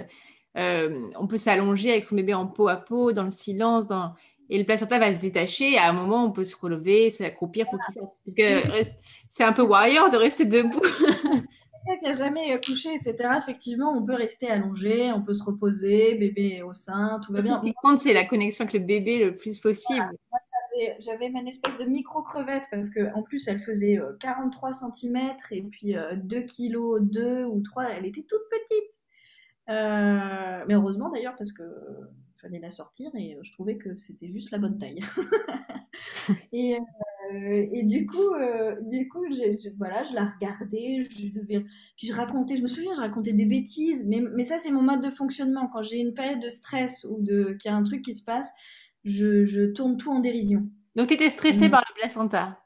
on 0.54 1.26
peut 1.26 1.38
s'allonger 1.38 1.90
avec 1.92 2.04
son 2.04 2.14
bébé 2.14 2.34
en 2.34 2.46
peau 2.46 2.68
à 2.68 2.76
peau, 2.76 3.12
dans 3.12 3.24
le 3.24 3.30
silence, 3.30 3.86
dans 3.86 4.14
Et 4.48 4.58
le 4.58 4.64
placenta 4.64 4.98
va 4.98 5.12
se 5.12 5.20
détacher. 5.20 5.72
Et 5.72 5.78
à 5.78 5.88
un 5.88 5.92
moment, 5.92 6.24
on 6.24 6.32
peut 6.32 6.44
se 6.44 6.56
relever, 6.56 7.10
s'accroupir 7.10 7.66
pour 7.68 7.78
qu'il 7.84 7.94
sorte. 7.94 8.14
Parce 8.24 8.34
que 8.34 8.90
c'est 9.28 9.44
un 9.44 9.52
peu 9.52 9.62
warrior 9.62 10.10
de 10.10 10.16
rester 10.16 10.44
debout. 10.44 10.80
qui 12.00 12.04
n'a 12.04 12.14
jamais 12.14 12.60
couché, 12.60 12.94
etc., 12.94 13.30
effectivement, 13.38 13.92
on 13.92 14.04
peut 14.04 14.14
rester 14.14 14.48
allongé, 14.48 15.12
on 15.12 15.22
peut 15.22 15.32
se 15.32 15.44
reposer, 15.44 16.16
bébé 16.16 16.62
au 16.62 16.72
sein, 16.72 17.20
tout 17.24 17.32
va 17.32 17.42
bien. 17.42 17.54
Ce 17.54 17.60
qui 17.60 17.72
compte, 17.74 18.00
c'est 18.00 18.12
la 18.12 18.24
connexion 18.24 18.64
avec 18.64 18.74
le 18.74 18.80
bébé 18.80 19.24
le 19.24 19.36
plus 19.36 19.60
possible. 19.60 20.10
J'avais 20.98 21.28
une 21.28 21.48
espèce 21.48 21.76
de 21.78 21.84
micro-crevette 21.84 22.64
parce 22.70 22.90
qu'en 22.90 23.22
plus, 23.22 23.46
elle 23.48 23.60
faisait 23.60 23.98
43 24.20 24.68
euh, 24.68 24.90
cm 24.92 25.32
et 25.52 25.62
puis 25.62 25.94
2 26.16 26.40
kg, 26.40 27.00
2 27.00 27.44
ou 27.44 27.62
3, 27.62 27.84
elle 27.90 28.04
était 28.04 28.26
toute 28.28 28.42
petite. 28.50 29.00
Euh, 29.68 30.64
mais 30.68 30.74
heureusement 30.74 31.10
d'ailleurs 31.10 31.34
parce 31.36 31.52
que 31.52 31.64
fallait 32.46 32.60
la 32.60 32.70
sortir 32.70 33.10
et 33.14 33.36
je 33.42 33.52
trouvais 33.52 33.76
que 33.76 33.94
c'était 33.94 34.30
juste 34.30 34.50
la 34.50 34.58
bonne 34.58 34.78
taille. 34.78 35.00
et, 36.52 36.74
euh, 36.74 37.66
et 37.72 37.82
du 37.84 38.06
coup, 38.06 38.34
euh, 38.34 38.76
du 38.82 39.08
coup, 39.08 39.24
je, 39.30 39.68
voilà, 39.78 40.04
je 40.04 40.14
la 40.14 40.26
regardais, 40.26 41.04
je 41.10 41.32
devais, 41.32 41.64
puis 41.96 42.06
je 42.06 42.12
racontais, 42.12 42.56
je 42.56 42.62
me 42.62 42.68
souviens, 42.68 42.94
je 42.94 43.00
racontais 43.00 43.32
des 43.32 43.46
bêtises, 43.46 44.04
mais, 44.06 44.20
mais 44.20 44.44
ça 44.44 44.58
c'est 44.58 44.70
mon 44.70 44.82
mode 44.82 45.02
de 45.02 45.10
fonctionnement. 45.10 45.68
Quand 45.72 45.82
j'ai 45.82 45.98
une 45.98 46.14
période 46.14 46.40
de 46.40 46.48
stress 46.48 47.06
ou 47.10 47.22
de 47.22 47.56
qu'il 47.60 47.70
y 47.70 47.74
a 47.74 47.76
un 47.76 47.82
truc 47.82 48.02
qui 48.02 48.14
se 48.14 48.24
passe, 48.24 48.50
je, 49.04 49.44
je 49.44 49.64
tourne 49.64 49.96
tout 49.96 50.10
en 50.10 50.20
dérision. 50.20 50.68
Donc 50.94 51.08
tu 51.08 51.14
étais 51.14 51.30
stressée 51.30 51.68
mm. 51.68 51.72
par 51.72 51.84
le 51.88 52.00
placenta? 52.00 52.58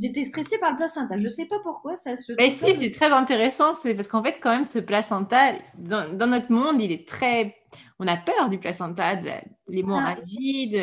J'étais 0.00 0.22
stressée 0.22 0.58
par 0.58 0.70
le 0.70 0.76
placenta. 0.76 1.18
Je 1.18 1.28
sais 1.28 1.46
pas 1.46 1.58
pourquoi 1.62 1.96
ça 1.96 2.14
se. 2.14 2.32
Mais 2.38 2.52
si, 2.52 2.72
c'est 2.74 2.92
très 2.92 3.10
intéressant. 3.10 3.74
C'est 3.74 3.96
parce 3.96 4.06
qu'en 4.06 4.22
fait, 4.22 4.38
quand 4.40 4.50
même, 4.50 4.64
ce 4.64 4.78
placenta, 4.78 5.54
dans, 5.76 6.16
dans, 6.16 6.28
notre 6.28 6.52
monde, 6.52 6.80
il 6.80 6.92
est 6.92 7.06
très 7.06 7.56
on 7.98 8.06
a 8.06 8.16
peur 8.16 8.48
du 8.48 8.58
placenta, 8.58 9.16
de 9.16 9.30
l'hémorragie. 9.68 10.76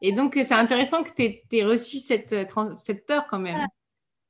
Et 0.00 0.12
donc, 0.12 0.34
c'est 0.34 0.52
intéressant 0.52 1.02
que 1.02 1.10
tu 1.10 1.56
aies, 1.56 1.64
reçu 1.64 1.98
cette, 1.98 2.32
euh, 2.32 2.74
cette 2.78 3.06
peur 3.06 3.26
quand 3.28 3.38
même. 3.38 3.66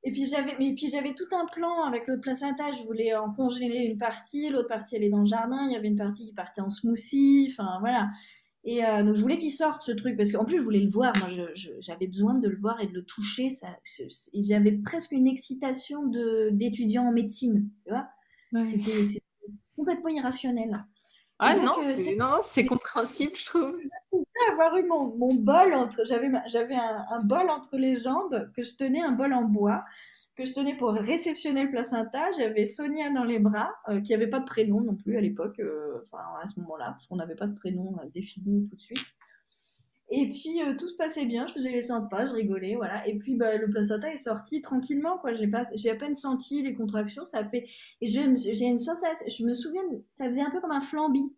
Et 0.04 0.10
puis 0.10 0.26
j'avais, 0.26 0.56
mais 0.58 0.74
puis 0.74 0.88
j'avais 0.88 1.14
tout 1.14 1.28
un 1.32 1.46
plan 1.46 1.84
avec 1.84 2.06
le 2.08 2.18
placenta. 2.18 2.72
Je 2.72 2.82
voulais 2.82 3.14
en 3.14 3.32
congeler 3.32 3.84
une 3.84 3.98
partie, 3.98 4.50
l'autre 4.50 4.68
partie 4.68 4.96
elle 4.96 5.04
est 5.04 5.10
dans 5.10 5.20
le 5.20 5.26
jardin. 5.26 5.64
Il 5.68 5.72
y 5.72 5.76
avait 5.76 5.88
une 5.88 5.96
partie 5.96 6.26
qui 6.26 6.34
partait 6.34 6.60
en 6.60 6.70
smoothie. 6.70 7.48
Enfin 7.52 7.78
voilà. 7.80 8.08
Et 8.64 8.84
euh, 8.84 9.04
donc 9.04 9.14
je 9.14 9.20
voulais 9.20 9.38
qu'il 9.38 9.52
sorte 9.52 9.82
ce 9.82 9.92
truc 9.92 10.16
parce 10.16 10.32
qu'en 10.32 10.44
plus 10.44 10.58
je 10.58 10.64
voulais 10.64 10.80
le 10.80 10.90
voir. 10.90 11.12
Moi 11.18 11.28
j'avais 11.78 12.08
besoin 12.08 12.34
de 12.34 12.48
le 12.48 12.56
voir 12.56 12.80
et 12.80 12.88
de 12.88 12.94
le 12.94 13.04
toucher. 13.04 13.48
Ça, 13.48 13.68
j'avais 14.34 14.72
presque 14.72 15.12
une 15.12 15.28
excitation 15.28 16.04
de 16.06 16.50
d'étudiant 16.50 17.04
en 17.04 17.12
médecine. 17.12 17.70
Tu 17.84 17.92
vois. 17.92 18.08
C'était 18.64 19.20
complètement 19.76 20.10
irrationnel. 20.10 20.84
Ah 21.42 21.56
non, 21.56 21.74
euh, 21.84 22.16
non, 22.16 22.38
c'est 22.42 22.64
compréhensible, 22.64 23.32
je 23.34 23.46
trouve. 23.46 23.76
avoir 24.50 24.76
eu 24.76 24.84
mon, 24.86 25.16
mon 25.16 25.34
bol 25.34 25.74
entre, 25.74 26.04
j'avais, 26.04 26.30
j'avais 26.46 26.74
un, 26.74 27.04
un, 27.10 27.24
bol 27.24 27.50
entre 27.50 27.76
les 27.76 27.96
jambes 27.96 28.50
que 28.54 28.62
je 28.62 28.76
tenais, 28.76 29.00
un 29.00 29.12
bol 29.12 29.32
en 29.32 29.42
bois 29.42 29.84
que 30.36 30.46
je 30.46 30.54
tenais 30.54 30.76
pour 30.76 30.92
réceptionner 30.92 31.64
le 31.64 31.70
placenta. 31.70 32.30
J'avais 32.38 32.64
Sonia 32.64 33.10
dans 33.10 33.24
les 33.24 33.38
bras, 33.38 33.74
euh, 33.88 34.00
qui 34.00 34.12
n'avait 34.12 34.28
pas 34.28 34.40
de 34.40 34.46
prénom 34.46 34.80
non 34.80 34.94
plus 34.94 35.16
à 35.16 35.20
l'époque, 35.20 35.58
euh, 35.60 36.06
enfin 36.10 36.24
à 36.42 36.46
ce 36.46 36.60
moment-là, 36.60 36.92
parce 36.92 37.06
qu'on 37.06 37.16
n'avait 37.16 37.34
pas 37.34 37.46
de 37.46 37.54
prénom 37.54 37.96
défini 38.14 38.66
tout 38.68 38.76
de 38.76 38.80
suite. 38.80 38.98
Et 40.14 40.30
puis 40.30 40.60
tout 40.78 40.88
se 40.88 40.94
passait 40.94 41.24
bien, 41.24 41.46
je 41.46 41.54
faisais 41.54 41.72
les 41.72 41.80
100 41.80 42.08
pas, 42.08 42.26
je 42.26 42.34
rigolais, 42.34 42.74
voilà. 42.76 43.08
Et 43.08 43.16
puis 43.16 43.34
bah, 43.34 43.56
le 43.56 43.70
placenta 43.70 44.12
est 44.12 44.18
sorti 44.18 44.60
tranquillement, 44.60 45.16
quoi. 45.16 45.32
J'ai 45.32 45.46
pas, 45.46 45.66
j'ai 45.74 45.88
à 45.88 45.94
peine 45.94 46.12
senti 46.12 46.62
les 46.62 46.74
contractions, 46.74 47.24
ça 47.24 47.38
a 47.38 47.44
fait. 47.48 47.66
Et 48.02 48.06
j'ai 48.06 48.22
une 48.22 48.78
sensation, 48.78 49.26
je 49.26 49.42
me 49.42 49.54
souviens, 49.54 49.80
ça 50.10 50.28
faisait 50.28 50.42
un 50.42 50.50
peu 50.50 50.60
comme 50.60 50.70
un 50.70 50.82
flambi. 50.82 51.34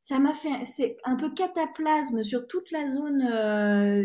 Ça 0.00 0.18
m'a 0.18 0.34
fait, 0.34 0.64
c'est 0.64 0.96
un 1.04 1.14
peu 1.14 1.30
cataplasme 1.30 2.24
sur 2.24 2.48
toute 2.48 2.68
la 2.72 2.86
zone, 2.86 3.22
euh, 3.22 4.04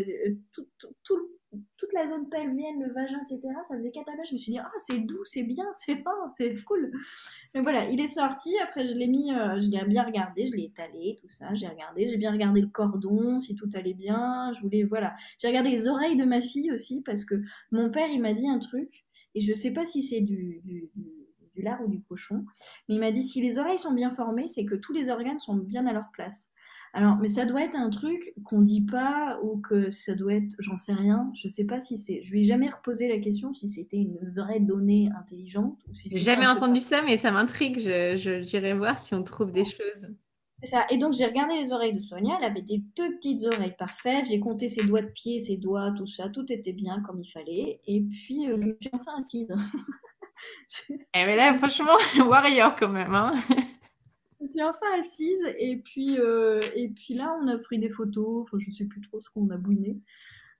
tout, 0.52 0.66
tout, 1.02 1.28
toute 1.76 1.92
la 1.92 2.06
zone 2.06 2.28
pelvienne, 2.28 2.82
le 2.82 2.92
vagin, 2.92 3.20
etc. 3.22 3.40
Ça 3.68 3.76
faisait 3.76 3.90
cataplasme. 3.90 4.28
Je 4.30 4.34
me 4.34 4.38
suis 4.38 4.52
dit, 4.52 4.58
ah, 4.58 4.70
c'est 4.78 4.98
doux, 4.98 5.24
c'est 5.24 5.42
bien, 5.42 5.66
c'est 5.74 5.96
pas, 5.96 6.14
c'est 6.36 6.54
cool. 6.64 6.92
Mais 7.54 7.60
voilà, 7.60 7.88
il 7.88 8.00
est 8.00 8.06
sorti. 8.06 8.56
Après, 8.58 8.86
je 8.86 8.94
l'ai 8.94 9.06
mis, 9.06 9.32
euh, 9.32 9.60
je 9.60 9.70
l'ai 9.70 9.84
bien 9.84 10.04
regardé, 10.04 10.46
je 10.46 10.52
l'ai 10.52 10.64
étalé, 10.64 11.16
tout 11.20 11.28
ça. 11.28 11.54
J'ai 11.54 11.68
regardé, 11.68 12.06
j'ai 12.06 12.16
bien 12.16 12.32
regardé 12.32 12.60
le 12.60 12.68
cordon, 12.68 13.40
si 13.40 13.54
tout 13.54 13.68
allait 13.74 13.94
bien. 13.94 14.52
Je 14.54 14.60
voulais, 14.60 14.84
voilà. 14.84 15.14
J'ai 15.38 15.48
regardé 15.48 15.70
les 15.70 15.88
oreilles 15.88 16.16
de 16.16 16.24
ma 16.24 16.40
fille 16.40 16.72
aussi 16.72 17.02
parce 17.02 17.24
que 17.24 17.36
mon 17.70 17.90
père, 17.90 18.08
il 18.08 18.20
m'a 18.20 18.32
dit 18.32 18.48
un 18.48 18.58
truc. 18.58 19.04
Et 19.36 19.40
je 19.40 19.52
sais 19.52 19.72
pas 19.72 19.84
si 19.84 20.02
c'est 20.02 20.20
du, 20.20 20.60
du, 20.64 20.90
du 21.54 21.62
lard 21.62 21.80
ou 21.82 21.88
du 21.88 22.02
cochon. 22.02 22.44
Mais 22.88 22.96
il 22.96 23.00
m'a 23.00 23.10
dit 23.10 23.22
si 23.22 23.40
les 23.40 23.58
oreilles 23.58 23.78
sont 23.78 23.92
bien 23.92 24.10
formées, 24.10 24.46
c'est 24.46 24.64
que 24.64 24.74
tous 24.74 24.92
les 24.92 25.10
organes 25.10 25.38
sont 25.38 25.56
bien 25.56 25.86
à 25.86 25.92
leur 25.92 26.10
place. 26.12 26.50
Alors, 26.96 27.16
mais 27.16 27.26
ça 27.26 27.44
doit 27.44 27.64
être 27.64 27.74
un 27.74 27.90
truc 27.90 28.32
qu'on 28.44 28.60
dit 28.60 28.82
pas 28.82 29.40
ou 29.42 29.60
que 29.60 29.90
ça 29.90 30.14
doit 30.14 30.34
être, 30.34 30.54
j'en 30.60 30.76
sais 30.76 30.92
rien. 30.92 31.28
Je 31.34 31.48
sais 31.48 31.64
pas 31.64 31.80
si 31.80 31.98
c'est. 31.98 32.22
Je 32.22 32.30
lui 32.30 32.42
ai 32.42 32.44
jamais 32.44 32.70
reposé 32.70 33.08
la 33.08 33.18
question 33.18 33.52
si 33.52 33.68
c'était 33.68 33.96
une 33.96 34.16
vraie 34.36 34.60
donnée 34.60 35.10
intelligente 35.18 35.76
ou 35.88 35.94
si. 35.94 36.08
J'ai 36.08 36.20
jamais 36.20 36.46
entendu 36.46 36.80
ça, 36.80 37.02
mais 37.02 37.18
ça 37.18 37.32
m'intrigue. 37.32 37.80
Je 37.80 38.42
j'irai 38.46 38.74
voir 38.74 39.00
si 39.00 39.12
on 39.12 39.24
trouve 39.24 39.50
des 39.50 39.64
choses. 39.64 40.06
C'est 40.62 40.70
ça. 40.70 40.86
Et 40.88 40.96
donc 40.96 41.14
j'ai 41.14 41.26
regardé 41.26 41.54
les 41.54 41.72
oreilles 41.72 41.94
de 41.94 42.00
Sonia. 42.00 42.36
Elle 42.38 42.46
avait 42.46 42.62
des 42.62 42.78
deux 42.96 43.16
petites 43.16 43.44
oreilles 43.44 43.74
parfaites. 43.76 44.26
J'ai 44.26 44.38
compté 44.38 44.68
ses 44.68 44.84
doigts 44.84 45.02
de 45.02 45.10
pied, 45.10 45.40
ses 45.40 45.56
doigts, 45.56 45.92
tout 45.96 46.06
ça. 46.06 46.28
Tout 46.28 46.50
était 46.52 46.72
bien 46.72 47.02
comme 47.04 47.20
il 47.20 47.28
fallait. 47.28 47.80
Et 47.88 48.02
puis 48.02 48.48
euh, 48.48 48.56
je 48.60 48.66
me 48.68 48.76
suis 48.80 48.90
enfin 48.92 49.18
assise. 49.18 49.52
eh, 50.90 50.96
mais 51.12 51.34
là, 51.34 51.58
franchement, 51.58 51.96
warrior 52.28 52.76
quand 52.76 52.88
même. 52.88 53.16
Hein 53.16 53.32
suis 54.50 54.62
enfin 54.62 54.86
assise 54.98 55.40
et 55.58 55.76
puis, 55.76 56.18
euh, 56.18 56.60
et 56.74 56.88
puis 56.88 57.14
là, 57.14 57.36
on 57.40 57.48
a 57.48 57.58
pris 57.58 57.78
des 57.78 57.90
photos. 57.90 58.42
Enfin, 58.42 58.58
je 58.58 58.70
sais 58.70 58.84
plus 58.84 59.00
trop 59.00 59.20
ce 59.20 59.30
qu'on 59.30 59.48
a 59.50 59.56
bouiné. 59.56 60.00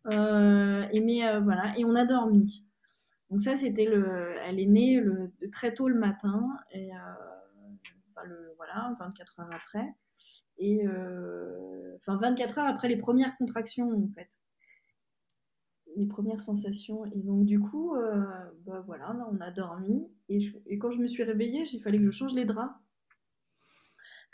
Euh, 0.07 0.87
et 0.93 1.01
mais 1.01 1.27
euh, 1.27 1.41
voilà, 1.41 1.77
et 1.79 1.85
on 1.85 1.95
a 1.95 2.05
dormi. 2.05 2.65
Donc 3.31 3.43
ça, 3.43 3.57
c'était 3.57 3.87
le. 3.87 4.37
Elle 4.45 4.61
est 4.61 4.67
née 4.67 5.03
très 5.53 5.75
tôt 5.75 5.89
le 5.89 5.99
matin 5.99 6.49
et 6.73 6.91
voilà, 8.57 8.95
24 9.01 9.41
heures 9.41 9.51
après. 9.53 9.95
Et 10.59 10.83
enfin 11.97 12.17
24 12.19 12.59
heures 12.59 12.67
après 12.67 12.89
les 12.89 12.97
premières 12.97 13.37
contractions 13.37 13.91
en 13.91 14.09
fait 14.09 14.29
les 15.97 16.07
premières 16.07 16.41
sensations. 16.41 17.05
Et 17.07 17.23
donc, 17.23 17.45
du 17.45 17.61
coup, 17.61 17.95
bah 18.67 18.83
voilà, 18.87 19.13
là, 19.13 19.29
on 19.31 19.41
a 19.41 19.51
dormi. 19.51 20.09
Et 20.29 20.79
quand 20.79 20.91
je 20.91 20.99
me 20.99 21.07
suis 21.07 21.23
réveillée, 21.23 21.65
il 21.73 21.81
fallait 21.81 21.99
que 21.99 22.05
je 22.05 22.11
change 22.11 22.35
les 22.35 22.45
draps. 22.45 22.75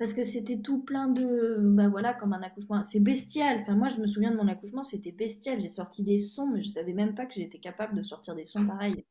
Parce 0.00 0.14
que 0.14 0.22
c'était 0.22 0.56
tout 0.56 0.82
plein 0.82 1.08
de. 1.08 1.58
Bah 1.60 1.88
voilà, 1.88 2.14
comme 2.14 2.32
un 2.32 2.40
accouchement. 2.40 2.82
C'est 2.82 3.00
bestial. 3.00 3.58
Enfin, 3.60 3.74
moi, 3.74 3.88
je 3.88 4.00
me 4.00 4.06
souviens 4.06 4.30
de 4.30 4.36
mon 4.36 4.48
accouchement, 4.48 4.82
c'était 4.82 5.12
bestial. 5.12 5.60
J'ai 5.60 5.68
sorti 5.68 6.02
des 6.02 6.16
sons, 6.16 6.46
mais 6.46 6.62
je 6.62 6.70
savais 6.70 6.94
même 6.94 7.14
pas 7.14 7.26
que 7.26 7.34
j'étais 7.34 7.58
capable 7.58 7.98
de 7.98 8.02
sortir 8.02 8.34
des 8.34 8.44
sons 8.44 8.66
pareils. 8.66 9.04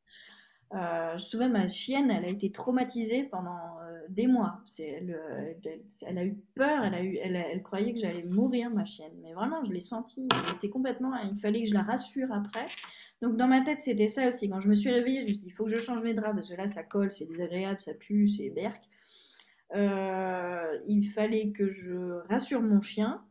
Euh, 0.74 1.16
je 1.16 1.22
souviens, 1.22 1.48
ma 1.48 1.68
chienne, 1.68 2.10
elle 2.10 2.24
a 2.24 2.28
été 2.28 2.50
traumatisée 2.50 3.22
pendant 3.22 3.78
euh, 3.84 4.00
des 4.08 4.26
mois. 4.26 4.62
Elle, 4.80 5.16
elle, 6.02 6.18
a 6.18 6.24
eu 6.24 6.36
peur, 6.56 6.84
elle, 6.84 6.94
a 6.94 7.02
eu, 7.04 7.18
elle, 7.22 7.36
elle 7.36 7.62
croyait 7.62 7.92
que 7.92 8.00
j'allais 8.00 8.24
mourir, 8.24 8.68
ma 8.70 8.84
chienne. 8.84 9.12
Mais 9.22 9.32
vraiment, 9.32 9.62
je 9.64 9.70
l'ai 9.70 9.78
senti. 9.78 10.26
Elle 10.32 10.56
était 10.56 10.70
complètement. 10.70 11.14
Il 11.18 11.38
fallait 11.38 11.62
que 11.62 11.68
je 11.68 11.74
la 11.74 11.82
rassure 11.82 12.32
après. 12.32 12.66
Donc, 13.22 13.36
dans 13.36 13.46
ma 13.46 13.60
tête, 13.60 13.80
c'était 13.80 14.08
ça 14.08 14.26
aussi. 14.26 14.50
Quand 14.50 14.58
je 14.58 14.68
me 14.68 14.74
suis 14.74 14.90
réveillée, 14.90 15.20
je 15.20 15.26
me 15.26 15.28
suis 15.34 15.38
dit, 15.38 15.46
il 15.46 15.52
faut 15.52 15.66
que 15.66 15.70
je 15.70 15.78
change 15.78 16.02
mes 16.02 16.14
draps 16.14 16.34
parce 16.34 16.48
que 16.48 16.56
là, 16.56 16.66
ça 16.66 16.82
colle, 16.82 17.12
c'est 17.12 17.26
désagréable, 17.26 17.80
ça 17.80 17.94
pue, 17.94 18.26
c'est 18.26 18.50
berk. 18.50 18.82
Euh, 19.74 20.78
il 20.88 21.04
fallait 21.04 21.50
que 21.50 21.68
je 21.68 22.20
rassure 22.28 22.62
mon 22.62 22.80
chien. 22.80 23.22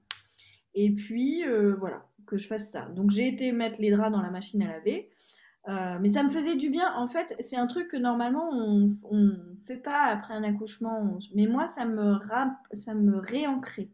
Et 0.75 0.91
puis, 0.91 1.43
voilà, 1.78 2.06
que 2.25 2.38
je 2.38 2.47
fasse 2.47 2.71
ça. 2.71 2.86
Donc, 2.95 3.12
j'ai 3.12 3.28
été 3.28 3.52
mettre 3.52 3.82
les 3.82 3.91
draps 3.91 4.12
dans 4.12 4.21
la 4.21 4.32
machine 4.32 4.62
à 4.62 4.67
laver. 4.67 5.10
Euh, 5.67 5.97
mais 6.02 6.10
ça 6.10 6.23
me 6.23 6.30
faisait 6.30 6.56
du 6.56 6.69
bien. 6.69 6.91
En 6.95 7.08
fait, 7.08 7.36
c'est 7.39 7.58
un 7.58 7.67
truc 7.67 7.89
que 7.89 7.97
normalement 7.97 8.49
on 8.52 8.88
ne 9.12 9.56
fait 9.67 9.78
pas 9.78 10.06
après 10.06 10.34
un 10.34 10.43
accouchement. 10.43 11.19
Mais 11.36 11.47
moi, 11.47 11.67
ça 11.67 11.86
me, 11.86 12.17
ça 12.73 12.93
me 12.93 13.17
réancrait. 13.17 13.89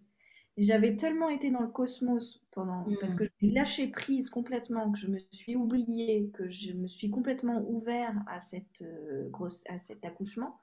J'avais 0.58 0.96
tellement 0.96 1.30
été 1.30 1.52
dans 1.52 1.60
le 1.60 1.68
cosmos 1.68 2.42
pendant, 2.52 2.86
parce 3.02 3.14
mm. 3.14 3.18
que 3.18 3.24
j'ai 3.42 3.52
lâché 3.52 3.88
prise 3.88 4.30
complètement, 4.30 4.92
que 4.92 4.98
je 4.98 5.08
me 5.08 5.20
suis 5.32 5.56
oubliée, 5.58 6.32
que 6.34 6.50
je 6.50 6.72
me 6.72 6.88
suis 6.88 7.10
complètement 7.10 7.66
ouvert 7.68 8.14
à, 8.28 8.40
cette, 8.40 8.82
euh, 8.82 9.28
grosse, 9.30 9.66
à 9.68 9.78
cet 9.78 10.06
accouchement, 10.06 10.58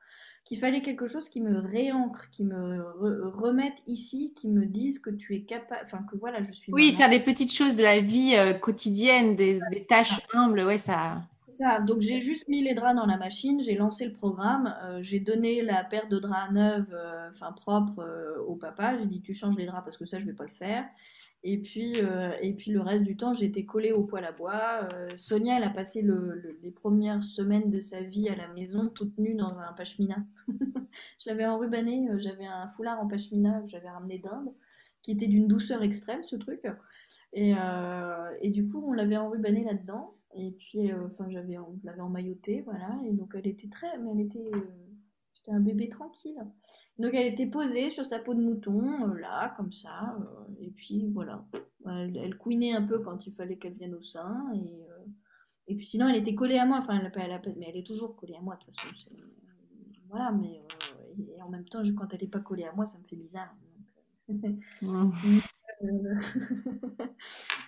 qu'il 0.44 0.58
fallait 0.58 0.80
quelque 0.80 1.06
chose 1.06 1.28
qui 1.28 1.42
me 1.42 1.58
réancre, 1.58 2.30
qui 2.30 2.44
me 2.44 2.82
remette 3.28 3.82
ici, 3.86 4.32
qui 4.34 4.48
me 4.48 4.64
dise 4.64 4.98
que 4.98 5.10
tu 5.10 5.36
es 5.36 5.42
capable, 5.42 5.82
enfin 5.84 6.04
que 6.10 6.16
voilà, 6.16 6.42
je 6.42 6.52
suis. 6.52 6.72
Oui, 6.72 6.92
faire 6.92 7.10
des 7.10 7.20
petites 7.20 7.52
choses 7.52 7.76
de 7.76 7.82
la 7.82 8.00
vie 8.00 8.34
euh, 8.36 8.54
quotidienne, 8.54 9.36
des, 9.36 9.60
tâches 9.88 10.20
humbles, 10.32 10.62
ouais, 10.62 10.78
ça. 10.78 11.22
Ça, 11.54 11.80
donc 11.80 12.00
j'ai 12.00 12.20
juste 12.20 12.48
mis 12.48 12.62
les 12.62 12.74
draps 12.74 12.96
dans 12.96 13.06
la 13.06 13.16
machine, 13.16 13.60
j'ai 13.62 13.74
lancé 13.74 14.06
le 14.06 14.12
programme, 14.12 14.74
euh, 14.82 15.02
j'ai 15.02 15.20
donné 15.20 15.62
la 15.62 15.84
paire 15.84 16.08
de 16.08 16.18
draps 16.18 16.52
neuve, 16.52 16.86
euh, 16.92 17.28
enfin 17.30 17.52
propre, 17.52 18.04
au 18.46 18.56
papa. 18.56 18.96
J'ai 18.98 19.06
dit 19.06 19.20
tu 19.20 19.34
changes 19.34 19.56
les 19.56 19.66
draps 19.66 19.84
parce 19.84 19.96
que 19.96 20.06
ça 20.06 20.18
je 20.18 20.26
vais 20.26 20.32
pas 20.32 20.44
le 20.44 20.50
faire. 20.50 20.84
Et 21.44 21.58
puis, 21.58 21.94
euh, 21.96 22.32
et 22.40 22.52
puis 22.52 22.70
le 22.70 22.80
reste 22.80 23.04
du 23.04 23.16
temps, 23.16 23.34
j'étais 23.34 23.64
collée 23.64 23.90
au 23.90 24.04
poêle 24.04 24.24
à 24.24 24.32
bois. 24.32 24.88
Euh, 24.94 25.08
Sonia, 25.16 25.56
elle 25.56 25.64
a 25.64 25.70
passé 25.70 26.00
le, 26.00 26.56
les 26.62 26.70
premières 26.70 27.24
semaines 27.24 27.68
de 27.68 27.80
sa 27.80 28.00
vie 28.00 28.28
à 28.28 28.36
la 28.36 28.46
maison, 28.48 28.88
toute 28.88 29.18
nue 29.18 29.34
dans 29.34 29.58
un 29.58 29.72
pashmina. 29.72 30.18
je 30.48 31.28
l'avais 31.28 31.44
enrubané, 31.44 32.08
euh, 32.10 32.18
j'avais 32.18 32.46
un 32.46 32.68
foulard 32.68 33.00
en 33.00 33.08
pashmina 33.08 33.60
que 33.62 33.68
j'avais 33.68 33.90
ramené 33.90 34.18
d'Inde. 34.18 34.52
qui 35.02 35.10
était 35.12 35.26
d'une 35.26 35.48
douceur 35.48 35.82
extrême, 35.82 36.22
ce 36.22 36.36
truc. 36.36 36.60
Et, 37.32 37.54
et 38.42 38.50
du 38.50 38.68
coup, 38.68 38.84
on 38.86 38.92
l'avait 38.92 39.16
enrubanné 39.16 39.64
là-dedans. 39.64 40.14
Et 40.34 40.52
puis, 40.52 40.92
enfin, 40.94 41.30
j'avais, 41.30 41.58
on 41.58 41.78
l'avait 41.84 42.00
emmailloté, 42.00 42.62
voilà. 42.62 42.98
Et 43.06 43.12
donc, 43.12 43.32
elle 43.34 43.46
était 43.46 43.68
très, 43.68 43.98
mais 43.98 44.10
elle 44.12 44.20
était, 44.20 44.50
c'était 45.34 45.52
un 45.52 45.60
bébé 45.60 45.88
tranquille. 45.88 46.38
Donc, 46.98 47.12
elle 47.14 47.32
était 47.32 47.46
posée 47.46 47.90
sur 47.90 48.06
sa 48.06 48.18
peau 48.18 48.34
de 48.34 48.40
mouton, 48.40 49.06
là, 49.14 49.54
comme 49.56 49.72
ça. 49.72 50.16
et 50.60 50.70
puis, 50.70 51.10
voilà. 51.12 51.44
Elle, 51.86 52.16
elle, 52.16 52.36
couinait 52.36 52.72
un 52.72 52.82
peu 52.82 53.00
quand 53.00 53.26
il 53.26 53.32
fallait 53.32 53.56
qu'elle 53.56 53.74
vienne 53.74 53.94
au 53.94 54.02
sein. 54.02 54.52
Et, 54.54 54.86
et 55.68 55.76
puis 55.76 55.86
sinon, 55.86 56.08
elle 56.08 56.16
était 56.16 56.34
collée 56.34 56.58
à 56.58 56.66
moi. 56.66 56.78
Enfin, 56.78 56.98
elle, 56.98 57.12
elle, 57.14 57.54
mais 57.58 57.66
elle 57.68 57.76
est 57.76 57.86
toujours 57.86 58.16
collée 58.16 58.34
à 58.34 58.40
moi, 58.40 58.56
de 58.56 58.64
toute 58.64 58.78
façon. 58.80 59.10
Voilà, 60.08 60.30
mais 60.32 60.60
euh, 60.60 61.36
et 61.36 61.42
en 61.42 61.48
même 61.48 61.64
temps, 61.64 61.82
quand 61.96 62.12
elle 62.12 62.20
n'est 62.20 62.28
pas 62.28 62.40
collée 62.40 62.64
à 62.64 62.72
moi, 62.72 62.84
ça 62.86 62.98
me 62.98 63.04
fait 63.04 63.16
bizarre. 63.16 63.54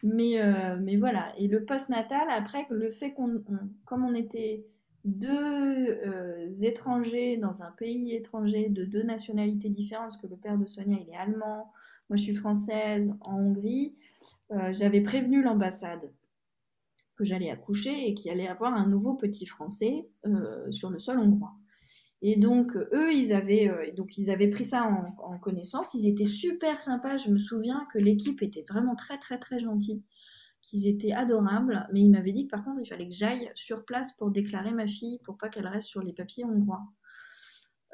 mais, 0.02 0.40
euh, 0.40 0.78
mais 0.80 0.96
voilà. 0.96 1.32
Et 1.38 1.48
le 1.48 1.64
post-natal, 1.64 2.28
après, 2.30 2.66
le 2.70 2.90
fait 2.90 3.12
qu'on, 3.12 3.42
comme 3.84 4.04
on 4.04 4.14
était 4.14 4.66
deux 5.04 5.98
euh, 6.06 6.50
étrangers 6.62 7.36
dans 7.36 7.62
un 7.62 7.70
pays 7.72 8.14
étranger 8.14 8.68
de 8.70 8.84
deux 8.84 9.02
nationalités 9.02 9.68
différentes, 9.68 10.10
parce 10.10 10.16
que 10.16 10.26
le 10.26 10.36
père 10.36 10.58
de 10.58 10.66
Sonia, 10.66 10.98
il 11.00 11.10
est 11.12 11.16
allemand, 11.16 11.72
moi 12.08 12.16
je 12.16 12.22
suis 12.22 12.34
française 12.34 13.14
en 13.20 13.38
Hongrie, 13.38 13.94
j'avais 14.70 15.00
prévenu 15.00 15.42
l'ambassade 15.42 16.12
que 17.16 17.24
j'allais 17.24 17.50
accoucher 17.50 18.08
et 18.08 18.14
qu'il 18.14 18.30
allait 18.30 18.48
avoir 18.48 18.74
un 18.74 18.86
nouveau 18.86 19.14
petit 19.14 19.46
français 19.46 20.08
euh, 20.26 20.70
sur 20.70 20.90
le 20.90 20.98
sol 20.98 21.18
hongrois. 21.18 21.54
Et 22.26 22.36
donc, 22.36 22.74
eux, 22.74 23.12
ils 23.12 23.34
avaient, 23.34 23.68
euh, 23.68 24.50
pris 24.50 24.64
ça 24.64 24.82
en, 25.18 25.38
connaissance. 25.38 25.92
Ils 25.92 26.08
étaient 26.08 26.24
super 26.24 26.80
sympas. 26.80 27.18
Je 27.18 27.28
me 27.28 27.36
souviens 27.36 27.86
que 27.92 27.98
l'équipe 27.98 28.40
était 28.40 28.64
vraiment 28.66 28.96
très, 28.96 29.18
très, 29.18 29.38
très 29.38 29.60
gentille, 29.60 30.02
qu'ils 30.62 30.86
étaient 30.86 31.12
adorables. 31.12 31.86
Mais 31.92 32.00
ils 32.00 32.08
m'avaient 32.08 32.32
dit 32.32 32.46
que 32.46 32.50
par 32.50 32.64
contre, 32.64 32.80
il 32.82 32.88
fallait 32.88 33.10
que 33.10 33.14
j'aille 33.14 33.50
sur 33.54 33.84
place 33.84 34.12
pour 34.12 34.30
déclarer 34.30 34.72
ma 34.72 34.86
fille, 34.86 35.18
pour 35.26 35.36
pas 35.36 35.50
qu'elle 35.50 35.66
reste 35.66 35.88
sur 35.88 36.02
les 36.02 36.14
papiers 36.14 36.46
hongrois. 36.46 36.84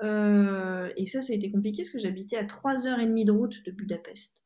Euh, 0.05 0.93
et 0.97 1.07
ça, 1.07 1.23
ça 1.23 1.33
a 1.33 1.37
été 1.37 1.51
compliqué 1.51 1.83
parce 1.83 1.91
que 1.91 1.99
j'habitais 1.99 2.37
à 2.37 2.45
3h30 2.45 3.25
de 3.25 3.33
route 3.33 3.65
de 3.67 3.73
Budapest. 3.73 4.45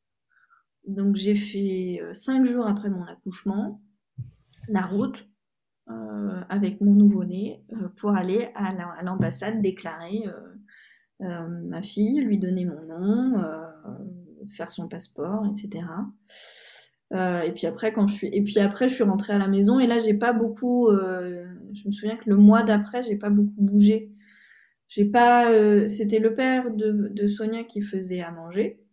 Donc, 0.87 1.15
j'ai 1.15 1.35
fait 1.35 2.01
5 2.11 2.43
jours 2.43 2.65
après 2.65 2.89
mon 2.89 3.03
accouchement 3.03 3.79
la 4.67 4.87
route 4.87 5.27
euh, 5.91 6.41
avec 6.49 6.81
mon 6.81 6.95
nouveau-né 6.95 7.63
euh, 7.73 7.89
pour 7.97 8.15
aller 8.15 8.49
à 8.55 9.03
l'ambassade 9.03 9.61
déclarer 9.61 10.25
euh, 11.21 11.47
ma 11.47 11.83
fille, 11.83 12.21
lui 12.21 12.39
donner 12.39 12.65
mon 12.65 12.81
nom, 12.87 13.43
faire 14.55 14.71
son 14.71 14.87
passeport, 14.87 15.45
etc. 15.45 15.85
et 17.13 17.51
puis 17.53 17.67
après, 17.67 17.93
quand 17.93 18.07
je 18.07 18.15
suis, 18.15 18.27
et 18.33 18.41
puis 18.41 18.57
après, 18.57 18.89
je 18.89 18.95
suis 18.95 19.03
rentrée 19.03 19.33
à 19.33 19.37
la 19.37 19.47
maison 19.47 19.79
et 19.79 19.85
là, 19.85 19.99
j'ai 19.99 20.15
pas 20.15 20.33
beaucoup. 20.33 20.89
je 20.91 21.87
me 21.87 21.91
souviens 21.91 22.15
que 22.15 22.29
le 22.29 22.37
mois 22.37 22.63
d'après, 22.63 23.03
j'ai 23.03 23.15
pas 23.15 23.29
beaucoup 23.29 23.61
bougé. 23.61 24.11
J'ai 24.87 25.05
pas. 25.05 25.51
C'était 25.87 26.19
le 26.19 26.33
père 26.33 26.71
de, 26.71 27.09
de, 27.13 27.27
Sonia 27.27 27.63
qui 27.63 27.81
faisait 27.81 28.21
à 28.21 28.31
manger. 28.31 28.84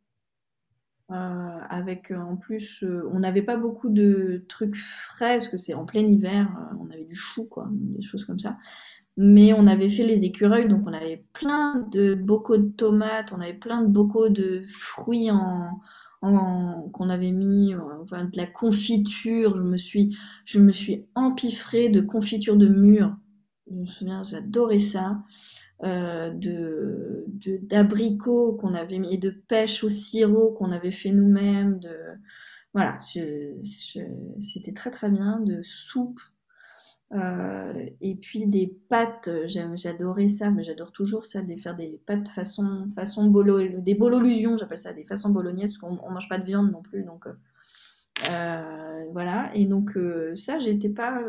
Euh, 1.11 1.59
avec 1.69 2.11
euh, 2.11 2.17
en 2.17 2.37
plus, 2.37 2.83
euh, 2.85 3.03
on 3.13 3.19
n'avait 3.19 3.43
pas 3.43 3.57
beaucoup 3.57 3.91
de 3.91 4.45
trucs 4.49 4.77
frais 4.77 5.35
parce 5.35 5.49
que 5.49 5.59
c'est 5.59 5.75
en 5.75 5.85
plein 5.85 6.07
hiver, 6.07 6.49
on 6.81 6.91
avait 6.91 7.05
du 7.05 7.15
chou, 7.15 7.47
quoi, 7.49 7.69
des 7.71 8.03
choses 8.03 8.25
comme 8.25 8.39
ça. 8.39 8.57
Mais 9.19 9.53
on 9.53 9.67
avait 9.67 9.91
fait 9.91 10.07
les 10.07 10.25
écureuils, 10.25 10.69
donc 10.69 10.87
on 10.87 10.93
avait 10.93 11.25
plein 11.35 11.87
de 11.93 12.15
bocaux 12.15 12.57
de 12.57 12.69
tomates, 12.71 13.33
on 13.33 13.41
avait 13.41 13.53
plein 13.53 13.83
de 13.83 13.89
bocaux 13.89 14.31
de 14.31 14.65
fruits 14.69 15.31
en, 15.31 15.81
qu'on 16.23 17.11
avait 17.11 17.33
mis, 17.33 17.75
enfin, 18.01 18.25
de 18.25 18.37
la 18.37 18.47
confiture. 18.47 19.57
Je 19.57 19.63
me 19.63 19.77
suis, 19.77 20.17
je 20.47 20.61
me 20.61 20.73
suis 20.73 21.05
empiffrée 21.15 21.91
de 21.91 22.01
confiture 22.01 22.57
de 22.57 22.69
mûre. 22.69 23.15
Je 23.71 23.75
me 23.75 23.87
souviens, 23.87 24.23
j'adorais 24.23 24.79
ça. 24.79 25.19
Euh, 25.85 26.31
de 26.31 27.25
d'abricots 27.63 28.53
qu'on 28.53 28.73
avait 28.75 29.01
mis 29.01 29.15
et 29.15 29.17
de 29.17 29.31
pêche 29.31 29.83
au 29.83 29.89
sirop 29.89 30.53
qu'on 30.53 30.71
avait 30.71 30.93
fait 30.93 31.11
nous-mêmes 31.11 31.81
de 31.81 31.97
voilà 32.73 33.01
c'était 33.03 34.73
très 34.73 34.93
très 34.93 35.11
bien 35.11 35.41
de 35.41 35.61
soupe 35.65 36.21
euh, 37.15 37.73
et 38.01 38.15
puis 38.15 38.47
des 38.47 38.69
pâtes 38.89 39.29
j'adorais 39.47 40.29
ça 40.29 40.53
mais 40.53 40.63
j'adore 40.63 40.93
toujours 40.93 41.25
ça 41.25 41.43
de 41.43 41.57
faire 41.57 41.75
des 41.75 42.01
pâtes 42.07 42.29
façon 42.29 42.87
façon 42.95 43.27
bolo 43.27 43.59
des 43.81 43.97
bololusions 43.97 44.57
j'appelle 44.57 44.79
ça 44.79 44.93
des 44.93 45.05
façons 45.05 45.31
bolognaises 45.31 45.77
parce 45.77 45.97
qu'on 45.97 46.11
mange 46.13 46.29
pas 46.29 46.39
de 46.39 46.45
viande 46.45 46.71
non 46.71 46.83
plus 46.83 47.03
donc 47.03 47.27
euh, 48.31 49.05
voilà 49.11 49.51
et 49.57 49.67
donc 49.67 49.99
ça 50.37 50.61
j'étais 50.61 50.91
pas 50.91 51.25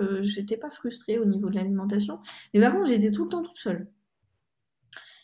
pas 0.62 0.70
frustrée 0.70 1.18
au 1.18 1.26
niveau 1.26 1.50
de 1.50 1.56
l'alimentation 1.56 2.20
mais 2.54 2.60
par 2.60 2.72
contre 2.74 2.90
j'étais 2.90 3.10
tout 3.10 3.24
le 3.24 3.30
temps 3.30 3.42
toute 3.42 3.58
seule 3.58 3.88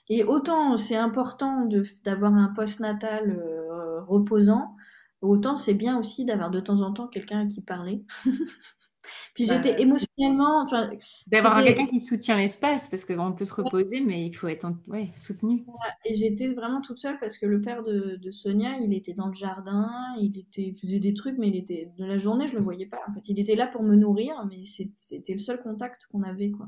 et 0.10 0.24
autant 0.24 0.78
c'est 0.78 0.96
important 0.96 1.68
d'avoir 2.04 2.34
un 2.34 2.52
post-natal 2.56 3.32
euh, 3.32 4.02
reposant, 4.02 4.76
autant 5.22 5.58
c'est 5.58 5.74
bien 5.74 5.98
aussi 5.98 6.26
d'avoir 6.26 6.50
de 6.50 6.60
temps 6.60 6.82
en 6.82 6.94
temps 6.94 7.08
quelqu'un 7.08 7.42
à 7.42 7.46
qui 7.46 7.62
parler. 7.62 8.04
Puis 9.34 9.48
bah, 9.48 9.56
j'étais 9.56 9.82
émotionnellement. 9.82 10.62
Enfin, 10.62 10.90
D'avoir 11.28 11.64
quelqu'un 11.64 11.86
qui 11.86 12.02
soutient 12.02 12.38
l'espace, 12.38 12.88
parce 12.90 13.06
qu'on 13.06 13.34
peut 13.34 13.46
se 13.46 13.54
reposer, 13.54 14.02
mais 14.02 14.26
il 14.26 14.34
faut 14.34 14.48
être 14.48 14.72
ouais, 14.88 15.12
soutenu. 15.16 15.66
Et 16.06 16.16
j'étais 16.16 16.50
vraiment 16.50 16.82
toute 16.82 17.00
seule 17.00 17.20
parce 17.20 17.38
que 17.38 17.46
le 17.46 17.62
père 17.62 17.84
de, 17.84 18.18
de, 18.22 18.32
Sonia, 18.32 18.78
il 18.82 18.94
était 18.94 19.14
dans 19.14 19.28
le 19.28 19.34
jardin, 19.34 19.90
il, 20.20 20.38
était, 20.38 20.76
faisait 20.80 21.00
des 21.00 21.14
trucs, 21.14 21.38
mais 21.38 21.48
il 21.48 21.56
était 21.56 21.92
de 21.98 22.06
la 22.06 22.18
journée, 22.18 22.48
je 22.48 22.56
le 22.56 22.62
voyais 22.62 22.86
pas. 22.86 23.00
En 23.08 23.14
fait, 23.14 23.28
il 23.28 23.40
était 23.40 23.56
là 23.56 23.68
pour 23.68 23.84
me 23.84 23.96
nourrir, 23.96 24.46
mais 24.50 24.64
c'était 24.66 25.34
le 25.34 25.40
seul 25.40 25.62
contact 25.62 26.08
qu'on 26.12 26.24
avait. 26.24 26.52
quoi. 26.52 26.68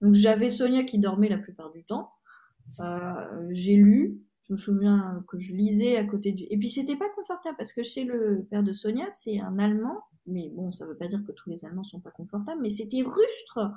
Donc 0.00 0.14
j'avais 0.14 0.48
Sonia 0.48 0.84
qui 0.84 0.98
dormait 0.98 1.28
la 1.28 1.38
plupart 1.38 1.70
du 1.70 1.84
temps. 1.84 2.10
Euh, 2.80 3.48
j'ai 3.50 3.74
lu, 3.74 4.20
je 4.48 4.54
me 4.54 4.58
souviens 4.58 5.24
que 5.28 5.38
je 5.38 5.52
lisais 5.52 5.96
à 5.96 6.04
côté 6.04 6.32
du. 6.32 6.44
Et 6.50 6.58
puis 6.58 6.68
c'était 6.68 6.96
pas 6.96 7.08
confortable 7.14 7.56
parce 7.56 7.72
que 7.72 7.82
chez 7.82 8.04
le 8.04 8.46
père 8.50 8.62
de 8.62 8.72
Sonia, 8.72 9.06
c'est 9.10 9.40
un 9.40 9.58
Allemand, 9.58 10.00
mais 10.26 10.50
bon, 10.54 10.72
ça 10.72 10.86
veut 10.86 10.96
pas 10.96 11.06
dire 11.06 11.22
que 11.26 11.32
tous 11.32 11.50
les 11.50 11.64
Allemands 11.64 11.82
sont 11.82 12.00
pas 12.00 12.10
confortables, 12.10 12.60
mais 12.62 12.70
c'était 12.70 13.02
rustre. 13.02 13.72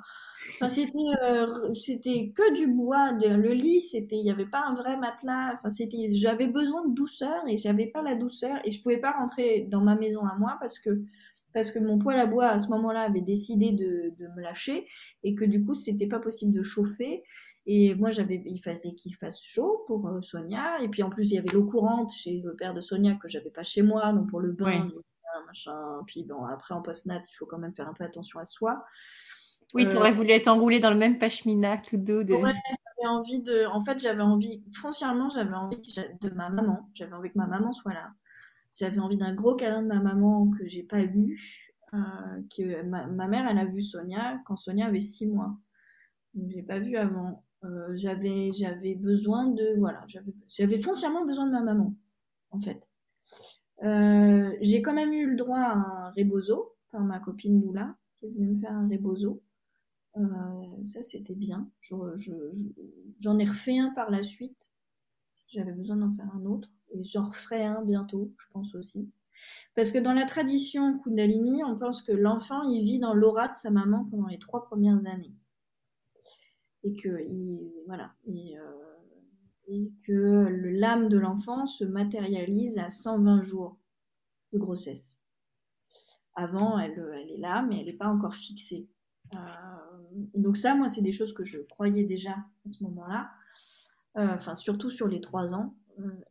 Enfin, 0.54 0.68
c'était 0.68 0.98
euh, 1.22 1.72
c'était 1.74 2.32
que 2.34 2.54
du 2.54 2.66
bois. 2.68 3.12
Le 3.12 3.52
lit, 3.52 3.80
c'était, 3.80 4.16
il 4.16 4.24
y 4.24 4.30
avait 4.30 4.46
pas 4.46 4.62
un 4.66 4.74
vrai 4.74 4.96
matelas. 4.96 5.54
Enfin, 5.56 5.70
c'était, 5.70 6.08
j'avais 6.14 6.46
besoin 6.46 6.86
de 6.86 6.94
douceur 6.94 7.42
et 7.48 7.56
j'avais 7.56 7.86
pas 7.86 8.02
la 8.02 8.14
douceur 8.14 8.56
et 8.64 8.70
je 8.70 8.82
pouvais 8.82 8.98
pas 8.98 9.12
rentrer 9.12 9.66
dans 9.70 9.80
ma 9.80 9.94
maison 9.94 10.24
à 10.26 10.36
moi 10.38 10.56
parce 10.60 10.78
que 10.78 11.02
parce 11.52 11.70
que 11.70 11.78
mon 11.78 11.98
poêle 11.98 12.18
à 12.18 12.26
bois 12.26 12.48
à 12.48 12.58
ce 12.58 12.68
moment-là 12.70 13.02
avait 13.02 13.20
décidé 13.20 13.72
de, 13.72 14.14
de 14.18 14.26
me 14.36 14.40
lâcher 14.40 14.86
et 15.22 15.34
que 15.34 15.44
du 15.44 15.64
coup 15.64 15.74
c'était 15.74 16.06
pas 16.06 16.18
possible 16.18 16.52
de 16.52 16.62
chauffer 16.62 17.22
et 17.64 17.94
moi, 17.94 18.10
j'avais, 18.10 18.42
il 18.44 18.60
fallait 18.60 18.94
qu'il 18.94 19.14
fasse 19.14 19.40
chaud 19.40 19.84
pour 19.86 20.08
euh, 20.08 20.20
Sonia. 20.20 20.80
Et 20.82 20.88
puis 20.88 21.02
en 21.02 21.10
plus, 21.10 21.30
il 21.30 21.34
y 21.34 21.38
avait 21.38 21.52
l'eau 21.52 21.64
courante 21.64 22.12
chez 22.12 22.40
le 22.40 22.56
père 22.56 22.74
de 22.74 22.80
Sonia 22.80 23.14
que 23.14 23.28
j'avais 23.28 23.50
pas 23.50 23.62
chez 23.62 23.82
moi, 23.82 24.12
donc 24.12 24.30
pour 24.30 24.40
le 24.40 24.52
bain, 24.52 24.90
machin. 25.46 26.02
Puis 26.06 26.24
bon, 26.24 26.44
après 26.44 26.74
en 26.74 26.82
post-nat, 26.82 27.22
il 27.28 27.36
faut 27.36 27.46
quand 27.46 27.58
même 27.58 27.74
faire 27.74 27.88
un 27.88 27.94
peu 27.94 28.04
attention 28.04 28.40
à 28.40 28.44
soi. 28.44 28.84
Oui, 29.74 29.88
tu 29.88 29.96
aurais 29.96 30.10
euh, 30.10 30.14
voulu 30.14 30.30
être 30.30 30.48
enroulée 30.48 30.80
dans 30.80 30.90
le 30.90 30.98
même 30.98 31.18
pashmina 31.18 31.78
tout 31.78 31.96
doux. 31.96 32.24
De... 32.24 32.34
Ouais, 32.34 32.52
j'avais 32.52 33.08
envie 33.08 33.40
de. 33.40 33.66
En 33.66 33.80
fait, 33.80 33.98
j'avais 33.98 34.22
envie, 34.22 34.62
foncièrement, 34.74 35.30
j'avais 35.30 35.54
envie 35.54 35.80
de 36.20 36.30
ma 36.30 36.50
maman. 36.50 36.90
J'avais 36.94 37.14
envie 37.14 37.30
que 37.30 37.38
ma 37.38 37.46
maman 37.46 37.72
soit 37.72 37.94
là. 37.94 38.10
J'avais 38.74 38.98
envie 38.98 39.18
d'un 39.18 39.34
gros 39.34 39.54
câlin 39.54 39.82
de 39.82 39.88
ma 39.88 40.00
maman 40.00 40.50
que 40.50 40.66
j'ai 40.66 40.82
pas 40.82 41.00
eu. 41.00 41.38
Euh, 41.94 41.98
que 42.56 42.82
ma, 42.84 43.06
ma, 43.06 43.28
mère, 43.28 43.46
elle 43.48 43.58
a 43.58 43.66
vu 43.66 43.82
Sonia 43.82 44.40
quand 44.46 44.56
Sonia 44.56 44.86
avait 44.86 45.00
six 45.00 45.28
mois. 45.28 45.54
Donc, 46.34 46.50
j'ai 46.50 46.62
pas 46.62 46.78
vu 46.78 46.96
avant. 46.96 47.44
Euh, 47.64 47.92
j'avais 47.94 48.50
j'avais 48.52 48.96
besoin 48.96 49.46
de 49.46 49.78
voilà 49.78 50.04
j'avais 50.48 50.82
foncièrement 50.82 51.24
besoin 51.24 51.46
de 51.46 51.52
ma 51.52 51.62
maman 51.62 51.94
en 52.50 52.60
fait. 52.60 52.88
Euh, 53.84 54.52
j'ai 54.60 54.82
quand 54.82 54.92
même 54.92 55.12
eu 55.12 55.30
le 55.30 55.36
droit 55.36 55.60
à 55.60 55.74
un 55.74 56.10
rebozo 56.10 56.74
par 56.90 57.02
ma 57.02 57.20
copine 57.20 57.60
Lula 57.60 57.96
qui 58.18 58.26
est 58.26 58.30
venue 58.30 58.48
me 58.48 58.60
faire 58.60 58.72
un 58.72 58.88
rebozo. 58.88 59.42
Euh, 60.16 60.22
ça 60.86 61.02
c'était 61.02 61.36
bien. 61.36 61.70
J'en 61.80 62.16
je, 62.16 62.32
ai 62.32 63.44
refait 63.44 63.78
un 63.78 63.90
par 63.94 64.10
la 64.10 64.24
suite. 64.24 64.70
J'avais 65.48 65.72
besoin 65.72 65.96
d'en 65.96 66.12
faire 66.12 66.30
un 66.34 66.44
autre. 66.44 66.68
Et 66.94 67.04
j'en 67.04 67.24
referai 67.24 67.64
un 67.64 67.82
bientôt 67.82 68.32
je 68.38 68.46
pense 68.52 68.74
aussi. 68.74 69.08
Parce 69.76 69.92
que 69.92 69.98
dans 69.98 70.12
la 70.12 70.26
tradition 70.26 70.98
Kundalini 70.98 71.62
on 71.62 71.78
pense 71.78 72.02
que 72.02 72.12
l'enfant 72.12 72.62
il 72.68 72.82
vit 72.82 72.98
dans 72.98 73.14
l'aura 73.14 73.48
de 73.48 73.54
sa 73.54 73.70
maman 73.70 74.04
pendant 74.10 74.26
les 74.26 74.38
trois 74.38 74.64
premières 74.64 75.06
années 75.06 75.34
et 76.84 76.94
que 76.96 77.08
voilà 77.86 78.12
euh, 78.28 78.94
et, 79.68 79.92
que 80.06 80.46
l'âme 80.78 81.08
de 81.08 81.18
l'enfant 81.18 81.66
se 81.66 81.84
matérialise 81.84 82.78
à 82.78 82.88
120 82.88 83.42
jours 83.42 83.78
de 84.52 84.58
grossesse. 84.58 85.20
Avant, 86.34 86.78
elle, 86.78 87.02
elle 87.14 87.30
est 87.30 87.38
là, 87.38 87.62
mais 87.62 87.80
elle 87.80 87.86
n'est 87.86 87.96
pas 87.96 88.08
encore 88.08 88.34
fixée. 88.34 88.88
Euh, 89.34 89.38
donc 90.34 90.56
ça, 90.56 90.74
moi, 90.74 90.88
c'est 90.88 91.02
des 91.02 91.12
choses 91.12 91.32
que 91.32 91.44
je 91.44 91.58
croyais 91.60 92.04
déjà 92.04 92.32
à 92.32 92.68
ce 92.68 92.82
moment-là. 92.84 93.30
Euh, 94.18 94.34
enfin, 94.34 94.54
surtout 94.54 94.90
sur 94.90 95.08
les 95.08 95.20
trois 95.20 95.54
ans. 95.54 95.74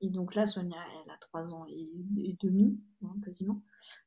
Et 0.02 0.10
donc 0.10 0.36
là, 0.36 0.46
Sonia, 0.46 0.78
elle 1.04 1.12
a 1.12 1.18
trois 1.18 1.54
ans 1.54 1.66
et, 1.70 2.38
demi, 2.42 2.80
hein, 3.04 3.14
quasiment. 3.24 3.62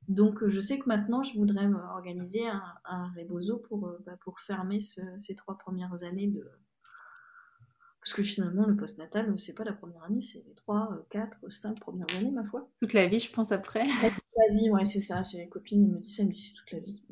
Donc, 0.09 0.47
je 0.47 0.61
sais 0.61 0.79
que 0.79 0.89
maintenant, 0.89 1.23
je 1.23 1.37
voudrais 1.39 1.67
organiser 1.67 2.47
un, 2.47 2.63
un 2.85 3.13
rebozo 3.17 3.59
pour, 3.59 3.93
bah, 4.05 4.17
pour 4.23 4.41
fermer 4.41 4.81
ces 4.81 5.35
trois 5.37 5.57
premières 5.59 6.03
années 6.03 6.29
de, 6.29 6.45
parce 8.05 8.13
que 8.13 8.23
finalement, 8.23 8.67
le 8.67 8.77
postnatal, 8.77 9.33
c'est 9.39 9.55
pas 9.55 9.65
la 9.65 9.73
première 9.73 10.03
année, 10.03 10.21
c'est 10.21 10.45
les 10.47 10.53
3, 10.53 11.07
4, 11.09 11.51
5 11.51 11.81
premières 11.81 12.07
années, 12.15 12.31
ma 12.31 12.45
foi. 12.45 12.69
Toute 12.83 12.93
la 12.93 13.07
vie, 13.07 13.19
je 13.19 13.33
pense, 13.33 13.51
après. 13.51 13.85
Toute 13.87 14.23
la 14.37 14.55
vie, 14.55 14.69
ouais, 14.69 14.85
c'est 14.85 15.01
ça. 15.01 15.23
J'ai 15.23 15.39
les 15.39 15.49
copines, 15.49 15.85
elles 15.85 15.91
me 15.91 16.01
disent 16.01 16.17
ça, 16.17 16.25
me 16.25 16.31
disent 16.31 16.53
toute 16.53 16.71
la 16.71 16.81
vie. 16.81 17.03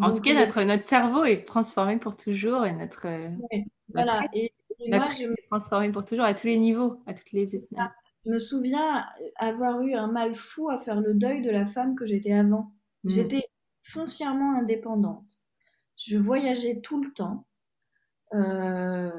en 0.00 0.12
tout 0.12 0.20
cas, 0.20 0.32
euh, 0.32 0.34
notre, 0.44 0.62
notre 0.64 0.82
cerveau 0.82 1.24
est 1.24 1.44
transformé 1.44 1.96
pour 1.96 2.16
toujours 2.16 2.66
et 2.66 2.72
notre. 2.72 3.06
Euh, 3.06 3.28
voilà. 3.94 4.26
Et, 4.34 4.52
moi, 4.86 5.08
je 5.18 5.26
me 5.26 5.34
transformé 5.48 5.90
pour 5.90 6.04
toujours 6.04 6.24
à 6.24 6.34
tous 6.34 6.46
les 6.46 6.58
niveaux, 6.58 7.00
à 7.06 7.14
toutes 7.14 7.32
les 7.32 7.56
étapes. 7.56 7.68
Ah, 7.76 7.92
je 8.24 8.30
me 8.30 8.38
souviens 8.38 9.06
avoir 9.36 9.80
eu 9.82 9.94
un 9.94 10.08
mal 10.08 10.34
fou 10.34 10.68
à 10.70 10.78
faire 10.78 11.00
le 11.00 11.14
deuil 11.14 11.42
de 11.42 11.50
la 11.50 11.66
femme 11.66 11.94
que 11.96 12.06
j'étais 12.06 12.32
avant. 12.32 12.72
Mm. 13.04 13.10
J'étais 13.10 13.44
foncièrement 13.82 14.58
indépendante. 14.58 15.40
Je 15.96 16.16
voyageais 16.16 16.80
tout 16.80 17.02
le 17.02 17.12
temps. 17.12 17.46
Euh, 18.34 19.10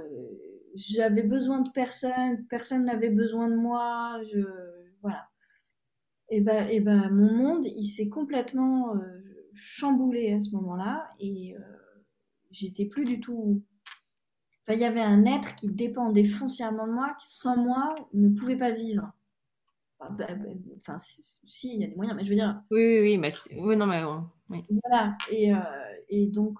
j'avais 0.75 1.23
besoin 1.23 1.61
de 1.61 1.69
personne, 1.71 2.45
personne 2.47 2.85
n'avait 2.85 3.09
besoin 3.09 3.49
de 3.49 3.55
moi, 3.55 4.21
je 4.31 4.39
voilà. 5.01 5.27
Et 6.29 6.41
ben, 6.41 6.67
et 6.69 6.79
ben 6.79 7.09
mon 7.09 7.33
monde, 7.33 7.65
il 7.65 7.87
s'est 7.87 8.09
complètement 8.09 8.95
euh, 8.95 8.99
chamboulé 9.53 10.31
à 10.33 10.39
ce 10.39 10.51
moment-là 10.51 11.09
et 11.19 11.55
euh, 11.55 11.59
j'étais 12.51 12.85
plus 12.85 13.05
du 13.05 13.19
tout. 13.19 13.63
Il 14.73 14.79
y 14.79 14.85
avait 14.85 15.01
un 15.01 15.25
être 15.25 15.55
qui 15.55 15.67
dépendait 15.67 16.25
foncièrement 16.25 16.87
de 16.87 16.93
moi, 16.93 17.15
qui 17.19 17.29
sans 17.29 17.57
moi 17.57 17.95
ne 18.13 18.29
pouvait 18.29 18.57
pas 18.57 18.71
vivre. 18.71 19.11
Enfin, 19.99 20.13
bah, 20.13 20.27
bah, 20.33 20.49
enfin 20.79 20.97
si, 20.97 21.73
il 21.73 21.81
y 21.81 21.83
a 21.83 21.87
des 21.87 21.95
moyens, 21.95 22.15
mais 22.15 22.23
je 22.23 22.29
veux 22.29 22.35
dire. 22.35 22.61
Oui, 22.71 22.85
oui, 22.85 22.99
oui, 23.01 23.17
mais 23.17 23.31
oui, 23.57 23.75
non, 23.75 23.85
mais 23.85 24.03
oui. 24.49 24.63
Voilà. 24.83 25.17
Et, 25.31 25.53
euh, 25.53 25.57
et 26.09 26.27
donc, 26.27 26.59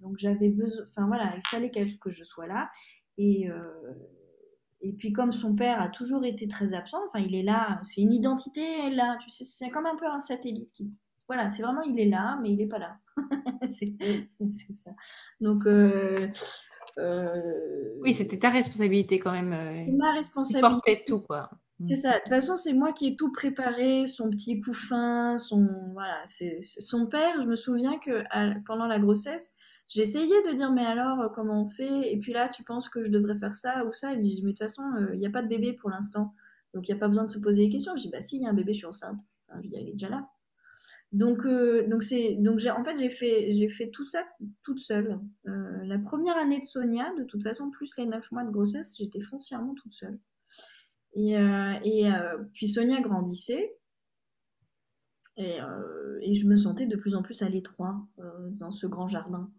donc 0.00 0.16
j'avais 0.18 0.48
besoin. 0.48 0.84
Enfin 0.84 1.06
voilà, 1.06 1.34
il 1.36 1.42
fallait 1.48 1.70
que 1.70 2.10
je 2.10 2.24
sois 2.24 2.46
là. 2.46 2.70
Et, 3.18 3.48
euh, 3.50 3.92
et 4.80 4.92
puis 4.92 5.12
comme 5.12 5.32
son 5.32 5.54
père 5.54 5.80
a 5.80 5.88
toujours 5.88 6.24
été 6.24 6.48
très 6.48 6.74
absent, 6.74 6.98
enfin 7.06 7.20
il 7.20 7.34
est 7.34 7.42
là, 7.42 7.80
c'est 7.84 8.02
une 8.02 8.12
identité 8.12 8.90
là, 8.90 9.16
tu 9.20 9.30
sais, 9.30 9.44
c'est 9.44 9.70
comme 9.70 9.86
un 9.86 9.96
peu 9.96 10.06
un 10.06 10.18
satellite 10.18 10.70
qui, 10.74 10.90
voilà, 11.26 11.50
c'est 11.50 11.62
vraiment 11.62 11.82
il 11.82 11.98
est 11.98 12.08
là, 12.08 12.38
mais 12.42 12.50
il 12.50 12.56
n'est 12.58 12.68
pas 12.68 12.78
là. 12.78 12.98
c'est 13.70 14.72
ça. 14.72 14.90
Donc 15.40 15.66
euh, 15.66 16.28
euh, 16.98 17.94
oui, 18.00 18.14
c'était 18.14 18.38
ta 18.38 18.50
responsabilité 18.50 19.18
quand 19.18 19.32
même. 19.32 19.50
ma 19.96 20.12
responsabilité. 20.12 20.60
portait 20.60 21.04
tout 21.06 21.20
quoi. 21.20 21.50
C'est 21.88 21.96
ça. 21.96 22.12
De 22.12 22.18
toute 22.20 22.28
façon, 22.30 22.56
c'est 22.56 22.72
moi 22.72 22.92
qui 22.92 23.08
ai 23.08 23.16
tout 23.16 23.30
préparé, 23.32 24.06
son 24.06 24.30
petit 24.30 24.60
couffin, 24.60 25.36
son 25.36 25.68
voilà, 25.92 26.22
c'est 26.24 26.58
son 26.60 27.06
père. 27.06 27.34
Je 27.42 27.46
me 27.46 27.54
souviens 27.54 27.98
que 27.98 28.24
pendant 28.64 28.86
la 28.86 28.98
grossesse, 28.98 29.54
essayé 29.94 30.42
de 30.42 30.56
dire, 30.56 30.72
mais 30.72 30.84
alors, 30.84 31.20
euh, 31.20 31.28
comment 31.28 31.62
on 31.62 31.66
fait? 31.66 32.12
Et 32.12 32.18
puis 32.18 32.32
là, 32.32 32.48
tu 32.48 32.64
penses 32.64 32.88
que 32.88 33.04
je 33.04 33.10
devrais 33.10 33.36
faire 33.36 33.54
ça 33.54 33.84
ou 33.84 33.92
ça? 33.92 34.12
Ils 34.12 34.18
me 34.18 34.22
disent, 34.22 34.42
mais 34.42 34.52
de 34.52 34.56
toute 34.56 34.58
façon, 34.58 34.82
euh, 34.98 35.10
il 35.14 35.18
n'y 35.18 35.26
a 35.26 35.30
pas 35.30 35.42
de 35.42 35.48
bébé 35.48 35.72
pour 35.72 35.90
l'instant. 35.90 36.34
Donc, 36.74 36.88
il 36.88 36.92
n'y 36.92 36.96
a 36.96 37.00
pas 37.00 37.08
besoin 37.08 37.24
de 37.24 37.30
se 37.30 37.38
poser 37.38 37.64
des 37.64 37.70
questions. 37.70 37.96
Je 37.96 38.02
dis, 38.02 38.10
bah 38.10 38.20
si, 38.20 38.36
il 38.36 38.42
y 38.42 38.46
a 38.46 38.50
un 38.50 38.54
bébé, 38.54 38.72
je 38.72 38.78
suis 38.78 38.86
enceinte. 38.86 39.20
je 39.62 39.68
dis, 39.68 39.76
il 39.80 39.88
est 39.88 39.92
déjà 39.92 40.08
là. 40.08 40.28
Donc, 41.12 41.46
euh, 41.46 41.86
donc 41.88 42.02
en 42.02 42.84
fait, 42.84 42.98
j'ai 42.98 43.10
fait, 43.10 43.68
fait 43.68 43.90
tout 43.90 44.04
ça 44.04 44.24
toute 44.62 44.80
seule. 44.80 45.18
la 45.44 45.98
première 45.98 46.36
année 46.36 46.60
de 46.60 46.64
Sonia, 46.64 47.12
de 47.18 47.24
toute 47.24 47.42
façon, 47.42 47.70
plus 47.70 47.96
les 47.96 48.06
neuf 48.06 48.30
mois 48.32 48.44
de 48.44 48.50
grossesse, 48.50 48.94
j'étais 48.98 49.20
foncièrement 49.20 49.74
toute 49.74 49.94
seule. 49.94 50.18
Et, 51.14 51.32
et 51.32 52.10
puis 52.52 52.68
Sonia 52.68 53.00
grandissait. 53.00 53.72
Et, 55.38 55.58
et, 56.22 56.34
je 56.34 56.46
me 56.46 56.56
sentais 56.56 56.86
de 56.86 56.96
plus 56.96 57.14
en 57.14 57.22
plus 57.22 57.42
à 57.42 57.48
l'étroit 57.48 57.96
dans 58.58 58.70
ce 58.72 58.86
grand 58.86 59.06
jardin. 59.06 59.50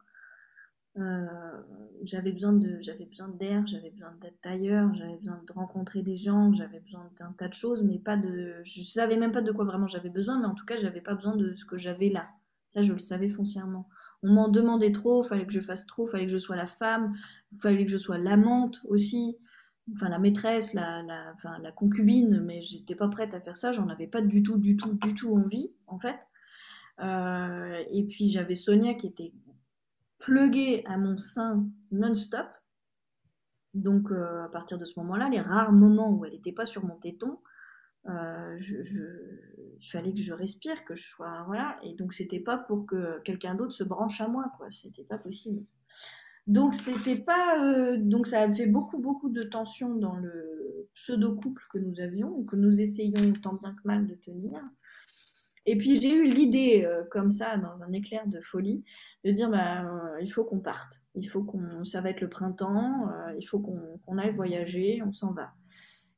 Euh, 1.00 1.62
j'avais 2.04 2.32
besoin 2.32 2.54
de 2.54 2.80
j'avais 2.82 3.06
besoin 3.06 3.28
d'air 3.28 3.68
j'avais 3.68 3.92
besoin 3.92 4.16
d'être 4.22 4.40
ailleurs 4.44 4.94
j'avais 4.96 5.18
besoin 5.18 5.40
de 5.48 5.54
rencontrer 5.54 6.02
des 6.02 6.18
gens 6.18 6.54
j'avais 6.54 6.80
besoin 6.80 7.08
d'un 7.20 7.34
tas 7.34 7.48
de 7.48 7.54
choses 7.54 7.84
mais 7.84 8.00
pas 8.00 8.18
de 8.18 8.56
je 8.64 8.82
savais 8.82 9.18
même 9.18 9.32
pas 9.32 9.42
de 9.42 9.52
quoi 9.52 9.66
vraiment 9.66 9.86
j'avais 9.88 10.10
besoin 10.10 10.40
mais 10.40 10.48
en 10.48 10.56
tout 10.56 10.66
cas 10.66 10.78
j'avais 10.78 11.02
pas 11.02 11.14
besoin 11.14 11.36
de 11.36 11.56
ce 11.56 11.66
que 11.66 11.78
j'avais 11.78 12.10
là. 12.10 12.30
Ça 12.70 12.82
je 12.82 12.94
le 12.94 13.00
savais 13.00 13.30
foncièrement. 13.30 13.88
On 14.24 14.32
m'en 14.32 14.48
demandait 14.48 14.92
trop 14.92 15.22
fallait 15.22 15.46
que 15.46 15.54
je 15.54 15.60
fasse 15.60 15.86
trop 15.86 16.08
fallait 16.08 16.26
que 16.26 16.32
je 16.32 16.38
sois 16.40 16.56
la 16.56 16.68
femme 16.68 17.14
fallait 17.62 17.86
que 17.86 17.92
je 17.92 17.98
sois 17.98 18.18
l'amante 18.18 18.80
aussi 18.86 19.38
enfin 19.94 20.10
la 20.10 20.18
maîtresse 20.18 20.74
la 20.74 21.04
la, 21.04 21.34
enfin, 21.36 21.60
la 21.60 21.72
concubine 21.72 22.42
mais 22.42 22.62
j'étais 22.62 22.96
pas 22.96 23.08
prête 23.08 23.36
à 23.36 23.42
faire 23.42 23.58
ça 23.58 23.72
j'en 23.72 23.88
avais 23.90 24.08
pas 24.08 24.22
du 24.22 24.42
tout 24.42 24.58
du 24.58 24.78
tout 24.78 24.94
du 24.94 25.14
tout 25.14 25.36
envie 25.36 25.72
en 25.86 26.00
fait. 26.00 26.18
Euh, 27.00 27.84
et 27.92 28.04
puis 28.04 28.30
j'avais 28.30 28.56
Sonia 28.56 28.96
qui 28.96 29.08
était 29.08 29.32
pluguée 30.20 30.84
à 30.86 30.98
mon 30.98 31.18
sein 31.18 31.68
non-stop. 31.92 32.48
Donc 33.74 34.12
euh, 34.12 34.46
à 34.46 34.50
partir 34.50 34.78
de 34.78 34.86
ce 34.86 35.00
moment-là, 35.00 35.30
les 35.30 35.42
rares 35.42 35.72
moments 35.72 36.12
où 36.12 36.26
elle 36.26 36.34
n'était 36.34 36.52
pas 36.52 36.66
sur 36.66 36.86
mon 36.86 36.96
téton, 36.96 37.40
euh, 38.08 38.58
il 38.60 39.90
fallait 39.92 40.14
que 40.14 40.22
je 40.22 40.34
respire, 40.34 40.84
que 40.86 40.96
je 40.96 41.04
sois 41.04 41.44
voilà. 41.46 41.78
Et 41.84 41.94
donc 41.96 42.14
c'était 42.14 42.40
pas 42.40 42.58
pour 42.58 42.86
que 42.86 43.20
quelqu'un 43.24 43.56
d'autre 43.56 43.74
se 43.74 43.84
branche 43.84 44.22
à 44.22 44.28
moi, 44.28 44.52
quoi. 44.58 44.68
C'était 44.72 45.04
pas 45.04 45.18
possible. 45.18 45.64
Donc 46.48 46.74
c'était 46.74 47.18
pas, 47.18 47.62
euh, 47.62 47.98
donc 47.98 48.26
ça 48.26 48.42
a 48.42 48.54
fait 48.54 48.68
beaucoup 48.68 49.00
beaucoup 49.00 49.30
de 49.30 49.44
tension 49.44 49.96
dans 49.96 50.16
le 50.16 50.90
pseudo 50.96 51.36
couple 51.36 51.62
que 51.72 51.78
nous 51.78 52.00
avions, 52.00 52.44
que 52.46 52.56
nous 52.56 52.80
essayions 52.80 53.34
tant 53.34 53.54
bien 53.54 53.74
que 53.74 53.82
mal 53.84 54.08
de 54.08 54.16
tenir. 54.16 54.62
Et 55.68 55.76
puis 55.76 56.00
j'ai 56.00 56.14
eu 56.14 56.24
l'idée, 56.24 56.86
euh, 56.86 57.04
comme 57.12 57.30
ça, 57.30 57.58
dans 57.58 57.84
un 57.84 57.92
éclair 57.92 58.26
de 58.26 58.40
folie, 58.40 58.86
de 59.26 59.32
dire 59.32 59.50
bah, 59.50 59.84
euh, 59.84 60.22
il 60.22 60.30
faut 60.30 60.46
qu'on 60.46 60.60
parte, 60.60 61.02
il 61.14 61.30
faut 61.30 61.44
qu'on, 61.44 61.84
ça 61.84 62.00
va 62.00 62.10
être 62.10 62.22
le 62.22 62.30
printemps, 62.30 63.10
euh, 63.10 63.34
il 63.38 63.46
faut 63.46 63.60
qu'on 63.60 64.18
aille 64.18 64.34
voyager, 64.34 65.04
on 65.06 65.12
s'en 65.12 65.34
va. 65.34 65.52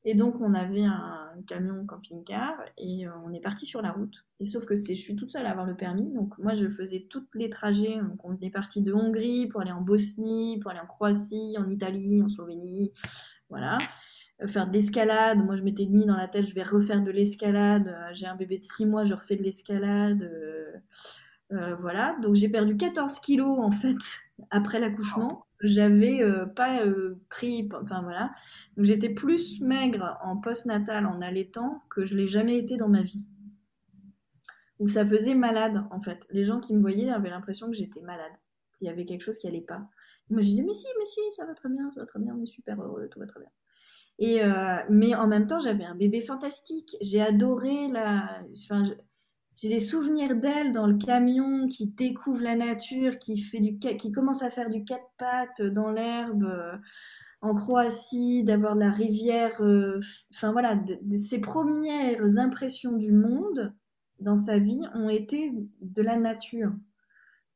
Et 0.05 0.13
donc 0.13 0.39
on 0.39 0.53
avait 0.53 0.83
un 0.83 1.31
camion 1.47 1.83
camping-car 1.85 2.53
et 2.77 3.05
on 3.25 3.33
est 3.33 3.41
parti 3.41 3.65
sur 3.65 3.81
la 3.81 3.91
route. 3.91 4.13
Et 4.39 4.45
sauf 4.45 4.65
que 4.65 4.75
c'est, 4.75 4.95
je 4.95 5.01
suis 5.01 5.15
toute 5.15 5.31
seule 5.31 5.47
à 5.47 5.51
avoir 5.51 5.65
le 5.65 5.75
permis, 5.75 6.13
donc 6.13 6.37
moi 6.37 6.53
je 6.53 6.69
faisais 6.69 7.07
tous 7.09 7.25
les 7.33 7.49
trajets. 7.49 7.97
On 8.23 8.37
est 8.39 8.51
parti 8.51 8.81
de 8.81 8.93
Hongrie 8.93 9.47
pour 9.47 9.61
aller 9.61 9.71
en 9.71 9.81
Bosnie, 9.81 10.59
pour 10.59 10.71
aller 10.71 10.79
en 10.79 10.85
Croatie, 10.85 11.55
en 11.57 11.67
Italie, 11.67 12.21
en 12.21 12.29
Slovénie, 12.29 12.93
voilà 13.49 13.79
faire 14.47 14.67
de 14.67 14.73
l'escalade. 14.73 15.43
Moi, 15.43 15.55
je 15.55 15.63
m'étais 15.63 15.85
mis 15.85 16.05
dans 16.05 16.15
la 16.15 16.27
tête, 16.27 16.45
je 16.45 16.53
vais 16.53 16.63
refaire 16.63 17.01
de 17.01 17.11
l'escalade. 17.11 17.87
Euh, 17.87 18.09
j'ai 18.13 18.25
un 18.25 18.35
bébé 18.35 18.57
de 18.59 18.63
6 18.63 18.85
mois, 18.85 19.05
je 19.05 19.13
refais 19.13 19.35
de 19.35 19.43
l'escalade. 19.43 20.23
Euh, 20.23 20.71
euh, 21.51 21.75
voilà. 21.75 22.15
Donc, 22.21 22.35
j'ai 22.35 22.49
perdu 22.49 22.77
14 22.77 23.19
kilos, 23.19 23.59
en 23.59 23.71
fait, 23.71 23.97
après 24.49 24.79
l'accouchement. 24.79 25.45
J'avais 25.61 26.21
pas 26.55 26.79
pris, 27.29 27.67
enfin 27.83 28.01
voilà. 28.01 28.31
Donc, 28.77 28.85
j'étais 28.85 29.09
plus 29.09 29.59
maigre 29.59 30.17
en 30.23 30.37
post-natal, 30.37 31.05
en 31.05 31.21
allaitant, 31.21 31.83
que 31.89 32.05
je 32.05 32.15
l'ai 32.15 32.27
jamais 32.27 32.57
été 32.57 32.77
dans 32.77 32.87
ma 32.87 33.01
vie. 33.01 33.27
Où 34.79 34.87
ça 34.87 35.05
faisait 35.05 35.35
malade, 35.35 35.83
en 35.91 36.01
fait. 36.01 36.25
Les 36.29 36.45
gens 36.45 36.61
qui 36.61 36.73
me 36.73 36.79
voyaient 36.79 37.09
avaient 37.09 37.29
l'impression 37.29 37.67
que 37.67 37.75
j'étais 37.75 37.99
malade. 37.99 38.31
Il 38.79 38.87
y 38.87 38.89
avait 38.89 39.03
quelque 39.03 39.23
chose 39.23 39.37
qui 39.37 39.47
allait 39.47 39.59
pas. 39.59 39.85
Moi, 40.29 40.39
je 40.39 40.45
disais, 40.45 40.63
mais 40.63 40.73
si, 40.73 40.85
mais 40.97 41.05
si, 41.05 41.19
ça 41.35 41.45
va 41.45 41.53
très 41.53 41.67
bien, 41.67 41.91
ça 41.91 41.99
va 41.99 42.05
très 42.05 42.19
bien, 42.19 42.33
on 42.33 42.41
est 42.41 42.45
super 42.45 42.81
heureux, 42.81 43.09
tout 43.11 43.19
va 43.19 43.25
très 43.25 43.41
bien. 43.41 43.49
Euh, 44.21 44.77
mais 44.89 45.15
en 45.15 45.27
même 45.27 45.47
temps, 45.47 45.59
j'avais 45.59 45.85
un 45.85 45.95
bébé 45.95 46.21
fantastique. 46.21 46.97
J'ai 47.01 47.21
adoré 47.21 47.87
la. 47.87 48.41
Enfin, 48.51 48.83
j'ai 49.55 49.69
des 49.69 49.79
souvenirs 49.79 50.35
d'elle 50.35 50.71
dans 50.71 50.87
le 50.87 50.97
camion 50.97 51.67
qui 51.67 51.87
découvre 51.87 52.41
la 52.41 52.55
nature, 52.55 53.19
qui 53.19 53.37
fait 53.39 53.59
du 53.59 53.79
qui 53.79 54.11
commence 54.11 54.41
à 54.43 54.49
faire 54.49 54.69
du 54.69 54.83
quatre 54.83 55.09
pattes 55.17 55.61
dans 55.61 55.91
l'herbe 55.91 56.43
euh, 56.43 56.77
en 57.41 57.55
Croatie, 57.55 58.43
d'avoir 58.43 58.75
la 58.75 58.91
rivière. 58.91 59.61
Euh, 59.61 59.99
enfin 60.33 60.51
voilà, 60.51 60.81
ses 61.15 61.39
premières 61.39 62.37
impressions 62.37 62.93
du 62.93 63.11
monde 63.13 63.73
dans 64.19 64.35
sa 64.35 64.59
vie 64.59 64.81
ont 64.95 65.09
été 65.09 65.53
de 65.81 66.01
la 66.01 66.17
nature. 66.17 66.71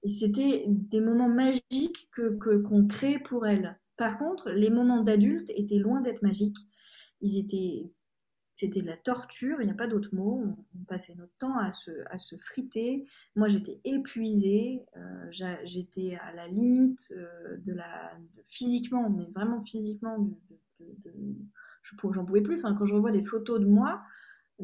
Et 0.04 0.10
c'était 0.10 0.66
des 0.68 1.02
moments 1.02 1.30
magiques 1.30 2.10
que 2.12 2.38
qu'on 2.62 2.88
crée 2.88 3.20
pour 3.20 3.48
elle. 3.48 3.78
Par 3.98 4.18
contre, 4.18 4.50
les 4.52 4.70
moments 4.70 5.04
d'adulte 5.04 5.50
étaient 5.56 5.78
loin 5.78 6.02
d'être 6.02 6.22
magiques. 6.22 6.58
Ils 7.22 7.38
étaient, 7.38 7.92
c'était 8.54 8.82
de 8.82 8.88
la 8.88 8.98
torture, 8.98 9.62
il 9.62 9.66
n'y 9.66 9.72
a 9.72 9.76
pas 9.76 9.88
d'autre 9.88 10.10
mot. 10.14 10.56
On, 10.76 10.84
passait 10.86 11.16
notre 11.16 11.34
temps 11.40 11.58
à 11.58 11.72
se, 11.72 11.92
à 12.10 12.18
se 12.18 12.36
friter. 12.38 13.06
Moi, 13.36 13.48
j'étais 13.48 13.80
épuisée, 13.84 14.82
euh, 14.98 15.58
j'étais 15.64 16.18
à 16.22 16.34
la 16.34 16.48
limite 16.48 17.14
euh, 17.16 17.58
de 17.66 17.74
la, 17.74 18.12
physiquement, 18.50 19.10
mais 19.10 19.26
vraiment 19.34 19.64
physiquement, 19.64 20.20
de, 20.20 20.36
j'en 22.12 22.26
pouvais 22.26 22.42
plus. 22.42 22.58
Enfin, 22.58 22.76
quand 22.76 22.86
je 22.86 22.96
revois 22.96 23.12
des 23.12 23.24
photos 23.24 23.60
de 23.60 23.66
moi, 23.66 24.04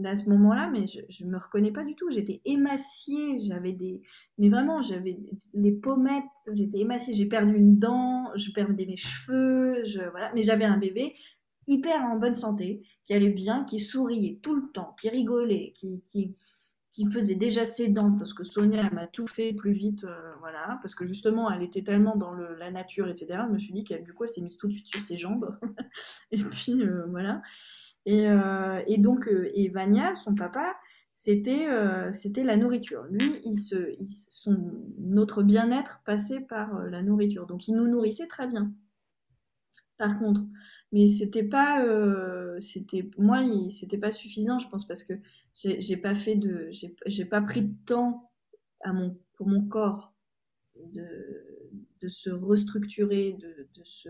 à 0.03 0.15
ce 0.15 0.29
moment-là, 0.29 0.69
mais 0.71 0.85
je, 0.87 1.25
ne 1.25 1.31
me 1.31 1.37
reconnais 1.37 1.71
pas 1.71 1.83
du 1.83 1.95
tout. 1.95 2.09
J'étais 2.11 2.41
émaciée, 2.45 3.39
j'avais 3.39 3.73
des, 3.73 4.01
mais 4.37 4.49
vraiment, 4.49 4.81
j'avais 4.81 5.17
les 5.53 5.71
pommettes, 5.71 6.23
j'étais 6.53 6.79
émaciée, 6.79 7.13
j'ai 7.13 7.27
perdu 7.27 7.55
une 7.55 7.79
dent, 7.79 8.31
je 8.35 8.51
perdais 8.51 8.85
mes 8.85 8.95
cheveux, 8.95 9.83
je, 9.85 9.99
voilà. 10.11 10.31
Mais 10.33 10.43
j'avais 10.43 10.65
un 10.65 10.77
bébé 10.77 11.15
hyper 11.69 12.03
en 12.03 12.17
bonne 12.17 12.33
santé, 12.33 12.81
qui 13.05 13.13
allait 13.13 13.29
bien, 13.29 13.63
qui 13.63 13.79
souriait 13.79 14.39
tout 14.41 14.55
le 14.55 14.71
temps, 14.73 14.95
qui 14.99 15.09
rigolait, 15.09 15.71
qui, 15.75 16.01
qui, 16.01 16.35
qui 16.91 17.05
faisait 17.11 17.35
déjà 17.35 17.63
ses 17.63 17.87
dents, 17.87 18.11
parce 18.17 18.33
que 18.33 18.43
Sonia, 18.43 18.81
elle 18.85 18.93
m'a 18.93 19.07
tout 19.07 19.27
fait 19.27 19.53
plus 19.53 19.73
vite, 19.73 20.03
euh, 20.03 20.33
voilà, 20.39 20.79
parce 20.81 20.95
que 20.95 21.05
justement, 21.05 21.51
elle 21.51 21.61
était 21.61 21.83
tellement 21.83 22.15
dans 22.15 22.33
le, 22.33 22.55
la 22.55 22.71
nature, 22.71 23.07
etc. 23.07 23.41
Je 23.47 23.53
me 23.53 23.59
suis 23.59 23.73
dit 23.73 23.83
qu'elle, 23.83 24.03
du 24.03 24.13
coup, 24.13 24.25
s'est 24.25 24.41
mise 24.41 24.57
tout 24.57 24.67
de 24.67 24.73
suite 24.73 24.87
sur 24.87 25.03
ses 25.03 25.17
jambes. 25.17 25.57
et 26.31 26.43
puis, 26.43 26.81
euh, 26.81 27.05
voilà. 27.09 27.41
Et, 28.05 28.27
euh, 28.27 28.81
et 28.87 28.97
donc, 28.97 29.29
et 29.53 29.69
Vania, 29.69 30.15
son 30.15 30.35
papa, 30.35 30.75
c'était 31.11 31.67
c'était 32.11 32.43
la 32.43 32.55
nourriture. 32.55 33.03
Lui, 33.09 33.39
il 33.43 33.57
se, 33.59 33.95
son, 34.29 34.71
notre 34.97 35.43
bien-être 35.43 36.01
passait 36.05 36.39
par 36.39 36.85
la 36.85 37.01
nourriture. 37.01 37.45
Donc, 37.45 37.67
il 37.67 37.75
nous 37.75 37.87
nourrissait 37.87 38.27
très 38.27 38.47
bien. 38.47 38.71
Par 39.97 40.17
contre, 40.17 40.41
mais 40.93 41.09
c'était 41.09 41.43
pas, 41.43 41.83
c'était 42.61 43.09
moi, 43.17 43.43
c'était 43.69 43.97
pas 43.97 44.11
suffisant, 44.11 44.57
je 44.59 44.69
pense, 44.69 44.87
parce 44.87 45.03
que 45.03 45.13
j'ai 45.55 45.97
pas 45.97 46.15
fait 46.15 46.35
de, 46.35 46.69
j'ai 47.05 47.25
pas 47.25 47.41
pris 47.41 47.63
de 47.63 47.75
temps 47.85 48.31
à 48.81 48.93
mon, 48.93 49.19
pour 49.33 49.47
mon 49.47 49.67
corps 49.67 50.13
de, 50.93 51.05
de 52.01 52.07
se 52.07 52.29
restructurer, 52.29 53.33
de, 53.33 53.67
de 53.75 53.83
se, 53.83 54.09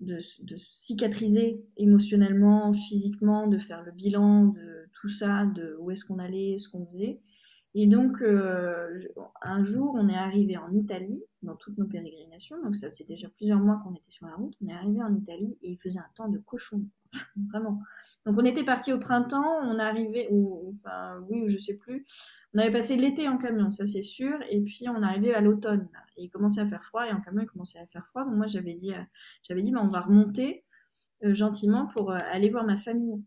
de, 0.00 0.18
de, 0.42 0.56
cicatriser 0.56 1.64
émotionnellement, 1.76 2.72
physiquement, 2.72 3.46
de 3.46 3.58
faire 3.58 3.82
le 3.82 3.92
bilan 3.92 4.46
de 4.46 4.88
tout 5.00 5.08
ça, 5.08 5.46
de 5.54 5.76
où 5.80 5.90
est-ce 5.90 6.04
qu'on 6.04 6.18
allait, 6.18 6.58
ce 6.58 6.68
qu'on 6.68 6.86
faisait. 6.86 7.20
Et 7.76 7.88
donc, 7.88 8.22
euh, 8.22 9.00
un 9.42 9.64
jour, 9.64 9.94
on 9.96 10.08
est 10.08 10.16
arrivé 10.16 10.56
en 10.56 10.72
Italie, 10.72 11.24
dans 11.42 11.56
toutes 11.56 11.76
nos 11.76 11.86
pérégrinations, 11.86 12.62
donc 12.62 12.76
ça 12.76 12.88
faisait 12.88 13.04
déjà 13.04 13.28
plusieurs 13.28 13.58
mois 13.58 13.80
qu'on 13.82 13.94
était 13.94 14.10
sur 14.10 14.26
la 14.26 14.36
route, 14.36 14.54
on 14.62 14.68
est 14.68 14.72
arrivé 14.72 15.02
en 15.02 15.12
Italie 15.12 15.58
et 15.60 15.72
il 15.72 15.78
faisait 15.78 15.98
un 15.98 16.08
temps 16.14 16.28
de 16.28 16.38
cochon, 16.38 16.84
vraiment. 17.50 17.82
Donc 18.26 18.38
on 18.38 18.44
était 18.44 18.62
parti 18.62 18.92
au 18.92 19.00
printemps, 19.00 19.58
on 19.64 19.80
arrivait, 19.80 20.28
ou 20.30 20.72
enfin 20.72 21.18
oui, 21.28 21.42
ou 21.42 21.48
je 21.48 21.58
sais 21.58 21.74
plus, 21.74 22.06
on 22.54 22.58
avait 22.58 22.70
passé 22.70 22.96
l'été 22.96 23.28
en 23.28 23.38
camion, 23.38 23.72
ça 23.72 23.86
c'est 23.86 24.02
sûr, 24.02 24.38
et 24.48 24.60
puis 24.60 24.88
on 24.88 25.02
arrivait 25.02 25.34
à 25.34 25.40
l'automne, 25.40 25.88
et 26.16 26.24
il 26.24 26.30
commençait 26.30 26.60
à 26.60 26.68
faire 26.68 26.84
froid, 26.84 27.04
et 27.04 27.12
en 27.12 27.20
camion 27.20 27.42
il 27.42 27.48
commençait 27.48 27.80
à 27.80 27.86
faire 27.88 28.06
froid, 28.06 28.24
donc 28.24 28.36
moi 28.36 28.46
j'avais 28.46 28.74
dit, 28.74 28.92
j'avais 29.42 29.62
dit, 29.62 29.72
bah, 29.72 29.80
on 29.82 29.88
va 29.88 30.02
remonter 30.02 30.64
euh, 31.24 31.34
gentiment 31.34 31.86
pour 31.86 32.12
euh, 32.12 32.18
aller 32.30 32.50
voir 32.50 32.64
ma 32.64 32.76
famille 32.76 33.20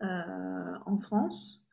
en 0.00 1.00
France. 1.00 1.67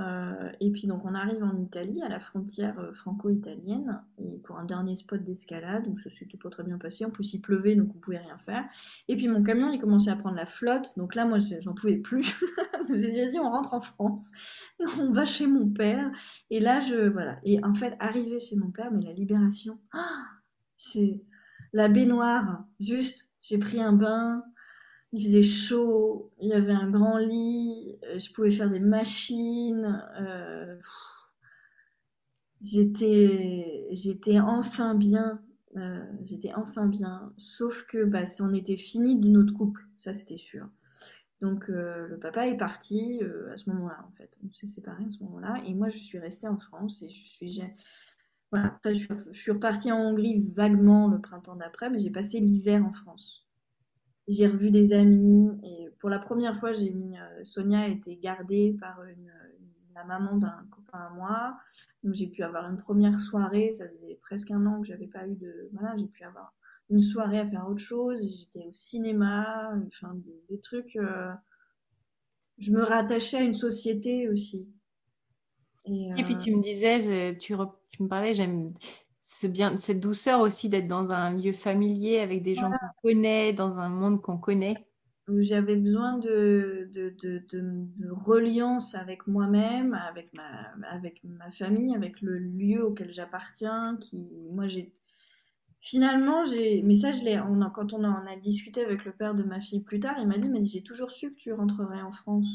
Euh, 0.00 0.50
et 0.60 0.70
puis 0.70 0.86
donc 0.86 1.04
on 1.04 1.14
arrive 1.14 1.42
en 1.44 1.54
Italie, 1.58 2.02
à 2.02 2.08
la 2.08 2.18
frontière 2.18 2.78
euh, 2.78 2.94
franco-italienne, 2.94 4.00
et 4.18 4.38
pour 4.38 4.58
un 4.58 4.64
dernier 4.64 4.96
spot 4.96 5.22
d'escalade, 5.22 5.84
donc 5.84 6.00
ça 6.00 6.08
s'était 6.18 6.38
pas 6.38 6.48
très 6.48 6.62
bien 6.62 6.78
passé. 6.78 7.04
En 7.04 7.10
plus 7.10 7.34
il 7.34 7.40
pleuvait, 7.40 7.74
donc 7.74 7.90
on 7.94 7.98
pouvait 7.98 8.18
rien 8.18 8.38
faire. 8.38 8.64
Et 9.08 9.16
puis 9.16 9.28
mon 9.28 9.42
camion 9.42 9.70
il 9.70 9.78
commençait 9.78 10.10
à 10.10 10.16
prendre 10.16 10.36
la 10.36 10.46
flotte, 10.46 10.96
donc 10.96 11.14
là 11.14 11.26
moi 11.26 11.40
j'en 11.40 11.74
pouvais 11.74 11.96
plus. 11.96 12.40
J'ai 12.88 13.10
dit 13.10 13.18
vas-y 13.18 13.38
on 13.38 13.50
rentre 13.50 13.74
en 13.74 13.82
France, 13.82 14.32
on 14.98 15.12
va 15.12 15.26
chez 15.26 15.46
mon 15.46 15.68
père. 15.68 16.10
Et 16.48 16.60
là 16.60 16.80
je 16.80 17.08
voilà. 17.08 17.38
Et 17.44 17.62
en 17.62 17.74
fait 17.74 17.94
arrivé 18.00 18.38
chez 18.40 18.56
mon 18.56 18.70
père, 18.70 18.90
mais 18.90 19.04
la 19.04 19.12
libération, 19.12 19.78
c'est 20.78 21.20
la 21.74 21.88
baignoire, 21.88 22.64
juste 22.80 23.30
j'ai 23.42 23.58
pris 23.58 23.80
un 23.80 23.92
bain, 23.92 24.42
il 25.12 25.22
faisait 25.24 25.42
chaud, 25.42 26.32
il 26.40 26.48
y 26.48 26.52
avait 26.52 26.72
un 26.72 26.90
grand 26.90 27.18
lit, 27.18 27.98
euh, 28.04 28.18
je 28.18 28.32
pouvais 28.32 28.50
faire 28.50 28.70
des 28.70 28.80
machines. 28.80 30.02
Euh, 30.18 30.78
j'étais, 32.60 34.40
enfin 34.40 34.94
bien. 34.94 35.42
Euh, 35.76 36.04
j'étais 36.24 36.52
enfin 36.54 36.86
bien. 36.86 37.32
Sauf 37.38 37.86
que 37.86 38.04
bah, 38.04 38.26
c'en 38.26 38.52
était 38.54 38.76
fini 38.76 39.18
de 39.18 39.28
notre 39.28 39.52
couple, 39.54 39.86
ça 39.98 40.12
c'était 40.12 40.38
sûr. 40.38 40.68
Donc 41.40 41.66
le 41.68 42.18
papa 42.20 42.46
est 42.46 42.56
parti 42.56 43.20
à 43.52 43.56
ce 43.56 43.68
moment-là 43.70 44.06
en 44.06 44.12
fait. 44.16 44.30
On 44.46 44.52
s'est 44.52 44.68
séparés 44.68 45.04
à 45.04 45.10
ce 45.10 45.24
moment-là. 45.24 45.60
Et 45.66 45.74
moi 45.74 45.88
je 45.88 45.98
suis 45.98 46.18
restée 46.18 46.46
en 46.46 46.58
France 46.58 47.02
et 47.02 47.08
je 47.08 47.20
suis. 47.20 47.62
Voilà, 48.52 48.66
après, 48.66 48.94
je 48.94 49.08
suis 49.32 49.50
repartie 49.50 49.90
en 49.90 49.98
Hongrie 49.98 50.46
vaguement 50.54 51.08
le 51.08 51.20
printemps 51.20 51.56
d'après, 51.56 51.90
mais 51.90 51.98
j'ai 51.98 52.10
passé 52.10 52.38
l'hiver 52.38 52.84
en 52.84 52.92
France 52.92 53.41
j'ai 54.32 54.46
revu 54.46 54.70
des 54.70 54.92
amis 54.92 55.50
et 55.62 55.90
pour 55.98 56.10
la 56.10 56.18
première 56.18 56.58
fois, 56.58 56.72
j'ai 56.72 56.90
mis 56.90 57.16
euh, 57.18 57.44
Sonia 57.44 57.80
a 57.80 57.88
été 57.88 58.16
gardée 58.16 58.76
par 58.80 59.04
une, 59.04 59.30
la 59.94 60.04
maman 60.04 60.36
d'un 60.36 60.66
copain 60.70 60.98
à 60.98 61.10
moi. 61.10 61.56
Donc 62.02 62.14
j'ai 62.14 62.26
pu 62.26 62.42
avoir 62.42 62.68
une 62.68 62.78
première 62.78 63.18
soirée. 63.18 63.72
Ça 63.72 63.88
faisait 63.88 64.18
presque 64.22 64.50
un 64.50 64.64
an 64.66 64.80
que 64.80 64.86
j'avais 64.86 65.06
pas 65.06 65.26
eu 65.26 65.34
de 65.36 65.68
voilà, 65.72 65.96
j'ai 65.96 66.06
pu 66.06 66.24
avoir 66.24 66.54
une 66.90 67.00
soirée 67.00 67.38
à 67.38 67.46
faire 67.46 67.68
autre 67.68 67.82
chose. 67.82 68.20
J'étais 68.20 68.66
au 68.66 68.72
cinéma, 68.72 69.72
enfin 69.86 70.14
des, 70.48 70.60
trucs. 70.60 70.96
Euh, 70.96 71.32
je 72.58 72.72
me 72.72 72.82
rattachais 72.82 73.38
à 73.38 73.42
une 73.42 73.54
société 73.54 74.28
aussi. 74.28 74.68
Et, 75.84 76.10
et 76.16 76.24
puis 76.24 76.36
tu 76.36 76.54
me 76.54 76.62
disais, 76.62 77.36
tu, 77.38 77.54
tu 77.90 78.02
me 78.02 78.08
parlais, 78.08 78.34
j'aime 78.34 78.72
bien, 79.44 79.76
cette 79.76 80.00
douceur 80.00 80.40
aussi 80.40 80.68
d'être 80.68 80.88
dans 80.88 81.10
un 81.10 81.36
lieu 81.36 81.52
familier 81.52 82.18
avec 82.18 82.42
des 82.42 82.54
gens 82.54 82.70
qu'on 82.70 83.08
connaît, 83.08 83.52
dans 83.52 83.78
un 83.78 83.88
monde 83.88 84.20
qu'on 84.20 84.38
connaît. 84.38 84.86
J'avais 85.28 85.76
besoin 85.76 86.18
de, 86.18 86.90
de, 86.92 87.14
de, 87.22 87.42
de, 87.52 88.10
reliance 88.10 88.96
avec 88.96 89.26
moi-même, 89.28 89.94
avec 89.94 90.32
ma, 90.32 90.72
avec 90.90 91.22
ma 91.22 91.50
famille, 91.52 91.94
avec 91.94 92.20
le 92.20 92.38
lieu 92.38 92.84
auquel 92.84 93.12
j'appartiens. 93.12 93.96
Qui, 94.00 94.26
moi, 94.50 94.66
j'ai 94.66 94.92
finalement, 95.80 96.44
j'ai, 96.44 96.82
mais 96.82 96.94
ça, 96.94 97.12
je 97.12 97.22
l'ai, 97.22 97.38
on 97.38 97.62
a, 97.62 97.70
quand 97.70 97.92
on 97.92 98.02
a, 98.02 98.24
a 98.28 98.36
discuté 98.36 98.84
avec 98.84 99.04
le 99.04 99.12
père 99.12 99.34
de 99.34 99.44
ma 99.44 99.60
fille 99.60 99.82
plus 99.82 100.00
tard, 100.00 100.16
il 100.18 100.26
m'a 100.26 100.38
dit, 100.38 100.48
mais 100.48 100.64
j'ai 100.64 100.82
toujours 100.82 101.12
su 101.12 101.32
que 101.32 101.38
tu 101.38 101.52
rentrerais 101.52 102.02
en 102.02 102.12
France, 102.12 102.46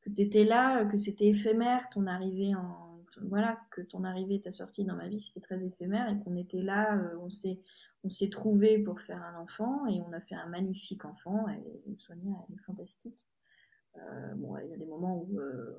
que 0.00 0.10
tu 0.10 0.22
étais 0.22 0.44
là, 0.44 0.84
que 0.86 0.96
c'était 0.96 1.26
éphémère 1.26 1.88
ton 1.92 2.06
arrivée 2.06 2.54
en, 2.54 2.83
voilà, 3.22 3.58
que 3.70 3.80
ton 3.80 4.04
arrivée, 4.04 4.40
ta 4.40 4.50
sortie 4.50 4.84
dans 4.84 4.96
ma 4.96 5.08
vie, 5.08 5.20
c'était 5.20 5.40
très 5.40 5.62
éphémère 5.64 6.08
et 6.10 6.18
qu'on 6.22 6.36
était 6.36 6.62
là, 6.62 6.96
euh, 6.96 7.18
on 7.20 7.30
s'est 7.30 7.60
on 8.06 8.10
s'est 8.10 8.28
trouvé 8.28 8.78
pour 8.78 9.00
faire 9.00 9.22
un 9.22 9.40
enfant 9.40 9.86
et 9.86 10.02
on 10.02 10.12
a 10.12 10.20
fait 10.20 10.34
un 10.34 10.46
magnifique 10.46 11.06
enfant. 11.06 11.46
Et 11.48 11.96
Sonia, 11.96 12.32
elle 12.48 12.54
est 12.54 12.58
fantastique. 12.58 13.16
Euh, 13.96 14.34
bon, 14.36 14.58
il 14.58 14.68
y 14.68 14.74
a 14.74 14.76
des 14.76 14.84
moments 14.84 15.22
où 15.22 15.40
euh, 15.40 15.72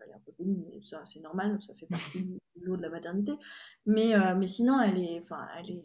elle 0.00 0.10
est 0.10 0.14
un 0.14 0.20
peu 0.24 0.30
pénible, 0.30 0.62
mais 0.70 0.80
ça, 0.82 1.02
c'est 1.04 1.18
normal, 1.18 1.58
ça 1.60 1.74
fait 1.74 1.86
partie 1.86 2.22
du 2.54 2.64
lot 2.64 2.76
de 2.76 2.82
la 2.82 2.90
maternité. 2.90 3.32
Mais, 3.86 4.12
mais 4.36 4.46
sinon, 4.46 4.80
elle 4.80 4.98
est, 4.98 5.18
enfin, 5.20 5.48
elle 5.58 5.70
est, 5.72 5.82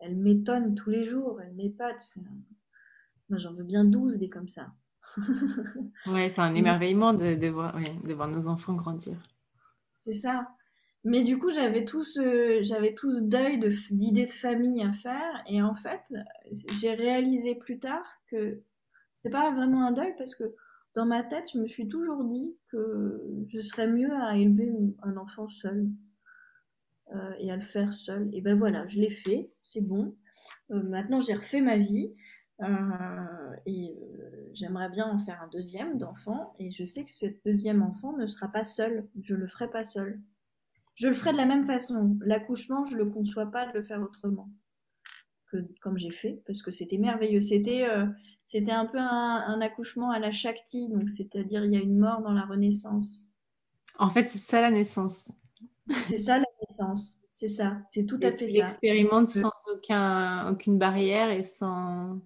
elle, 0.00 0.16
m'étonne 0.16 0.74
tous 0.74 0.90
les 0.90 1.02
jours, 1.02 1.40
elle 1.40 1.54
m'épate. 1.54 2.14
Moi, 3.30 3.38
j'en 3.38 3.54
veux 3.54 3.64
bien 3.64 3.86
12 3.86 4.18
des 4.18 4.28
comme 4.28 4.48
ça. 4.48 4.70
ouais, 6.08 6.28
c'est 6.28 6.42
un 6.42 6.54
émerveillement 6.54 7.14
de, 7.14 7.36
de, 7.36 7.48
voir, 7.48 7.74
de 7.74 8.12
voir 8.12 8.28
nos 8.28 8.48
enfants 8.48 8.74
grandir. 8.74 9.16
C'est 10.04 10.14
ça. 10.14 10.48
Mais 11.04 11.22
du 11.22 11.38
coup, 11.38 11.50
j'avais 11.52 11.84
tout 11.84 12.02
ce, 12.02 13.20
deuil 13.20 13.58
d'idées 13.90 14.26
de, 14.26 14.30
famille 14.30 14.82
à 14.82 14.92
faire. 14.92 15.44
Et 15.48 15.62
en 15.62 15.76
fait, 15.76 16.12
j'ai 16.80 16.92
réalisé 16.94 17.54
plus 17.54 17.78
tard 17.78 18.04
que 18.26 18.60
c'était 19.14 19.30
pas 19.30 19.52
vraiment 19.52 19.86
un 19.86 19.92
deuil 19.92 20.12
parce 20.18 20.34
que 20.34 20.56
dans 20.96 21.06
ma 21.06 21.22
tête, 21.22 21.50
je 21.52 21.58
me 21.58 21.66
suis 21.66 21.88
toujours 21.88 22.24
dit 22.24 22.56
que 22.68 23.22
je 23.48 23.60
serais 23.60 23.86
mieux 23.86 24.12
à 24.12 24.36
élever 24.36 24.72
un 25.02 25.16
enfant 25.16 25.48
seul 25.48 25.88
euh, 27.14 27.32
et 27.38 27.52
à 27.52 27.56
le 27.56 27.62
faire 27.62 27.94
seul. 27.94 28.28
Et 28.32 28.40
ben 28.40 28.58
voilà, 28.58 28.84
je 28.88 28.98
l'ai 28.98 29.10
fait, 29.10 29.52
c'est 29.62 29.86
bon. 29.86 30.16
Euh, 30.72 30.82
maintenant, 30.82 31.20
j'ai 31.20 31.34
refait 31.34 31.60
ma 31.60 31.76
vie. 31.76 32.12
Euh, 32.60 33.56
et 33.66 33.96
euh, 34.00 34.50
j'aimerais 34.52 34.88
bien 34.88 35.06
en 35.06 35.18
faire 35.18 35.42
un 35.42 35.48
deuxième 35.48 35.98
d'enfant. 35.98 36.54
Et 36.58 36.70
je 36.70 36.84
sais 36.84 37.04
que 37.04 37.10
ce 37.10 37.26
deuxième 37.44 37.82
enfant 37.82 38.16
ne 38.16 38.26
sera 38.26 38.48
pas 38.48 38.64
seul. 38.64 39.08
Je 39.20 39.34
le 39.34 39.46
ferai 39.46 39.68
pas 39.70 39.84
seul. 39.84 40.20
Je 40.94 41.08
le 41.08 41.14
ferai 41.14 41.32
de 41.32 41.38
la 41.38 41.46
même 41.46 41.64
façon. 41.64 42.16
L'accouchement, 42.20 42.84
je 42.84 42.96
le 42.96 43.06
conçois 43.06 43.46
pas 43.46 43.66
de 43.66 43.72
le 43.72 43.82
faire 43.82 44.00
autrement 44.00 44.48
que 45.52 45.58
comme 45.80 45.98
j'ai 45.98 46.10
fait, 46.10 46.42
parce 46.46 46.62
que 46.62 46.70
c'était 46.70 46.98
merveilleux. 46.98 47.40
C'était 47.40 47.84
euh, 47.84 48.06
c'était 48.44 48.72
un 48.72 48.86
peu 48.86 48.98
un, 48.98 49.60
accouchement 49.60 50.10
à 50.10 50.18
la 50.18 50.32
Shakti, 50.32 50.88
donc 50.88 51.08
c'est-à-dire 51.08 51.64
il 51.64 51.72
y 51.72 51.76
a 51.76 51.80
une 51.80 51.98
mort 51.98 52.22
dans 52.22 52.32
la 52.32 52.44
renaissance. 52.44 53.28
En 53.98 54.08
fait, 54.08 54.26
c'est 54.26 54.38
ça 54.38 54.60
la 54.60 54.70
naissance. 54.70 55.30
C'est 56.04 56.18
ça 56.18 56.38
la 56.38 56.46
naissance. 56.60 57.22
C'est 57.28 57.48
ça. 57.48 57.78
C'est 57.90 58.06
tout 58.06 58.18
à 58.22 58.32
fait 58.32 58.46
ça. 58.46 58.64
L'expérimente 58.64 59.28
sans 59.28 59.52
aucun, 59.72 60.48
aucune 60.50 60.78
barrière 60.78 61.30
et 61.30 61.42
sans 61.42 62.20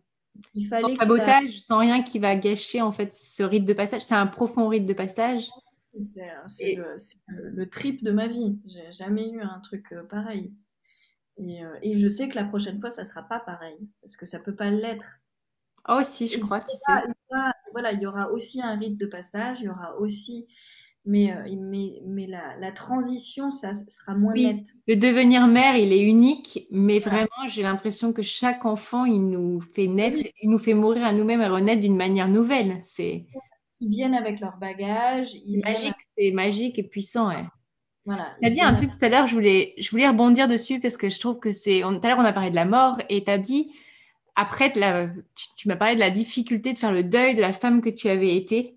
il 0.54 0.66
fallait 0.66 0.82
sans 0.82 0.96
sabotage, 0.96 1.58
sans 1.60 1.78
rien 1.78 2.02
qui 2.02 2.18
va 2.18 2.36
gâcher 2.36 2.82
en 2.82 2.92
fait 2.92 3.12
ce 3.12 3.42
rite 3.42 3.64
de 3.64 3.72
passage. 3.72 4.02
C'est 4.02 4.14
un 4.14 4.26
profond 4.26 4.68
rite 4.68 4.86
de 4.86 4.92
passage. 4.92 5.48
C'est 6.46 6.76
le, 7.28 7.68
trip 7.68 8.04
de 8.04 8.12
ma 8.12 8.28
vie. 8.28 8.58
J'ai 8.66 8.92
jamais 8.92 9.30
eu 9.30 9.40
un 9.40 9.60
truc 9.60 9.92
euh, 9.92 10.02
pareil. 10.02 10.52
Euh, 11.38 11.78
et, 11.82 11.98
je 11.98 12.08
sais 12.08 12.28
que 12.28 12.34
la 12.34 12.44
prochaine 12.44 12.80
fois, 12.80 12.90
ça 12.90 13.04
sera 13.04 13.22
pas 13.22 13.40
pareil 13.40 13.78
parce 14.00 14.16
que 14.16 14.26
ça 14.26 14.38
peut 14.40 14.54
pas 14.54 14.70
l'être. 14.70 15.20
Oh 15.88 16.00
si, 16.02 16.28
je 16.28 16.38
crois. 16.38 16.64
voilà, 17.72 17.92
il 17.92 18.00
y 18.00 18.06
aura 18.06 18.30
aussi 18.30 18.60
un 18.60 18.76
rite 18.76 18.98
de 18.98 19.06
passage. 19.06 19.60
Il 19.60 19.66
y 19.66 19.68
aura 19.68 19.96
aussi 19.98 20.46
mais, 21.06 21.32
euh, 21.32 21.56
mais, 21.56 22.00
mais 22.04 22.26
la, 22.26 22.56
la, 22.58 22.72
transition, 22.72 23.50
ça 23.50 23.72
sera 23.74 24.14
moins 24.14 24.32
oui, 24.32 24.46
net. 24.46 24.66
Le 24.86 24.96
devenir 24.96 25.46
mère, 25.46 25.76
il 25.76 25.92
est 25.92 26.02
unique, 26.02 26.66
mais 26.70 26.98
vraiment, 26.98 27.46
j'ai 27.48 27.62
l'impression 27.62 28.12
que 28.12 28.22
chaque 28.22 28.64
enfant, 28.64 29.04
il 29.04 29.28
nous 29.30 29.60
fait 29.60 29.86
naître, 29.86 30.18
il 30.42 30.50
nous 30.50 30.58
fait 30.58 30.74
mourir 30.74 31.04
à 31.04 31.12
nous-mêmes 31.12 31.40
et 31.40 31.46
renaître 31.46 31.80
d'une 31.80 31.96
manière 31.96 32.28
nouvelle. 32.28 32.78
C'est 32.82 33.26
ils 33.80 33.88
viennent 33.88 34.14
avec 34.14 34.40
leur 34.40 34.56
bagage. 34.56 35.36
magique, 35.64 35.94
c'est 36.16 36.30
magique 36.32 36.78
et 36.78 36.82
puissant. 36.82 37.28
Ouais. 37.28 37.44
Voilà. 38.04 38.34
Tu 38.40 38.46
as 38.46 38.50
dit 38.50 38.60
un 38.60 38.74
truc 38.74 38.90
tout 38.90 39.04
à 39.04 39.08
l'heure, 39.08 39.26
je 39.26 39.34
voulais, 39.34 39.74
je 39.78 39.90
voulais 39.90 40.08
rebondir 40.08 40.48
dessus 40.48 40.80
parce 40.80 40.96
que 40.96 41.10
je 41.10 41.20
trouve 41.20 41.38
que 41.38 41.52
c'est. 41.52 41.80
Tout 41.80 42.00
à 42.02 42.08
l'heure, 42.08 42.18
on 42.18 42.24
a 42.24 42.32
parlé 42.32 42.50
de 42.50 42.54
la 42.54 42.64
mort 42.64 42.98
et 43.08 43.24
tu 43.24 43.30
as 43.30 43.38
dit, 43.38 43.72
après, 44.34 44.72
la, 44.76 45.08
tu, 45.56 45.68
m'as 45.68 45.76
parlé 45.76 45.94
de 45.94 46.00
la 46.00 46.10
difficulté 46.10 46.72
de 46.72 46.78
faire 46.78 46.92
le 46.92 47.04
deuil 47.04 47.34
de 47.34 47.40
la 47.40 47.52
femme 47.52 47.80
que 47.80 47.90
tu 47.90 48.08
avais 48.08 48.36
été. 48.36 48.75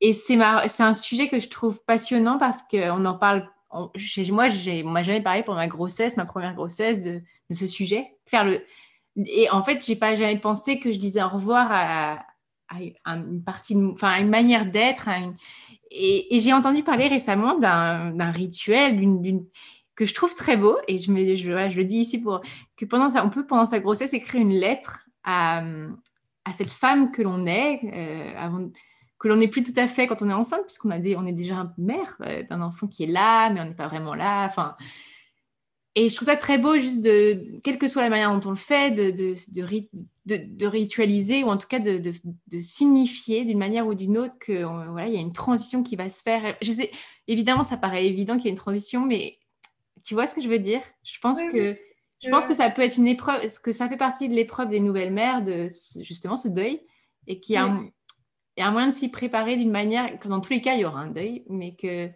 Et 0.00 0.12
c'est 0.12 0.40
un 0.40 0.92
sujet 0.92 1.28
que 1.28 1.40
je 1.40 1.48
trouve 1.48 1.80
passionnant 1.84 2.38
parce 2.38 2.62
qu'on 2.62 3.04
en 3.04 3.14
parle. 3.14 3.48
moi, 3.72 3.90
on 4.48 4.90
m'a 4.90 5.02
jamais 5.02 5.22
parlé 5.22 5.42
pendant 5.42 5.58
ma 5.58 5.68
grossesse, 5.68 6.16
ma 6.16 6.26
première 6.26 6.54
grossesse, 6.54 7.00
de, 7.00 7.22
ce 7.50 7.66
sujet. 7.66 8.06
Faire 8.26 8.44
le, 8.44 8.60
et 9.16 9.48
en 9.50 9.62
fait, 9.62 9.84
j'ai 9.84 9.96
pas 9.96 10.14
jamais 10.14 10.38
pensé 10.38 10.78
que 10.78 10.92
je 10.92 10.98
disais 10.98 11.22
au 11.22 11.28
revoir 11.28 11.68
à, 11.70 12.24
une 13.06 13.42
partie, 13.42 13.76
enfin, 13.76 14.20
une 14.20 14.28
manière 14.28 14.66
d'être. 14.66 15.08
Et, 15.90 16.38
j'ai 16.38 16.52
entendu 16.52 16.82
parler 16.82 17.08
récemment 17.08 17.58
d'un 17.58 18.30
rituel, 18.32 19.00
d'une 19.00 19.46
que 19.94 20.04
je 20.04 20.14
trouve 20.14 20.34
très 20.34 20.56
beau. 20.56 20.76
Et 20.88 20.98
je, 20.98 21.10
me, 21.10 21.34
je, 21.36 21.50
le 21.50 21.84
dis 21.84 21.98
ici 21.98 22.18
pour 22.18 22.42
que 22.76 22.84
pendant 22.84 23.10
ça, 23.10 23.24
on 23.24 23.30
peut 23.30 23.46
pendant 23.46 23.66
sa 23.66 23.80
grossesse 23.80 24.12
écrire 24.12 24.42
une 24.42 24.52
lettre 24.52 25.06
à, 25.24 25.62
à 26.46 26.52
cette 26.52 26.70
femme 26.70 27.10
que 27.10 27.22
l'on 27.22 27.44
est, 27.44 27.80
euh, 27.92 28.68
que 29.18 29.28
l'on 29.28 29.36
n'est 29.36 29.48
plus 29.48 29.62
tout 29.62 29.72
à 29.76 29.88
fait 29.88 30.06
quand 30.06 30.22
on 30.22 30.30
est 30.30 30.34
enceinte, 30.34 30.62
puisqu'on 30.66 30.90
a 30.90 30.98
des, 30.98 31.16
on 31.16 31.26
est 31.26 31.32
déjà 31.32 31.72
mère 31.78 32.16
euh, 32.20 32.42
d'un 32.48 32.60
enfant 32.60 32.86
qui 32.86 33.04
est 33.04 33.08
là, 33.08 33.50
mais 33.50 33.60
on 33.60 33.64
n'est 33.64 33.74
pas 33.74 33.88
vraiment 33.88 34.14
là. 34.14 34.46
Enfin, 34.46 34.76
et 35.94 36.10
je 36.10 36.14
trouve 36.14 36.28
ça 36.28 36.36
très 36.36 36.58
beau, 36.58 36.78
juste 36.78 37.00
de, 37.00 37.58
quelle 37.62 37.78
que 37.78 37.88
soit 37.88 38.02
la 38.02 38.10
manière 38.10 38.38
dont 38.38 38.48
on 38.48 38.50
le 38.50 38.56
fait, 38.56 38.90
de, 38.90 39.10
de, 39.10 39.34
de, 40.26 40.44
de 40.46 40.66
ritualiser 40.66 41.42
ou 41.42 41.48
en 41.48 41.56
tout 41.56 41.68
cas 41.68 41.78
de, 41.78 42.12
signifier 42.60 43.46
d'une 43.46 43.58
manière 43.58 43.86
ou 43.86 43.94
d'une 43.94 44.18
autre 44.18 44.34
que 44.38 44.62
voilà, 44.90 45.08
il 45.08 45.14
y 45.14 45.16
a 45.16 45.20
une 45.20 45.32
transition 45.32 45.82
qui 45.82 45.96
va 45.96 46.10
se 46.10 46.22
faire. 46.22 46.54
Je 46.60 46.70
sais, 46.70 46.90
évidemment, 47.28 47.62
ça 47.62 47.78
paraît 47.78 48.06
évident 48.06 48.36
qu'il 48.36 48.44
y 48.44 48.48
a 48.48 48.50
une 48.50 48.56
transition, 48.56 49.06
mais 49.06 49.38
tu 50.04 50.12
vois 50.12 50.26
ce 50.26 50.34
que 50.34 50.42
je 50.42 50.48
veux 50.48 50.58
dire? 50.58 50.82
Je 51.02 51.18
pense 51.18 51.42
que 51.50 51.78
je 52.22 52.30
pense 52.30 52.46
que 52.46 52.54
ça 52.54 52.70
peut 52.70 52.82
être 52.82 52.96
une 52.96 53.06
épreuve, 53.06 53.40
que 53.62 53.72
ça 53.72 53.88
fait 53.88 53.96
partie 53.96 54.28
de 54.28 54.34
l'épreuve 54.34 54.68
des 54.68 54.80
nouvelles 54.80 55.12
mères 55.12 55.42
de 55.42 55.68
justement 56.00 56.36
ce 56.36 56.48
deuil 56.48 56.80
et 57.26 57.40
qu'il 57.40 57.54
y 57.54 57.56
a, 57.56 57.64
un, 57.64 57.88
y 58.60 58.62
a 58.62 58.68
un 58.68 58.72
moyen 58.72 58.88
de 58.88 58.94
s'y 58.94 59.08
préparer 59.10 59.56
d'une 59.56 59.70
manière 59.70 60.18
que 60.18 60.28
dans 60.28 60.40
tous 60.40 60.52
les 60.52 60.60
cas 60.60 60.74
il 60.74 60.80
y 60.80 60.84
aura 60.84 61.00
un 61.00 61.10
deuil, 61.10 61.44
mais 61.48 61.74
que 61.74 62.10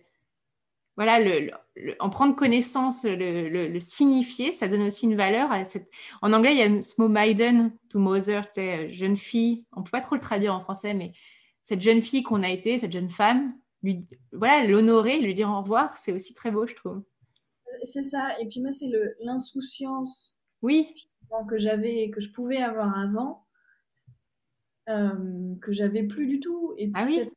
voilà, 0.96 1.18
le, 1.18 1.50
en 1.98 2.10
prendre 2.10 2.36
connaissance, 2.36 3.04
le, 3.04 3.78
signifier, 3.80 4.52
ça 4.52 4.68
donne 4.68 4.82
aussi 4.82 5.06
une 5.06 5.16
valeur 5.16 5.50
à 5.50 5.64
cette. 5.64 5.90
En 6.20 6.32
anglais, 6.34 6.52
il 6.52 6.58
y 6.58 6.62
a 6.62 6.82
ce 6.82 7.00
mot 7.00 7.08
maiden 7.08 7.72
to 7.88 7.98
mother, 7.98 8.46
tu 8.46 8.54
sais, 8.56 8.92
jeune 8.92 9.16
fille. 9.16 9.64
On 9.72 9.82
peut 9.82 9.90
pas 9.90 10.02
trop 10.02 10.14
le 10.14 10.20
traduire 10.20 10.54
en 10.54 10.60
français, 10.60 10.92
mais 10.92 11.12
cette 11.62 11.80
jeune 11.80 12.02
fille 12.02 12.22
qu'on 12.22 12.42
a 12.42 12.50
été, 12.50 12.76
cette 12.76 12.92
jeune 12.92 13.08
femme, 13.08 13.54
lui, 13.82 14.06
voilà, 14.32 14.66
l'honorer, 14.66 15.20
lui 15.20 15.32
dire 15.32 15.48
au 15.48 15.62
revoir, 15.62 15.96
c'est 15.96 16.12
aussi 16.12 16.34
très 16.34 16.50
beau, 16.50 16.66
je 16.66 16.74
trouve. 16.74 17.02
C'est 17.84 18.02
ça. 18.02 18.38
Et 18.40 18.46
puis 18.46 18.60
moi, 18.60 18.70
c'est 18.70 18.90
l'insouciance. 19.20 20.36
Oui. 20.60 20.94
Que 21.48 21.56
j'avais, 21.56 22.10
que 22.10 22.20
je 22.20 22.30
pouvais 22.30 22.58
avoir 22.58 22.98
avant, 22.98 23.46
euh, 24.90 25.54
que 25.62 25.72
j'avais 25.72 26.02
plus 26.02 26.26
du 26.26 26.40
tout. 26.40 26.74
Et 26.76 26.90
ah 26.94 27.04
oui? 27.06 27.30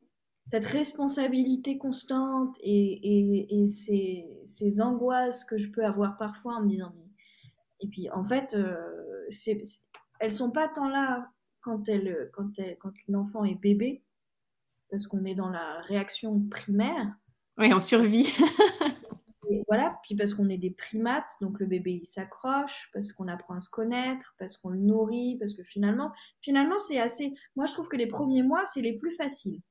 cette 0.46 0.66
responsabilité 0.66 1.78
constante 1.78 2.58
et, 2.62 3.62
et, 3.62 3.68
ces, 3.68 4.28
ces, 4.46 4.82
angoisses 4.82 5.46
que 5.46 5.58
je 5.58 5.72
peux 5.72 5.86
avoir 5.86 6.18
parfois 6.18 6.56
en 6.56 6.64
me 6.64 6.70
disant 6.70 6.94
et 7.80 7.88
puis 7.88 8.10
en 8.10 8.26
fait 8.26 8.54
euh, 8.54 9.26
c'est, 9.30 9.62
elles 10.20 10.32
sont 10.32 10.52
pas 10.52 10.68
tant 10.68 10.90
là 10.90 11.30
quand 11.62 11.88
elle, 11.88 12.30
quand, 12.34 12.60
elle, 12.60 12.78
quand 12.78 12.92
l'enfant 13.08 13.46
est 13.46 13.56
bébé 13.56 14.04
parce 14.90 15.08
qu'on 15.08 15.24
est 15.26 15.36
dans 15.36 15.50
la 15.50 15.80
réaction 15.82 16.42
primaire. 16.50 17.16
Oui 17.58 17.74
on 17.74 17.82
survit 17.82 18.28
et 19.54 19.64
voilà 19.68 19.98
puis 20.04 20.16
parce 20.16 20.34
qu'on 20.34 20.50
est 20.50 20.58
des 20.58 20.72
primates 20.72 21.32
donc 21.42 21.60
le 21.60 21.66
bébé 21.66 22.00
il 22.02 22.06
s'accroche 22.06 22.90
parce 22.94 23.14
qu'on 23.14 23.28
apprend 23.28 23.56
à 23.56 23.60
se 23.60 23.70
connaître 23.70 24.36
parce 24.40 24.58
qu'on 24.58 24.70
le 24.70 24.80
nourrit 24.80 25.38
parce 25.40 25.54
que 25.54 25.64
finalement 25.64 26.12
finalement 26.42 26.78
c'est 26.78 27.00
assez 27.00 27.34
moi 27.56 27.66
je 27.66 27.74
trouve 27.74 27.88
que 27.88 27.98
les 27.98 28.08
premiers 28.08 28.44
mois 28.44 28.66
c'est 28.66 28.82
les 28.82 28.94
plus 28.94 29.16
faciles 29.16 29.62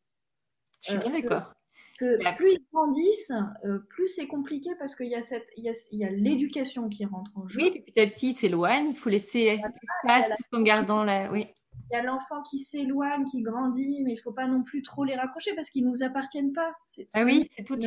je 0.82 0.90
suis 0.90 0.98
bien 0.98 1.10
d'accord. 1.20 1.52
Que, 1.98 2.18
plus 2.34 2.52
ils 2.52 2.66
grandissent, 2.72 3.32
euh, 3.64 3.78
plus 3.90 4.08
c'est 4.08 4.26
compliqué 4.26 4.70
parce 4.78 4.96
qu'il 4.96 5.06
y 5.06 5.14
a 5.14 5.22
cette, 5.22 5.46
il 5.56 5.64
y 5.92 6.04
a, 6.04 6.10
l'éducation 6.10 6.88
qui 6.88 7.04
rentre 7.04 7.30
en 7.36 7.46
jeu. 7.46 7.60
Oui, 7.60 7.70
puis 7.70 7.82
petit 7.82 8.00
à 8.00 8.06
petit, 8.06 8.28
il 8.30 8.34
s'éloigne. 8.34 8.88
Il 8.88 8.96
faut 8.96 9.10
laisser 9.10 9.60
l'espace 10.04 10.30
tout 10.30 10.58
en 10.58 10.62
gardant 10.62 11.04
la. 11.04 11.30
Oui. 11.30 11.46
Il 11.93 11.97
y 11.97 11.99
a 11.99 12.03
l'enfant 12.03 12.43
qui 12.43 12.59
s'éloigne, 12.59 13.24
qui 13.24 13.43
grandit, 13.43 14.03
mais 14.03 14.14
il 14.14 14.16
faut 14.16 14.32
pas 14.32 14.47
non 14.47 14.62
plus 14.62 14.82
trop 14.82 15.05
les 15.05 15.14
raccrocher 15.14 15.55
parce 15.55 15.68
qu'ils 15.68 15.84
nous 15.84 16.03
appartiennent 16.03 16.55
pas. 16.55 16.72
Ah 17.12 17.24
oui, 17.24 17.47
c'est 17.51 17.64
tout. 17.64 17.78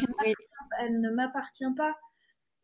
Elle 0.79 1.01
ne 1.01 1.09
m'appartient 1.09 1.65
pas. 1.75 1.95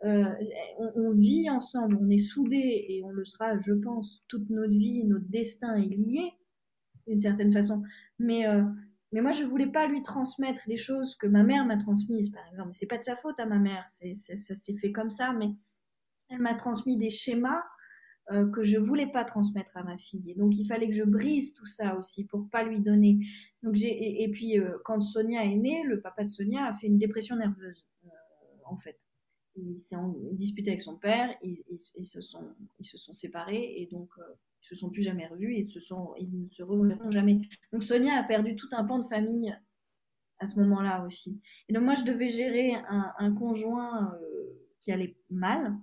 Euh, 0.04 0.34
on, 0.78 0.92
on, 0.96 1.12
vit 1.12 1.50
ensemble, 1.50 1.98
on 2.00 2.10
est 2.10 2.18
soudés 2.18 2.86
et 2.90 3.04
on 3.04 3.10
le 3.10 3.26
sera, 3.26 3.58
je 3.60 3.74
pense, 3.74 4.24
toute 4.28 4.50
notre 4.50 4.76
vie, 4.76 5.04
notre 5.04 5.30
destin 5.30 5.76
est 5.76 5.96
lié 5.96 6.32
d'une 7.08 7.20
certaine 7.20 7.54
façon. 7.54 7.84
Mais 8.18 8.48
euh, 8.48 8.64
mais 9.12 9.22
moi, 9.22 9.32
je 9.32 9.44
voulais 9.44 9.68
pas 9.68 9.88
lui 9.88 10.02
transmettre 10.02 10.62
les 10.68 10.78
choses 10.78 11.16
que 11.16 11.28
ma 11.28 11.44
mère 11.44 11.66
m'a 11.66 11.78
transmises, 11.78 12.30
par 12.30 12.48
exemple. 12.48 12.72
C'est 12.72 12.88
pas 12.88 12.98
de 12.98 13.04
sa 13.04 13.18
faute 13.18 13.40
à 13.40 13.46
ma 13.46 13.58
mère, 13.58 13.86
c'est, 13.90 14.16
ça 14.16 14.56
s'est 14.56 14.76
fait 14.78 14.92
comme 14.92 15.10
ça, 15.10 15.34
mais 15.34 15.50
elle 16.30 16.40
m'a 16.40 16.54
transmis 16.56 16.98
des 16.98 17.10
schémas 17.10 17.62
euh, 18.32 18.50
que 18.50 18.64
je 18.64 18.78
voulais 18.78 19.08
pas 19.08 19.26
transmettre 19.26 19.76
à 19.76 19.84
ma 19.84 19.98
fille. 19.98 20.32
Et 20.32 20.36
donc, 20.36 20.58
il 20.58 20.66
fallait 20.66 20.88
que 20.88 20.96
je 20.96 21.04
brise 21.04 21.54
tout 21.54 21.66
ça 21.66 21.98
aussi 21.98 22.26
pour 22.26 22.50
pas 22.50 22.64
lui 22.64 22.80
donner. 22.80 23.20
Donc, 23.62 23.76
j'ai, 23.76 24.24
et, 24.24 24.32
puis, 24.32 24.60
euh, 24.60 24.78
quand 24.86 25.02
Sonia 25.02 25.44
est 25.44 25.56
née, 25.56 25.84
le 25.84 26.02
papa 26.02 26.24
de 26.24 26.30
Sonia 26.30 26.66
a 26.66 26.74
fait 26.74 26.88
une 26.88 26.98
dépression 26.98 27.36
nerveuse, 27.36 27.86
euh, 28.06 28.10
en 28.66 28.78
fait. 28.78 29.00
Il 29.56 29.82
s'est 29.82 29.98
disputé 30.32 30.72
avec 30.72 30.82
son 30.82 30.98
père, 30.98 31.36
ils, 31.44 31.62
se 31.78 32.22
sont, 32.22 32.56
ils 32.80 32.86
se 32.86 32.98
sont 32.98 33.12
séparés, 33.12 33.82
et 33.82 33.90
donc 33.92 34.10
ils 34.62 34.66
se 34.66 34.76
sont 34.76 34.90
plus 34.90 35.02
jamais 35.02 35.28
revus 35.28 35.58
et 35.58 35.66
se 35.66 35.82
sont, 35.82 36.14
ils 36.18 36.46
ne 36.46 36.50
se 36.50 36.64
reverront 36.64 37.12
jamais. 37.12 37.42
Donc 37.74 37.84
Sonia 37.84 38.18
a 38.18 38.24
perdu 38.24 38.56
tout 38.56 38.70
un 38.72 38.86
pan 38.86 39.00
de 39.00 39.06
famille 39.06 39.54
à 40.40 40.46
ce 40.46 40.58
moment-là 40.62 41.04
aussi. 41.06 41.42
Et 41.68 41.74
donc 41.74 41.84
moi, 41.84 41.96
je 41.96 42.06
devais 42.06 42.30
gérer 42.30 42.76
un, 42.88 43.36
conjoint 43.36 44.18
qui 44.80 44.94
allait 44.94 45.18
mal, 45.30 45.76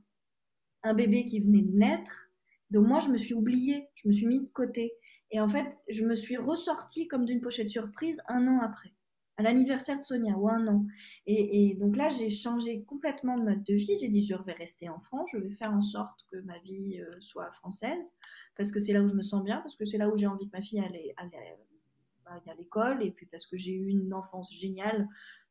un 0.82 0.94
bébé 0.94 1.24
qui 1.24 1.40
venait 1.40 1.62
de 1.62 1.76
naître. 1.76 2.27
Donc 2.70 2.86
moi, 2.86 3.00
je 3.00 3.08
me 3.08 3.16
suis 3.16 3.34
oubliée, 3.34 3.88
je 3.94 4.08
me 4.08 4.12
suis 4.12 4.26
mis 4.26 4.40
de 4.40 4.48
côté. 4.48 4.92
Et 5.30 5.40
en 5.40 5.48
fait, 5.48 5.66
je 5.88 6.04
me 6.04 6.14
suis 6.14 6.36
ressortie 6.36 7.08
comme 7.08 7.24
d'une 7.24 7.40
pochette 7.40 7.68
surprise 7.68 8.20
un 8.28 8.46
an 8.48 8.60
après 8.60 8.92
à 9.38 9.42
l'anniversaire 9.42 9.96
de 9.96 10.02
Sonia 10.02 10.36
ou 10.36 10.48
un 10.48 10.66
an. 10.66 10.84
Et, 11.26 11.76
donc 11.80 11.96
là, 11.96 12.08
j'ai 12.08 12.28
changé 12.28 12.82
complètement 12.82 13.38
de 13.38 13.44
mode 13.44 13.62
de 13.62 13.74
vie. 13.74 13.96
J'ai 14.00 14.08
dit, 14.08 14.26
je 14.26 14.34
vais 14.34 14.52
rester 14.52 14.88
en 14.88 14.98
France, 14.98 15.30
je 15.32 15.38
vais 15.38 15.54
faire 15.54 15.72
en 15.72 15.80
sorte 15.80 16.26
que 16.30 16.38
ma 16.38 16.58
vie 16.58 17.00
euh, 17.00 17.20
soit 17.20 17.50
française, 17.52 18.16
parce 18.56 18.72
que 18.72 18.80
c'est 18.80 18.92
là 18.92 19.00
où 19.00 19.06
je 19.06 19.14
me 19.14 19.22
sens 19.22 19.44
bien, 19.44 19.58
parce 19.58 19.76
que 19.76 19.84
c'est 19.84 19.96
là 19.96 20.08
où 20.08 20.16
j'ai 20.16 20.26
envie 20.26 20.50
que 20.50 20.56
ma 20.56 20.62
fille 20.62 20.80
aille, 20.80 21.14
à 22.26 22.54
l'école, 22.58 23.02
et 23.02 23.12
puis 23.12 23.26
parce 23.26 23.46
que 23.46 23.56
j'ai 23.56 23.72
eu 23.72 23.88
une 23.88 24.12
enfance 24.12 24.52
géniale. 24.52 25.08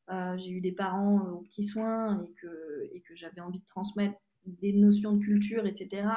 Euh, 0.09 0.37
j'ai 0.37 0.51
eu 0.51 0.61
des 0.61 0.73
parents 0.73 1.25
euh, 1.25 1.31
aux 1.31 1.41
petits 1.41 1.65
soins 1.65 2.21
et 2.23 2.31
que, 2.41 2.89
et 2.93 3.01
que 3.01 3.15
j'avais 3.15 3.41
envie 3.41 3.59
de 3.59 3.65
transmettre 3.65 4.17
des 4.61 4.73
notions 4.73 5.13
de 5.13 5.23
culture, 5.23 5.65
etc. 5.65 6.07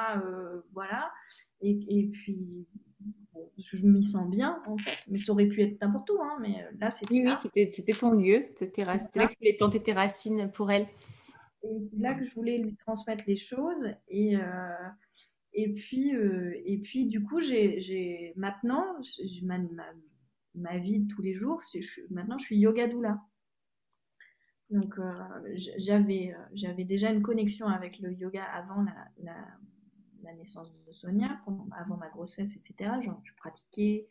voilà. 0.73 1.11
Et, 1.61 1.79
et 1.89 2.07
puis, 2.07 2.65
je 3.57 3.85
m'y 3.85 4.03
sens 4.03 4.29
bien 4.29 4.61
en 4.65 4.77
fait, 4.77 4.97
mais 5.09 5.17
ça 5.17 5.31
aurait 5.31 5.47
pu 5.47 5.61
être 5.61 5.79
n'importe 5.81 6.09
où, 6.09 6.21
hein, 6.21 6.37
mais 6.41 6.63
euh, 6.63 6.71
là 6.79 6.89
c'était. 6.89 7.13
Oui, 7.13 7.23
oui 7.25 7.69
c'était 7.71 7.93
ton 7.93 8.11
lieu, 8.13 8.45
c'était 8.55 8.83
là 8.83 8.97
que 8.97 9.03
tu 9.11 9.37
voulais 9.39 9.53
planter 9.57 9.81
tes 9.81 9.93
racines 9.93 10.51
pour 10.51 10.71
elle. 10.71 10.87
Et 11.63 11.83
c'est 11.83 11.97
là 11.99 12.15
que 12.15 12.25
je 12.25 12.33
voulais 12.33 12.57
lui 12.57 12.75
transmettre 12.75 13.23
les 13.27 13.37
choses. 13.37 13.89
Et, 14.07 14.35
euh, 14.35 14.41
et, 15.53 15.71
puis, 15.73 16.15
euh, 16.15 16.59
et 16.65 16.79
puis, 16.79 17.05
du 17.05 17.23
coup, 17.23 17.39
j'ai 17.39 18.33
maintenant, 18.35 18.97
ma, 19.43 19.59
ma, 19.59 19.83
ma, 20.55 20.77
vie 20.79 21.01
de 21.01 21.13
tous 21.13 21.21
les 21.21 21.35
jours, 21.35 21.61
c'est 21.63 21.81
maintenant 22.09 22.39
je 22.39 22.45
suis 22.45 22.57
yoga 22.57 22.87
doula. 22.87 23.21
Donc, 24.71 24.95
j'avais 25.77 26.33
j'avais 26.53 26.85
déjà 26.85 27.11
une 27.11 27.21
connexion 27.21 27.67
avec 27.67 27.99
le 27.99 28.13
yoga 28.13 28.43
avant 28.43 28.83
la 29.21 29.35
la 30.23 30.33
naissance 30.33 30.71
de 30.87 30.91
Sonia, 30.91 31.39
avant 31.77 31.97
ma 31.97 32.09
grossesse, 32.09 32.55
etc. 32.55 32.91
je 33.01 33.33
pratiquais, 33.35 34.07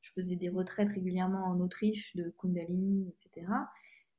je 0.00 0.12
faisais 0.12 0.36
des 0.36 0.48
retraites 0.48 0.90
régulièrement 0.90 1.44
en 1.44 1.60
Autriche 1.60 2.14
de 2.16 2.34
Kundalini, 2.38 3.08
etc. 3.08 3.46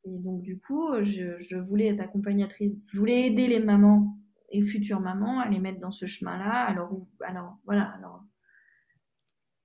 Et 0.05 0.17
donc, 0.19 0.41
du 0.41 0.59
coup, 0.59 1.03
je, 1.03 1.55
voulais 1.57 1.87
être 1.87 2.01
accompagnatrice, 2.01 2.75
je 2.85 2.97
voulais 2.97 3.27
aider 3.27 3.47
les 3.47 3.59
mamans 3.59 4.17
et 4.49 4.61
futures 4.61 4.99
mamans 4.99 5.39
à 5.39 5.49
les 5.49 5.59
mettre 5.59 5.79
dans 5.79 5.91
ce 5.91 6.05
chemin-là. 6.05 6.65
Alors, 6.65 6.93
alors, 7.21 7.57
voilà, 7.65 7.83
alors, 7.97 8.23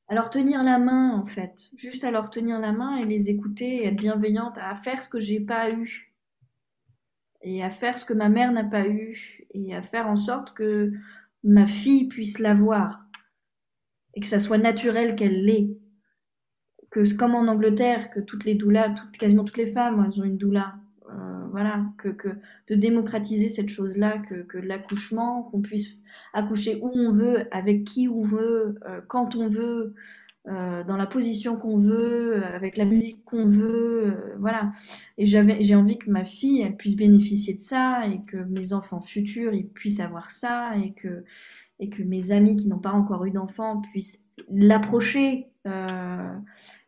à 0.08 0.14
leur 0.14 0.30
tenir 0.30 0.62
la 0.62 0.78
main, 0.78 1.12
en 1.12 1.26
fait. 1.26 1.68
Juste 1.76 2.04
à 2.04 2.10
leur 2.10 2.30
tenir 2.30 2.58
la 2.58 2.72
main 2.72 2.96
et 2.96 3.04
les 3.04 3.30
écouter 3.30 3.82
et 3.82 3.86
être 3.86 3.96
bienveillante, 3.96 4.58
à 4.58 4.74
faire 4.76 5.02
ce 5.02 5.08
que 5.08 5.20
j'ai 5.20 5.40
pas 5.40 5.70
eu. 5.70 6.09
Et 7.42 7.62
à 7.62 7.70
faire 7.70 7.98
ce 7.98 8.04
que 8.04 8.12
ma 8.12 8.28
mère 8.28 8.52
n'a 8.52 8.64
pas 8.64 8.86
eu. 8.86 9.46
Et 9.54 9.74
à 9.74 9.82
faire 9.82 10.08
en 10.08 10.16
sorte 10.16 10.54
que 10.54 10.92
ma 11.42 11.66
fille 11.66 12.08
puisse 12.08 12.38
l'avoir. 12.38 13.06
Et 14.14 14.20
que 14.20 14.26
ça 14.26 14.38
soit 14.38 14.58
naturel 14.58 15.14
qu'elle 15.14 15.44
l'ait. 15.44 15.76
Que, 16.90 17.16
comme 17.16 17.34
en 17.34 17.46
Angleterre, 17.46 18.10
que 18.10 18.20
toutes 18.20 18.44
les 18.44 18.54
doulas, 18.54 18.94
quasiment 19.18 19.44
toutes 19.44 19.56
les 19.56 19.72
femmes, 19.72 20.04
elles 20.04 20.20
ont 20.20 20.24
une 20.24 20.38
doula 20.38 20.74
voilà, 21.50 21.84
que, 21.98 22.08
de 22.68 22.74
démocratiser 22.74 23.48
cette 23.48 23.68
chose-là, 23.68 24.18
que, 24.18 24.58
l'accouchement, 24.58 25.42
qu'on 25.44 25.60
puisse 25.60 25.98
accoucher 26.32 26.78
où 26.82 26.90
on 26.94 27.12
veut, 27.12 27.46
avec 27.50 27.84
qui 27.84 28.08
on 28.08 28.22
veut, 28.22 28.76
euh, 28.86 29.00
quand 29.08 29.36
on 29.36 29.46
veut, 29.46 29.94
euh, 30.48 30.84
dans 30.84 30.96
la 30.96 31.06
position 31.06 31.56
qu'on 31.56 31.76
veut, 31.76 32.44
avec 32.44 32.76
la 32.76 32.84
musique 32.84 33.24
qu'on 33.24 33.46
veut, 33.46 34.06
euh, 34.06 34.36
voilà. 34.38 34.72
Et 35.18 35.26
j'avais, 35.26 35.62
j'ai 35.62 35.74
envie 35.74 35.98
que 35.98 36.10
ma 36.10 36.24
fille, 36.24 36.62
elle 36.62 36.76
puisse 36.76 36.96
bénéficier 36.96 37.54
de 37.54 37.60
ça 37.60 38.06
et 38.06 38.22
que 38.24 38.36
mes 38.36 38.72
enfants 38.72 39.00
futurs, 39.00 39.52
ils 39.52 39.68
puissent 39.68 40.00
avoir 40.00 40.30
ça 40.30 40.76
et 40.76 40.92
que, 40.92 41.24
et 41.78 41.90
que 41.90 42.02
mes 42.02 42.30
amis 42.30 42.56
qui 42.56 42.68
n'ont 42.68 42.78
pas 42.78 42.92
encore 42.92 43.24
eu 43.26 43.30
d'enfants 43.30 43.80
puissent 43.92 44.24
l'approcher. 44.50 45.48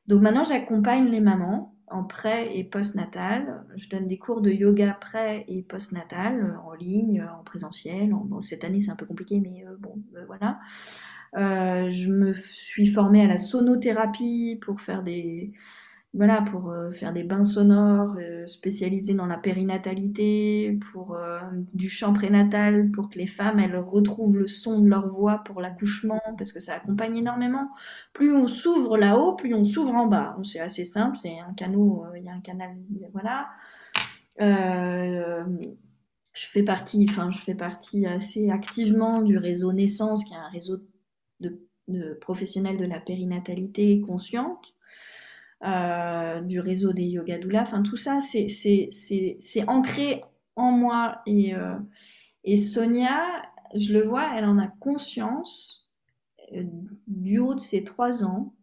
donc 0.07 0.23
maintenant, 0.23 0.45
j'accompagne 0.45 1.09
les 1.09 1.21
mamans 1.21 1.73
en 1.93 2.05
pré 2.05 2.57
et 2.57 2.65
post-natal. 2.65 3.65
Je 3.77 3.89
donne 3.89 4.09
des 4.09 4.19
cours 4.19 4.41
de 4.41 4.51
yoga 4.51 4.95
pré 4.95 5.45
et 5.49 5.63
post-natal 5.63 6.41
euh, 6.41 6.69
en 6.69 6.73
ligne, 6.73 7.21
euh, 7.21 7.41
en 7.41 7.45
présentiel. 7.45 8.15
Cette 8.41 8.65
année, 8.65 8.81
c'est 8.81 8.91
un 8.91 8.97
peu 8.97 9.07
compliqué, 9.07 9.41
mais 9.41 9.65
euh, 9.67 9.77
bon, 9.79 9.97
voilà. 10.27 10.59
Je 11.35 12.13
me 12.13 12.33
suis 12.33 12.87
formée 12.87 13.23
à 13.25 13.27
la 13.27 13.39
sonothérapie 13.39 14.59
pour 14.63 14.81
faire 14.81 15.03
des, 15.03 15.53
voilà, 16.15 16.43
pour 16.43 16.71
euh, 16.71 16.93
faire 16.93 17.13
des 17.15 17.23
bains 17.23 17.45
sonores 17.45 18.17
euh, 18.19 18.47
spécialisés 18.47 19.15
dans 19.15 19.25
la 19.25 19.39
périnatalité, 19.39 20.79
pour 20.93 21.15
euh, 21.15 21.41
du 21.73 21.89
chant 21.89 22.13
prénatal, 22.13 22.91
pour 22.91 23.09
que 23.09 23.19
les 23.19 23.27
femmes 23.27 23.59
elles 23.59 23.77
retrouvent 23.77 24.39
le 24.39 24.47
son 24.47 24.81
de 24.81 24.89
leur 24.89 25.09
voix 25.09 25.43
pour 25.45 25.63
l'accouchement, 25.63 26.21
parce 26.37 26.53
que 26.53 26.61
ça 26.61 26.75
accompagne 26.75 27.17
énormément. 27.17 27.71
Plus 28.13 28.35
on 28.35 28.47
s'ouvre 28.47 28.99
là-haut, 28.99 29.35
plus 29.37 29.55
on 29.55 29.65
s'ouvre 29.65 29.95
en 29.95 30.07
bas. 30.07 30.37
C'est 30.45 30.61
assez 30.61 30.85
simple, 30.85 31.17
c'est 31.17 31.39
un 31.39 31.55
canot, 31.55 32.05
il 32.15 32.25
y 32.25 32.29
a 32.29 32.33
un 32.35 32.41
canal, 32.41 32.77
voilà. 33.13 33.49
je 34.39 35.47
fais 36.35 36.63
partie, 36.63 37.07
enfin, 37.09 37.31
je 37.31 37.39
fais 37.39 37.55
partie 37.55 38.07
assez 38.07 38.51
activement 38.51 39.23
du 39.23 39.39
réseau 39.39 39.73
Naissance, 39.73 40.25
qui 40.25 40.35
est 40.35 40.37
un 40.37 40.49
réseau 40.49 40.77
de, 40.77 40.87
de 41.89 42.15
professionnels 42.21 42.77
de 42.77 42.85
la 42.85 43.01
périnatalité 43.01 44.01
consciente. 44.01 44.75
Euh, 45.65 46.41
du 46.41 46.59
réseau 46.59 46.93
des 46.93 47.05
yoga 47.05 47.39
doulas. 47.39 47.63
Enfin, 47.63 47.83
tout 47.83 47.97
ça, 47.97 48.19
c'est 48.19 49.69
ancré 49.69 50.25
en 50.57 50.73
moi. 50.73 51.23
Et, 51.25 51.55
euh, 51.55 51.77
et 52.43 52.57
Sonia, 52.57 53.25
je 53.77 53.93
le 53.93 54.03
vois, 54.03 54.37
elle 54.37 54.45
en 54.45 54.59
a 54.59 54.67
conscience 54.81 55.89
euh, 56.53 56.65
du 57.07 57.39
haut 57.39 57.55
de 57.55 57.61
ses 57.61 57.85
trois 57.85 58.25
ans. 58.25 58.55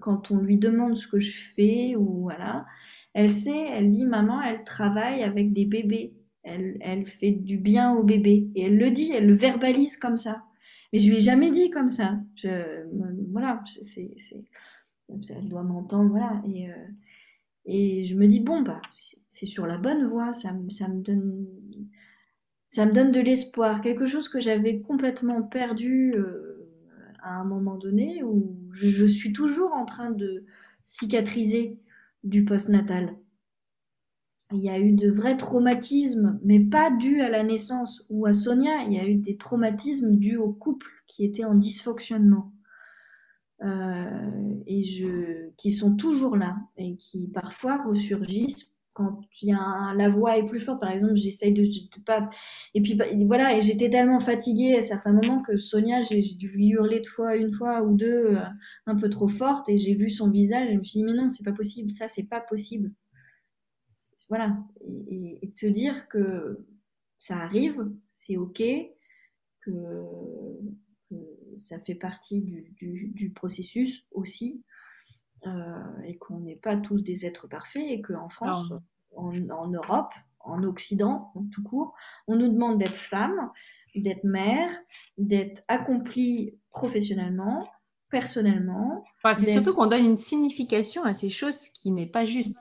quand 0.00 0.30
on 0.30 0.36
lui 0.36 0.58
demande 0.58 0.96
ce 0.96 1.08
que 1.08 1.18
je 1.18 1.38
fais, 1.54 1.96
ou 1.96 2.20
voilà, 2.22 2.66
elle 3.14 3.30
sait, 3.30 3.66
elle 3.72 3.90
dit 3.90 4.04
Maman, 4.04 4.42
elle 4.42 4.64
travaille 4.64 5.22
avec 5.22 5.54
des 5.54 5.64
bébés. 5.64 6.12
Elle, 6.42 6.76
elle 6.82 7.06
fait 7.06 7.30
du 7.30 7.56
bien 7.56 7.94
aux 7.94 8.02
bébés. 8.02 8.50
Et 8.54 8.64
elle 8.64 8.76
le 8.76 8.90
dit, 8.90 9.12
elle 9.12 9.26
le 9.26 9.34
verbalise 9.34 9.96
comme 9.96 10.18
ça. 10.18 10.42
Mais 10.94 11.00
je 11.00 11.10
lui 11.10 11.16
ai 11.16 11.20
jamais 11.20 11.50
dit 11.50 11.70
comme 11.70 11.90
ça. 11.90 12.20
Je, 12.36 12.84
voilà, 13.32 13.64
c'est 13.82 14.14
elle 15.28 15.48
doit 15.48 15.64
m'entendre, 15.64 16.08
voilà. 16.10 16.40
Et, 16.46 16.70
euh, 16.70 16.86
et 17.66 18.04
je 18.04 18.14
me 18.14 18.28
dis, 18.28 18.38
bon, 18.38 18.62
bah, 18.62 18.80
c'est 19.26 19.46
sur 19.46 19.66
la 19.66 19.76
bonne 19.76 20.06
voie, 20.06 20.32
ça, 20.32 20.54
ça, 20.68 20.86
me 20.86 21.02
donne, 21.02 21.48
ça 22.68 22.86
me 22.86 22.92
donne 22.92 23.10
de 23.10 23.18
l'espoir, 23.18 23.80
quelque 23.80 24.06
chose 24.06 24.28
que 24.28 24.38
j'avais 24.38 24.82
complètement 24.82 25.42
perdu 25.42 26.14
euh, 26.14 26.70
à 27.24 27.40
un 27.40 27.44
moment 27.44 27.74
donné, 27.76 28.22
où 28.22 28.56
je, 28.70 29.04
suis 29.04 29.32
toujours 29.32 29.72
en 29.72 29.86
train 29.86 30.12
de 30.12 30.44
cicatriser 30.84 31.76
du 32.22 32.44
postnatal. 32.44 33.16
Il 34.54 34.60
y 34.60 34.70
a 34.70 34.78
eu 34.78 34.92
de 34.92 35.10
vrais 35.10 35.36
traumatismes, 35.36 36.38
mais 36.44 36.60
pas 36.60 36.90
dus 36.90 37.20
à 37.20 37.28
la 37.28 37.42
naissance 37.42 38.06
ou 38.08 38.26
à 38.26 38.32
Sonia, 38.32 38.84
il 38.86 38.92
y 38.92 38.98
a 38.98 39.06
eu 39.06 39.16
des 39.16 39.36
traumatismes 39.36 40.16
dus 40.16 40.36
au 40.36 40.52
couple 40.52 40.86
qui 41.06 41.24
était 41.24 41.44
en 41.44 41.54
dysfonctionnement. 41.54 42.52
Euh, 43.62 44.54
et 44.66 44.82
qui 45.56 45.72
sont 45.72 45.96
toujours 45.96 46.36
là 46.36 46.56
et 46.76 46.96
qui 46.96 47.28
parfois 47.28 47.82
ressurgissent 47.84 48.74
quand 48.92 49.20
la 49.42 50.08
voix 50.08 50.38
est 50.38 50.46
plus 50.46 50.60
forte. 50.60 50.80
Par 50.80 50.90
exemple, 50.90 51.16
j'essaye 51.16 51.52
de, 51.52 51.64
de, 51.64 52.04
pas. 52.04 52.30
Et 52.74 52.80
puis 52.80 52.94
bah, 52.94 53.06
voilà, 53.26 53.56
et 53.56 53.60
j'étais 53.60 53.90
tellement 53.90 54.20
fatiguée 54.20 54.76
à 54.76 54.82
certains 54.82 55.12
moments 55.12 55.42
que 55.42 55.56
Sonia, 55.56 56.02
j'ai 56.02 56.22
dû 56.22 56.48
lui 56.48 56.68
hurler 56.68 57.00
de 57.00 57.06
fois, 57.06 57.36
une 57.36 57.52
fois 57.52 57.82
ou 57.82 57.96
deux, 57.96 58.36
euh, 58.36 58.40
un 58.86 58.96
peu 58.96 59.08
trop 59.08 59.28
forte, 59.28 59.68
et 59.68 59.78
j'ai 59.78 59.94
vu 59.94 60.10
son 60.10 60.30
visage, 60.30 60.68
et 60.68 60.74
je 60.74 60.78
me 60.78 60.82
suis 60.84 61.00
dit, 61.00 61.04
mais 61.04 61.14
non, 61.14 61.28
c'est 61.28 61.44
pas 61.44 61.52
possible, 61.52 61.92
ça, 61.92 62.06
c'est 62.06 62.28
pas 62.28 62.40
possible. 62.40 62.92
Voilà. 64.28 64.56
Et, 65.08 65.38
et, 65.42 65.48
de 65.48 65.54
se 65.54 65.66
dire 65.66 66.08
que 66.08 66.66
ça 67.18 67.36
arrive, 67.38 67.90
c'est 68.12 68.36
ok, 68.36 68.62
que 69.60 70.04
ça 71.58 71.78
fait 71.80 71.94
partie 71.94 72.42
du, 72.42 73.32
processus 73.34 74.06
aussi, 74.10 74.62
euh, 75.46 76.02
et 76.04 76.16
qu'on 76.16 76.40
n'est 76.40 76.56
pas 76.56 76.76
tous 76.76 77.02
des 77.02 77.26
êtres 77.26 77.48
parfaits, 77.48 77.84
et 77.88 78.02
qu'en 78.02 78.28
France, 78.28 78.72
en, 79.16 79.32
Europe, 79.68 80.12
en 80.40 80.62
Occident, 80.64 81.32
tout 81.52 81.62
court, 81.62 81.94
on 82.26 82.36
nous 82.36 82.48
demande 82.48 82.78
d'être 82.78 82.96
femme, 82.96 83.50
d'être 83.94 84.24
mère, 84.24 84.70
d'être 85.18 85.62
accomplie 85.68 86.58
professionnellement, 86.70 87.68
personnellement. 88.10 89.04
c'est 89.34 89.50
surtout 89.50 89.74
qu'on 89.74 89.86
donne 89.86 90.04
une 90.04 90.18
signification 90.18 91.04
à 91.04 91.14
ces 91.14 91.30
choses 91.30 91.68
qui 91.68 91.90
n'est 91.90 92.06
pas 92.06 92.24
juste. 92.24 92.58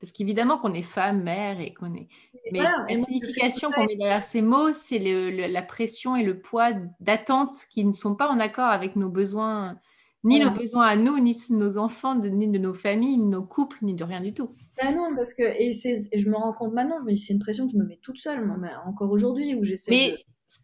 Parce 0.00 0.12
qu'évidemment 0.12 0.56
qu'on 0.56 0.72
est 0.72 0.82
femme, 0.82 1.22
mère 1.22 1.60
et 1.60 1.74
qu'on 1.74 1.94
est. 1.94 2.08
Mais 2.52 2.60
la 2.60 2.96
signification 2.96 3.70
qu'on 3.70 3.84
met 3.84 3.96
derrière 3.96 4.22
ces 4.22 4.40
mots, 4.40 4.72
c'est 4.72 4.98
la 4.98 5.62
pression 5.62 6.16
et 6.16 6.24
le 6.24 6.40
poids 6.40 6.72
d'attentes 7.00 7.66
qui 7.70 7.84
ne 7.84 7.92
sont 7.92 8.16
pas 8.16 8.28
en 8.30 8.40
accord 8.40 8.68
avec 8.68 8.96
nos 8.96 9.10
besoins, 9.10 9.78
ni 10.24 10.40
nos 10.40 10.50
besoins 10.50 10.86
à 10.86 10.96
nous, 10.96 11.18
ni 11.18 11.32
de 11.32 11.54
nos 11.54 11.76
enfants, 11.76 12.14
ni 12.14 12.48
de 12.48 12.58
nos 12.58 12.74
familles, 12.74 13.18
ni 13.18 13.24
de 13.24 13.30
nos 13.30 13.44
couples, 13.44 13.76
ni 13.82 13.94
de 13.94 14.04
rien 14.04 14.20
du 14.20 14.32
tout. 14.32 14.54
Ah 14.80 14.92
non, 14.92 15.14
parce 15.14 15.34
que, 15.34 15.42
et, 15.42 15.72
je 15.72 16.28
me 16.30 16.36
rends 16.36 16.54
compte 16.54 16.72
maintenant, 16.72 16.96
c'est 17.16 17.34
une 17.34 17.38
pression 17.38 17.66
que 17.66 17.72
je 17.72 17.78
me 17.78 17.84
mets 17.84 18.00
toute 18.02 18.18
seule, 18.18 18.44
moi, 18.44 18.56
encore 18.86 19.10
aujourd'hui, 19.10 19.54
où 19.54 19.64
j'essaie 19.64 20.16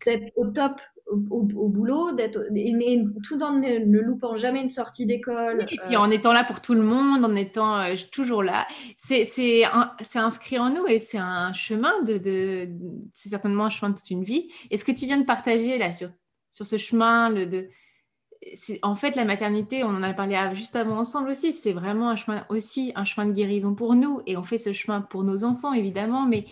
d'être 0.07 0.33
au 0.37 0.47
top 0.47 0.81
au, 1.09 1.69
boulot, 1.69 2.13
d'être, 2.13 2.47
mais 2.51 3.05
tout 3.27 3.41
en 3.43 3.53
ne, 3.53 3.79
loupant 4.01 4.37
jamais 4.37 4.61
une 4.61 4.69
sortie 4.69 5.07
d'école. 5.07 5.65
et 5.71 5.79
puis 5.87 5.97
en 5.97 6.11
étant 6.11 6.33
là 6.33 6.45
pour 6.45 6.61
tout 6.61 6.75
le 6.75 6.83
monde, 6.83 7.25
en 7.25 7.35
étant 7.37 7.79
euh, 7.79 7.95
toujours 8.11 8.43
là. 8.43 8.67
C'est, 8.97 9.25
c'est, 9.25 9.63
c'est 10.01 10.19
inscrit 10.19 10.59
en 10.59 10.71
nous 10.71 10.87
et 10.87 10.99
c'est 10.99 11.19
un 11.19 11.53
chemin 11.53 12.03
de, 12.03 12.19
de, 12.19 12.69
c'est 13.15 13.29
certainement 13.29 13.67
un 13.67 13.71
chemin 13.71 13.91
de 13.91 13.97
toute 13.97 14.11
une 14.11 14.25
vie. 14.25 14.49
Et 14.71 14.77
ce 14.77 14.85
que 14.85 14.93
tu 14.93 15.07
viens 15.07 15.19
de 15.19 15.25
partager 15.25 15.79
là 15.79 15.93
sur, 15.93 16.09
sur 16.51 16.67
ce 16.67 16.77
chemin, 16.77 17.31
le, 17.31 17.47
de, 17.47 17.69
c'est, 18.55 18.79
en 18.83 18.95
fait, 18.95 19.17
la 19.17 19.25
maternité, 19.25 19.85
on 19.85 19.89
en 19.89 20.03
a 20.03 20.13
parlé 20.13 20.37
juste 20.55 20.77
avant 20.77 20.99
ensemble 20.99 21.31
aussi, 21.31 21.53
c'est 21.53 21.73
vraiment 21.73 22.11
un 22.11 22.17
chemin 22.17 22.45
aussi, 22.49 22.93
un 22.95 23.05
chemin 23.05 23.27
de 23.27 23.33
guérison 23.33 23.75
pour 23.75 23.95
nous. 23.95 24.21
Et 24.27 24.37
on 24.37 24.43
fait 24.43 24.59
ce 24.59 24.73
chemin 24.73 25.01
pour 25.01 25.25
nos 25.25 25.45
enfants, 25.45 25.73
évidemment, 25.73 26.27
mais 26.27 26.47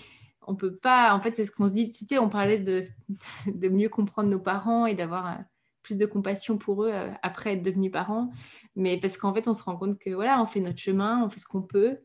on 0.46 0.54
peut 0.54 0.74
pas. 0.74 1.14
En 1.14 1.20
fait, 1.20 1.34
c'est 1.36 1.44
ce 1.44 1.50
qu'on 1.50 1.68
se 1.68 1.72
dit. 1.72 1.90
Tu 1.90 2.18
on 2.18 2.28
parlait 2.28 2.58
de, 2.58 2.84
de 3.46 3.68
mieux 3.68 3.88
comprendre 3.88 4.28
nos 4.28 4.40
parents 4.40 4.86
et 4.86 4.94
d'avoir 4.94 5.26
euh, 5.26 5.42
plus 5.82 5.96
de 5.96 6.06
compassion 6.06 6.58
pour 6.58 6.84
eux 6.84 6.90
euh, 6.92 7.10
après 7.22 7.54
être 7.54 7.62
devenus 7.62 7.92
parents. 7.92 8.30
Mais 8.76 8.98
parce 8.98 9.16
qu'en 9.16 9.32
fait, 9.32 9.48
on 9.48 9.54
se 9.54 9.62
rend 9.62 9.76
compte 9.76 9.98
que 9.98 10.10
voilà, 10.10 10.42
on 10.42 10.46
fait 10.46 10.60
notre 10.60 10.78
chemin, 10.78 11.22
on 11.24 11.28
fait 11.28 11.40
ce 11.40 11.46
qu'on 11.46 11.62
peut. 11.62 11.98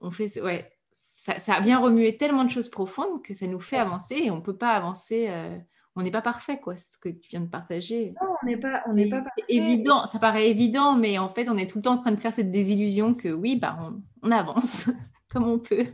On 0.00 0.10
fait, 0.10 0.40
ouais, 0.40 0.68
ça, 0.90 1.38
ça, 1.38 1.60
vient 1.60 1.78
remuer 1.78 2.16
tellement 2.16 2.44
de 2.44 2.50
choses 2.50 2.68
profondes 2.68 3.22
que 3.22 3.34
ça 3.34 3.46
nous 3.46 3.60
fait 3.60 3.76
avancer 3.76 4.16
et 4.16 4.30
on 4.30 4.40
peut 4.40 4.56
pas 4.56 4.72
avancer. 4.72 5.26
Euh, 5.30 5.56
on 5.94 6.02
n'est 6.02 6.10
pas 6.10 6.22
parfait, 6.22 6.58
quoi. 6.58 6.76
C'est 6.76 6.94
ce 6.94 6.98
que 6.98 7.10
tu 7.10 7.28
viens 7.28 7.42
de 7.42 7.50
partager. 7.50 8.14
Non, 8.20 8.34
on 8.42 8.46
n'est 8.46 8.56
pas, 8.56 8.82
on 8.88 8.94
n'est 8.94 9.08
pas 9.08 9.20
parfait. 9.20 9.44
évident, 9.48 10.06
ça 10.06 10.18
paraît 10.18 10.48
évident, 10.48 10.96
mais 10.96 11.18
en 11.18 11.28
fait, 11.28 11.48
on 11.50 11.58
est 11.58 11.66
tout 11.66 11.78
le 11.78 11.84
temps 11.84 11.94
en 11.94 11.98
train 11.98 12.12
de 12.12 12.20
faire 12.20 12.32
cette 12.32 12.50
désillusion 12.50 13.14
que 13.14 13.28
oui, 13.28 13.56
bah, 13.56 13.78
on 14.22 14.30
avance 14.30 14.88
comme 15.30 15.44
on 15.44 15.58
peut 15.58 15.86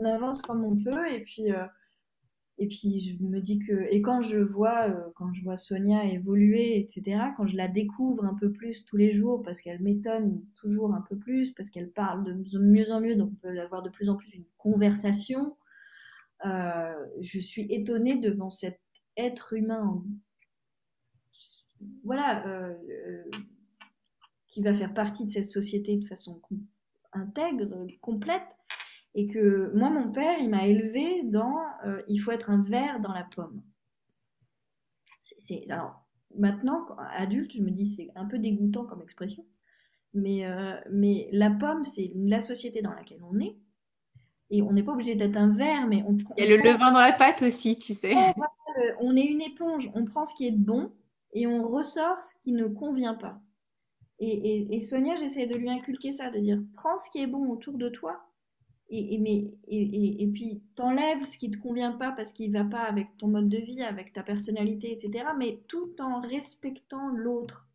on 0.00 0.04
avance 0.04 0.42
comme 0.42 0.64
on 0.64 0.76
peut 0.76 1.12
et 1.12 1.22
puis 1.22 1.52
euh, 1.52 1.66
et 2.58 2.68
puis 2.68 3.00
je 3.00 3.22
me 3.22 3.40
dis 3.40 3.58
que 3.58 3.86
et 3.90 4.00
quand 4.00 4.20
je 4.20 4.38
vois 4.38 4.88
euh, 4.88 5.10
quand 5.16 5.32
je 5.32 5.42
vois 5.42 5.56
Sonia 5.56 6.04
évoluer 6.04 6.78
etc 6.78 7.18
quand 7.36 7.46
je 7.46 7.56
la 7.56 7.68
découvre 7.68 8.24
un 8.24 8.34
peu 8.34 8.52
plus 8.52 8.84
tous 8.84 8.96
les 8.96 9.12
jours 9.12 9.42
parce 9.42 9.60
qu'elle 9.60 9.82
m'étonne 9.82 10.42
toujours 10.56 10.94
un 10.94 11.02
peu 11.02 11.16
plus 11.16 11.52
parce 11.52 11.70
qu'elle 11.70 11.90
parle 11.90 12.24
de 12.24 12.58
mieux 12.58 12.90
en 12.92 13.00
mieux 13.00 13.16
donc 13.16 13.30
on 13.32 13.48
peut 13.48 13.60
avoir 13.60 13.82
de 13.82 13.90
plus 13.90 14.08
en 14.08 14.16
plus 14.16 14.30
une 14.32 14.46
conversation 14.58 15.56
euh, 16.44 16.94
je 17.20 17.40
suis 17.40 17.66
étonnée 17.70 18.16
devant 18.16 18.50
cet 18.50 18.80
être 19.16 19.52
humain 19.52 20.02
voilà, 22.02 22.74
qui 24.48 24.62
va 24.62 24.72
faire 24.72 24.94
partie 24.94 25.26
de 25.26 25.30
cette 25.30 25.50
société 25.50 25.96
de 25.96 26.06
façon 26.06 26.40
intègre, 27.12 27.86
complète. 28.00 28.56
Et 29.14 29.28
que 29.28 29.72
moi, 29.74 29.90
mon 29.90 30.10
père, 30.10 30.38
il 30.40 30.50
m'a 30.50 30.66
élevé 30.66 31.22
dans 31.24 31.56
il 32.08 32.18
faut 32.18 32.32
être 32.32 32.50
un 32.50 32.62
verre 32.62 33.00
dans 33.00 33.12
la 33.12 33.24
pomme. 33.34 33.62
C'est, 35.20 35.64
alors, 35.70 36.02
maintenant, 36.36 36.86
adulte, 37.12 37.52
je 37.52 37.62
me 37.62 37.70
dis 37.70 37.86
c'est 37.86 38.10
un 38.16 38.26
peu 38.26 38.38
dégoûtant 38.38 38.84
comme 38.84 39.02
expression. 39.02 39.46
Mais, 40.14 40.44
mais 40.90 41.28
la 41.32 41.50
pomme, 41.50 41.84
c'est 41.84 42.12
la 42.14 42.40
société 42.40 42.82
dans 42.82 42.92
laquelle 42.92 43.22
on 43.22 43.38
est. 43.38 43.56
Et 44.50 44.62
on 44.62 44.72
n'est 44.72 44.82
pas 44.82 44.92
obligé 44.92 45.14
d'être 45.14 45.36
un 45.36 45.48
verre, 45.48 45.86
mais 45.86 46.04
on 46.06 46.16
Il 46.36 46.44
y 46.44 46.52
a 46.52 46.56
le 46.56 46.62
levain 46.62 46.92
dans 46.92 47.00
la 47.00 47.12
pâte 47.12 47.42
aussi, 47.42 47.78
tu 47.78 47.94
sais. 47.94 48.14
on 49.00 49.16
est 49.16 49.24
une 49.24 49.40
éponge, 49.40 49.90
on 49.94 50.04
prend 50.04 50.24
ce 50.24 50.34
qui 50.34 50.46
est 50.46 50.52
bon 50.52 50.92
et 51.32 51.46
on 51.46 51.66
ressort 51.66 52.22
ce 52.22 52.34
qui 52.40 52.52
ne 52.52 52.66
convient 52.66 53.14
pas. 53.14 53.40
Et, 54.20 54.80
Sonia, 54.80 55.16
j'essaie 55.16 55.46
de 55.46 55.56
lui 55.56 55.68
inculquer 55.68 56.12
ça, 56.12 56.30
de 56.30 56.38
dire 56.38 56.62
prends 56.74 56.98
ce 56.98 57.10
qui 57.10 57.20
est 57.20 57.26
bon 57.26 57.48
autour 57.50 57.76
de 57.76 57.88
toi 57.88 58.24
et, 58.96 59.54
et, 59.68 60.22
et 60.22 60.26
puis 60.28 60.62
t'enlèves 60.74 61.24
ce 61.24 61.38
qui 61.38 61.48
ne 61.48 61.54
te 61.54 61.60
convient 61.60 61.92
pas 61.92 62.12
parce 62.12 62.32
qu'il 62.32 62.50
ne 62.52 62.58
va 62.58 62.64
pas 62.64 62.82
avec 62.82 63.16
ton 63.18 63.28
mode 63.28 63.48
de 63.48 63.58
vie, 63.58 63.82
avec 63.82 64.12
ta 64.12 64.22
personnalité, 64.22 64.92
etc. 64.92 65.26
Mais 65.38 65.60
tout 65.68 65.94
en 66.00 66.20
respectant 66.20 67.08
l'autre, 67.08 67.66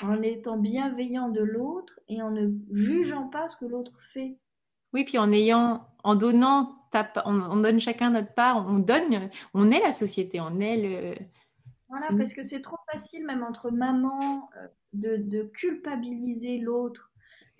en 0.00 0.22
étant 0.22 0.56
bienveillant 0.56 1.28
de 1.28 1.42
l'autre 1.42 1.98
et 2.08 2.22
en 2.22 2.30
ne 2.30 2.50
jugeant 2.70 3.28
pas 3.28 3.48
ce 3.48 3.56
que 3.56 3.66
l'autre 3.66 3.92
fait. 4.12 4.38
Oui, 4.92 5.04
puis 5.04 5.18
en 5.18 5.32
ayant, 5.32 5.86
en 6.04 6.14
donnant, 6.14 6.82
on, 7.24 7.56
donne 7.56 7.80
chacun 7.80 8.10
notre 8.10 8.34
part, 8.34 8.66
on 8.68 8.78
donne, 8.78 9.30
on 9.54 9.70
est 9.70 9.80
la 9.80 9.92
société, 9.92 10.40
on 10.40 10.60
est 10.60 10.76
le. 10.76 11.14
Voilà, 11.88 12.08
parce 12.16 12.32
que 12.32 12.42
c'est 12.42 12.62
trop 12.62 12.78
facile, 12.90 13.26
même 13.26 13.42
entre 13.42 13.70
mamans, 13.70 14.48
euh, 14.56 15.18
de, 15.18 15.42
culpabiliser 15.54 16.58
l'autre. 16.58 17.11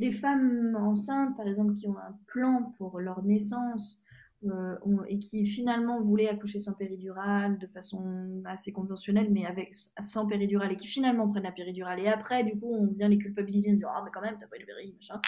Les 0.02 0.10
femmes 0.10 0.76
enceintes, 0.76 1.36
par 1.36 1.46
exemple, 1.46 1.74
qui 1.74 1.86
ont 1.86 1.96
un 1.96 2.18
plan 2.26 2.74
pour 2.76 2.98
leur 2.98 3.22
naissance 3.22 4.02
euh, 4.44 4.74
et 5.06 5.20
qui 5.20 5.46
finalement 5.46 6.00
voulaient 6.00 6.28
accoucher 6.28 6.58
sans 6.58 6.72
péridurale 6.72 7.56
de 7.56 7.68
façon 7.68 8.42
assez 8.44 8.72
conventionnelle, 8.72 9.28
mais 9.30 9.46
avec 9.46 9.72
sans 10.00 10.26
péridurale 10.26 10.72
et 10.72 10.76
qui 10.76 10.88
finalement 10.88 11.28
prennent 11.28 11.44
la 11.44 11.52
péridurale. 11.52 12.00
Et 12.00 12.08
après, 12.08 12.42
du 12.42 12.58
coup, 12.58 12.74
on 12.74 12.86
vient 12.88 13.06
les 13.06 13.18
culpabiliser 13.18 13.70
en 13.70 13.74
disant 13.74 13.90
Ah, 13.94 14.02
mais 14.04 14.10
quand 14.12 14.22
même, 14.22 14.34
t'as 14.40 14.48
pas 14.48 14.56
eu 14.56 14.60
le 14.62 14.66
péri, 14.66 14.92
machin. 14.98 15.20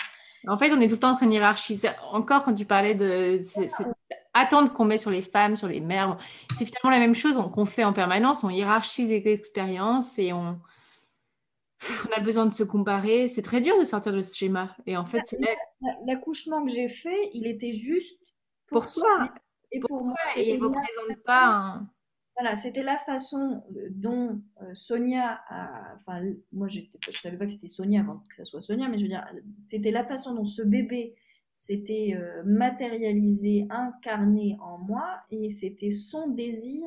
En 0.49 0.59
fait, 0.59 0.73
on 0.73 0.81
est 0.81 0.89
tout 0.89 0.95
le 0.95 0.99
temps 0.99 1.13
en 1.13 1.17
train 1.17 1.29
d'hierarchiser. 1.29 1.91
Encore 2.11 2.43
quand 2.43 2.55
tu 2.55 2.65
parlais 2.65 2.97
de 2.97 3.39
attendre 4.35 4.73
qu'on 4.73 4.87
met 4.87 4.99
sur 4.99 5.13
les 5.13 5.23
femmes, 5.23 5.57
sur 5.57 5.69
les 5.69 5.81
mères, 5.81 6.19
c'est 6.59 6.67
finalement 6.67 6.91
la 6.91 6.99
même 6.99 7.15
chose 7.15 7.39
qu'on 7.53 7.65
fait 7.65 7.85
en 7.85 7.93
permanence. 7.93 8.43
On 8.43 8.51
hiérarchise 8.51 9.09
les 9.09 9.23
expériences 9.27 10.19
et 10.19 10.33
on, 10.33 10.59
on 12.09 12.13
a 12.13 12.21
besoin 12.21 12.47
de 12.47 12.53
se 12.53 12.63
comparer. 12.63 13.29
C'est 13.29 13.43
très 13.43 13.61
dur 13.61 13.79
de 13.79 13.85
sortir 13.85 14.13
de 14.13 14.23
ce 14.23 14.37
schéma. 14.37 14.77
Et 14.87 14.97
en 14.97 15.05
fait, 15.05 15.37
l'accouchement 16.07 16.65
que 16.65 16.71
j'ai 16.71 16.89
fait, 16.89 17.31
il 17.33 17.47
était 17.47 17.73
juste 17.73 18.21
pour, 18.67 18.91
toi 18.93 19.33
et 19.73 19.81
pour, 19.81 20.05
moi. 20.05 20.17
Et 20.37 20.55
il 20.55 20.61
ne 20.61 20.65
représente 20.65 21.23
pas 21.25 21.83
voilà, 22.37 22.57
c'était 22.57 22.83
la 22.83 22.99
façon 22.99 23.63
euh, 23.77 23.89
dont 23.91 24.43
euh, 24.61 24.75
Sonia 24.75 25.41
a. 25.49 25.97
Enfin, 26.01 26.23
moi, 26.53 26.69
je 26.69 26.81
ne 26.81 27.13
savais 27.13 27.37
pas 27.37 27.47
que 27.47 27.53
c'était 27.53 27.69
Sonia 27.69 28.01
avant 28.01 28.23
que 28.29 28.35
ça 28.35 28.45
soit 28.45 28.61
Sonia, 28.61 28.89
mais 28.89 28.99
je 28.99 29.03
veux 29.03 29.09
dire, 29.09 29.25
c'était 29.67 29.93
la 29.93 30.05
façon 30.05 30.35
dont 30.35 30.45
ce 30.45 30.63
bébé 30.63 31.15
s'était 31.53 32.17
euh, 32.17 32.43
matérialisé, 32.45 33.67
incarné 33.71 34.57
en 34.61 34.79
moi, 34.79 35.21
et 35.31 35.49
c'était 35.51 35.93
son 35.93 36.29
désir. 36.29 36.83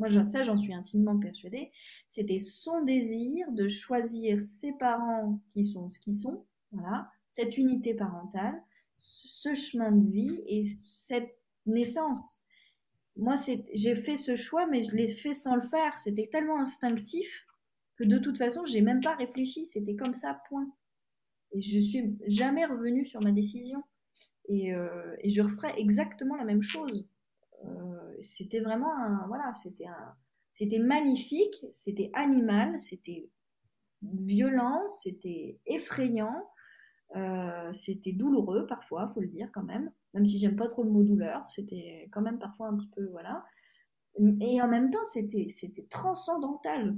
Moi, 0.00 0.24
ça, 0.24 0.42
j'en 0.42 0.56
suis 0.56 0.74
intimement 0.74 1.16
persuadée. 1.18 1.70
C'était 2.08 2.40
son 2.40 2.82
désir 2.82 3.52
de 3.52 3.68
choisir 3.68 4.40
ses 4.40 4.72
parents 4.72 5.40
qui 5.52 5.64
sont 5.64 5.90
ce 5.90 6.00
qu'ils 6.00 6.16
sont, 6.16 6.44
voilà, 6.72 7.08
cette 7.28 7.56
unité 7.56 7.94
parentale, 7.94 8.60
ce 8.96 9.54
chemin 9.54 9.92
de 9.92 10.10
vie 10.10 10.42
et 10.46 10.64
cette 10.64 11.30
naissance 11.66 12.40
moi, 13.20 13.34
j'ai 13.74 13.94
fait 13.96 14.16
ce 14.16 14.34
choix, 14.34 14.66
mais 14.66 14.80
je 14.80 14.96
l'ai 14.96 15.06
fait 15.06 15.34
sans 15.34 15.54
le 15.54 15.62
faire. 15.62 15.98
C'était 15.98 16.28
tellement 16.28 16.58
instinctif 16.58 17.46
que 17.96 18.04
de 18.04 18.18
toute 18.18 18.38
façon, 18.38 18.64
j'ai 18.64 18.80
même 18.80 19.02
pas 19.02 19.14
réfléchi. 19.14 19.66
C'était 19.66 19.94
comme 19.94 20.14
ça, 20.14 20.40
point. 20.48 20.66
Et 21.52 21.60
je 21.60 21.78
suis 21.78 22.16
jamais 22.26 22.64
revenue 22.64 23.04
sur 23.04 23.20
ma 23.20 23.32
décision. 23.32 23.82
Et, 24.48 24.72
euh, 24.72 25.14
je 25.24 25.42
referais 25.42 25.74
exactement 25.78 26.36
la 26.36 26.44
même 26.44 26.62
chose. 26.62 27.06
Euh, 27.64 27.99
c'était 28.22 28.60
vraiment 28.60 28.94
un, 28.96 29.26
voilà, 29.28 29.52
c'était 29.54 29.86
un, 29.86 30.14
c'était 30.52 30.78
magnifique, 30.78 31.66
c'était 31.72 32.10
animal, 32.14 32.78
c'était 32.80 33.30
violent, 34.02 34.88
c'était 34.88 35.58
effrayant, 35.66 36.50
euh, 37.16 37.72
c'était 37.72 38.12
douloureux 38.12 38.66
parfois, 38.66 39.08
faut 39.08 39.20
le 39.20 39.28
dire 39.28 39.50
quand 39.52 39.64
même 39.64 39.90
même 40.14 40.26
si 40.26 40.38
j'aime 40.38 40.56
pas 40.56 40.68
trop 40.68 40.82
le 40.82 40.90
mot 40.90 41.02
douleur, 41.02 41.48
c'était 41.50 42.08
quand 42.12 42.22
même 42.22 42.38
parfois 42.38 42.68
un 42.68 42.76
petit 42.76 42.88
peu, 42.88 43.06
voilà. 43.10 43.44
Et 44.40 44.60
en 44.60 44.68
même 44.68 44.90
temps, 44.90 45.04
c'était, 45.04 45.46
c'était 45.48 45.86
transcendantal, 45.88 46.96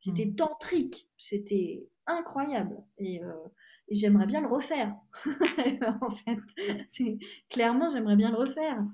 c'était 0.00 0.26
hmm. 0.26 0.34
tantrique, 0.34 1.08
c'était 1.16 1.88
incroyable. 2.06 2.82
Et, 2.98 3.22
euh, 3.22 3.32
j'aimerais 3.88 4.26
bien 4.26 4.40
le 4.40 4.48
refaire, 4.48 4.94
en 6.00 6.10
fait. 6.10 7.18
Clairement, 7.48 7.88
j'aimerais 7.88 8.16
bien 8.16 8.30
le 8.30 8.36
refaire. 8.36 8.84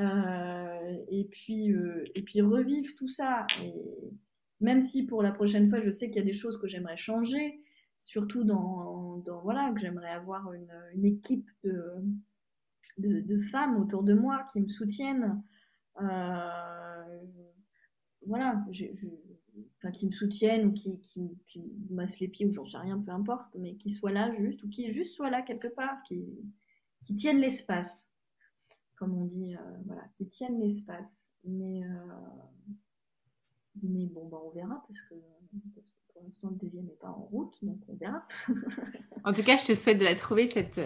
Euh, 0.00 0.96
et, 1.08 1.24
puis, 1.24 1.72
euh, 1.72 2.04
et 2.14 2.22
puis 2.22 2.40
revivre 2.40 2.94
tout 2.96 3.08
ça. 3.08 3.46
Même 4.60 4.80
si 4.80 5.04
pour 5.04 5.22
la 5.22 5.32
prochaine 5.32 5.68
fois, 5.68 5.80
je 5.80 5.90
sais 5.90 6.08
qu'il 6.08 6.16
y 6.16 6.22
a 6.22 6.26
des 6.26 6.32
choses 6.32 6.58
que 6.58 6.68
j'aimerais 6.68 6.96
changer, 6.96 7.60
surtout 8.00 8.44
dans, 8.44 9.18
dans 9.18 9.40
voilà, 9.42 9.72
que 9.74 9.80
j'aimerais 9.80 10.10
avoir 10.10 10.52
une, 10.52 11.04
équipe 11.04 11.50
de 11.64 13.40
femmes 13.50 13.76
autour 13.76 14.02
de 14.02 14.14
moi 14.14 14.46
qui 14.52 14.60
me 14.60 14.68
soutiennent. 14.68 15.42
Euh, 16.00 17.24
voilà, 18.26 18.62
qui 19.92 20.06
me 20.06 20.12
soutiennent 20.12 20.66
ou 20.66 20.72
qui, 20.72 21.00
qui, 21.00 21.62
massent 21.90 22.20
les 22.20 22.28
pieds 22.28 22.46
ou 22.46 22.52
j'en 22.52 22.64
sais 22.64 22.78
rien, 22.78 22.98
peu 22.98 23.10
importe, 23.10 23.54
mais 23.58 23.74
qui 23.76 23.90
soient 23.90 24.12
là 24.12 24.30
juste 24.32 24.62
ou 24.62 24.68
qui 24.68 24.92
juste 24.92 25.14
soient 25.14 25.30
là 25.30 25.42
quelque 25.42 25.68
part, 25.68 26.02
qui 26.04 26.24
tiennent 27.16 27.40
l'espace, 27.40 28.09
comme 29.00 29.20
on 29.20 29.24
dit, 29.24 29.56
euh, 29.56 29.58
voilà, 29.86 30.02
qui 30.14 30.28
tiennent 30.28 30.60
l'espace. 30.60 31.30
Mais, 31.44 31.82
euh, 31.82 32.76
mais 33.82 34.06
bon, 34.06 34.28
bah, 34.28 34.38
on 34.44 34.50
verra 34.50 34.84
parce 34.86 35.00
que, 35.00 35.14
pour 36.12 36.22
l'instant 36.22 36.50
le 36.50 36.56
devis 36.56 36.82
n'est 36.82 36.98
pas 37.00 37.08
en 37.08 37.22
route, 37.32 37.56
donc 37.62 37.78
on 37.88 37.94
verra. 37.94 38.22
en 39.24 39.32
tout 39.32 39.42
cas, 39.42 39.56
je 39.56 39.64
te 39.64 39.74
souhaite 39.74 39.98
de 39.98 40.04
la 40.04 40.14
trouver 40.14 40.46
cette 40.46 40.80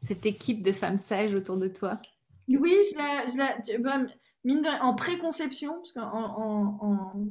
cette 0.00 0.26
équipe 0.26 0.62
de 0.62 0.72
femmes 0.72 0.98
sages 0.98 1.34
autour 1.34 1.56
de 1.58 1.68
toi 1.68 2.00
Oui, 2.48 2.74
je 2.90 2.96
la, 2.96 3.28
je 3.28 3.36
la, 3.36 3.78
bah, 3.78 4.06
mine 4.44 4.62
de, 4.62 4.82
en 4.82 4.94
préconception, 4.94 5.74
parce 5.74 5.92
qu'en 5.92 6.02
en, 6.02 6.78
en, 6.80 7.26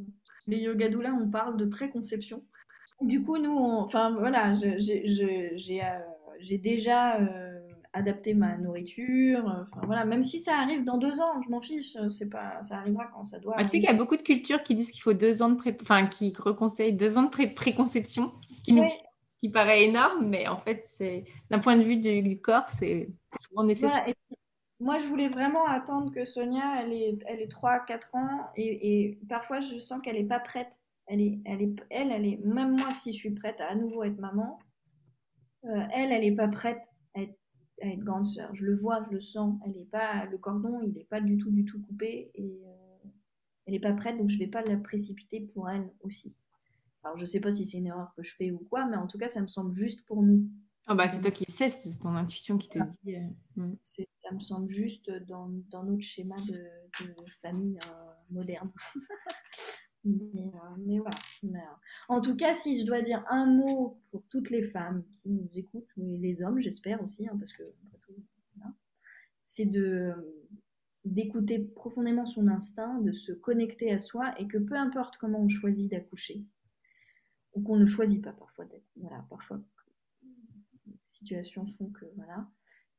les 0.45 0.60
yoga 0.60 0.89
doula, 0.89 1.14
on 1.14 1.30
parle 1.30 1.58
de 1.58 1.66
préconception. 1.66 2.43
Du 3.01 3.24
coup, 3.24 3.38
nous, 3.38 3.58
enfin 3.58 4.12
voilà, 4.12 4.53
j'ai 4.53 5.84
euh, 5.84 6.58
déjà 6.62 7.20
euh, 7.20 7.45
adapté 7.96 8.34
ma 8.34 8.58
nourriture. 8.58 9.46
Enfin, 9.46 9.82
voilà, 9.86 10.06
même 10.06 10.22
si 10.22 10.39
ça 10.39 10.58
arrive 10.58 10.84
dans 10.84 10.98
deux 10.98 11.22
ans, 11.22 11.41
je 11.41 11.50
m'en 11.50 11.62
fiche. 11.62 11.98
C'est 12.10 12.30
pas, 12.30 12.62
ça 12.62 12.78
arrivera 12.78 13.06
quand 13.14 13.24
ça 13.24 13.39
doit. 13.39 13.56
tu 13.58 13.64
sais 13.68 13.80
qu'il 13.80 13.89
y 13.89 13.93
a 13.93 13.93
beaucoup 13.93 14.18
de 14.18 14.22
cultures 14.22 14.62
qui 14.64 14.76
disent 14.76 14.91
qu'il 14.91 15.02
faut 15.02 15.14
deux 15.14 15.41
ans 15.41 15.50
de 15.50 15.56
pré, 15.56 15.76
enfin 15.82 16.08
qui 16.08 16.34
reconseillent 16.38 16.93
deux 16.93 17.18
ans 17.18 17.24
de 17.24 17.30
pré 17.30 17.48
préconception, 17.48 18.34
ce 18.48 18.62
qui 18.62 18.74
nous 18.74 18.84
qui 19.46 19.50
paraît 19.50 19.84
énorme, 19.84 20.28
mais 20.28 20.48
en 20.48 20.58
fait, 20.58 20.84
c'est 20.84 21.26
d'un 21.52 21.60
point 21.60 21.78
de 21.78 21.84
vue 21.84 21.98
du, 21.98 22.41
corps, 22.41 22.68
c'est 22.70 23.10
souvent 23.39 23.64
nécessaire. 23.64 24.04
moi, 24.80 24.98
je 24.98 25.06
voulais 25.06 25.28
vraiment 25.28 25.68
attendre 25.68 26.12
que 26.12 26.26
Sonia, 26.26 26.82
elle 26.82 26.93
est, 26.93 27.20
elle 27.28 27.41
est 27.41 27.52
3-4 27.52 28.18
ans, 28.18 28.48
et, 28.56 29.20
parfois, 29.30 29.60
je 29.60 29.78
sens 29.78 30.02
qu'elle 30.02 30.16
n'est 30.16 30.24
pas 30.24 30.39
prête. 30.39 30.80
Elle 31.06 31.22
est, 31.22 31.39
elle 31.46 31.62
est, 31.62 31.76
elle, 31.91 32.12
elle 32.12 32.26
est, 32.26 32.39
même 32.43 32.76
moi, 32.76 32.91
si 32.91 33.14
je 33.14 33.20
suis 33.20 33.32
prête 33.32 33.62
à 33.62 33.68
à 33.68 33.76
nouveau 33.76 34.04
être 34.04 34.18
maman, 34.18 34.58
euh, 35.66 35.84
elle, 35.93 36.12
elle 36.12 36.22
n'est 36.22 36.36
pas 36.36 36.48
prête 36.48 36.82
à 37.82 37.88
être, 37.88 38.00
grande 38.00 38.26
sœur. 38.26 38.54
Je 38.54 38.66
le 38.66 38.74
vois, 38.74 39.04
je 39.08 39.14
le 39.14 39.20
sens. 39.20 39.60
Elle 39.66 39.78
est 39.78 39.90
pas, 39.90 40.26
le 40.26 40.38
cordon, 40.38 40.82
il 40.82 40.94
n'est 40.94 41.06
pas 41.06 41.22
du 41.22 41.38
tout, 41.38 41.52
du 41.52 41.66
tout 41.66 41.82
coupé, 41.82 42.32
et 42.34 42.62
euh, 42.66 43.10
elle 43.66 43.74
n'est 43.74 43.80
pas 43.80 43.94
prête, 43.94 44.18
donc 44.18 44.30
je 44.30 44.38
vais 44.38 44.48
pas 44.48 44.64
la 44.64 44.78
précipiter 44.78 45.42
pour 45.54 45.70
elle 45.70 45.92
aussi. 46.02 46.36
Alors, 47.04 47.18
je 47.18 47.26
sais 47.26 47.40
pas 47.40 47.52
si 47.52 47.66
c'est 47.66 47.78
une 47.78 47.88
erreur 47.88 48.14
que 48.16 48.24
je 48.24 48.34
fais 48.34 48.52
ou 48.52 48.60
quoi, 48.60 48.86
mais 48.86 48.98
en 48.98 49.08
tout 49.08 49.18
cas, 49.18 49.28
ça 49.28 49.42
me 49.42 49.48
semble 49.48 49.74
juste 49.74 50.04
pour 50.06 50.24
nous. 50.24 50.50
Ah 50.88 50.96
bah, 50.96 51.08
c'est 51.08 51.22
toi 51.22 51.32
qui 51.32 51.46
le 51.48 51.52
sais, 51.52 51.70
c'est 51.70 52.00
ton 52.00 52.16
intuition 52.16 52.58
qui 52.58 52.70
te 52.70 52.80
dit. 53.04 53.16
Euh, 53.16 53.28
hmm. 53.56 53.76
Ça 53.86 54.32
me 54.34 54.40
semble 54.40 54.70
juste 54.70 55.10
dans, 55.28 55.50
dans 55.70 55.84
notre 55.84 56.02
schéma 56.02 56.36
de, 56.48 56.64
famille 57.42 57.78
euh, 57.88 58.14
moderne. 58.30 58.72
mais, 60.06 60.45
euh, 60.45 60.76
mais, 60.78 60.99
voilà. 60.99 61.80
en 62.08 62.22
tout 62.22 62.36
cas, 62.36 62.53
si 62.53 62.80
je 62.80 62.86
dois 62.86 63.01
dire 63.01 63.26
un 63.30 63.45
mot 63.45 63.99
pour 64.12 64.24
toutes 64.30 64.49
les 64.49 64.64
femmes 64.64 65.03
qui 65.12 65.30
nous 65.30 65.49
écoutent, 65.56 65.89
et 65.97 66.18
les 66.18 66.43
hommes, 66.43 66.60
j'espère 66.60 67.03
aussi, 67.03 67.28
hein, 67.28 67.36
parce 67.38 67.53
que 67.53 67.64
c'est 69.41 69.66
de 69.66 70.14
d'écouter 71.06 71.60
profondément 71.60 72.26
son 72.26 72.47
instinct, 72.47 72.99
de 72.99 73.12
se 73.12 73.32
connecter 73.32 73.91
à 73.91 73.99
soi, 73.99 74.34
et 74.39 74.47
que 74.47 74.58
peu 74.58 74.76
importe 74.76 75.18
comment 75.18 75.39
on 75.39 75.47
choisit 75.47 75.91
d'accoucher, 75.91 76.43
ou 77.53 77.62
qu'on 77.62 77.78
ne 77.78 77.86
choisit 77.86 78.24
pas 78.24 78.34
parfois. 78.34 78.66
Voilà, 78.95 79.24
parfois, 79.30 79.62
situations 81.06 81.68
font 81.68 81.91
que, 81.91 82.06
voilà. 82.16 82.47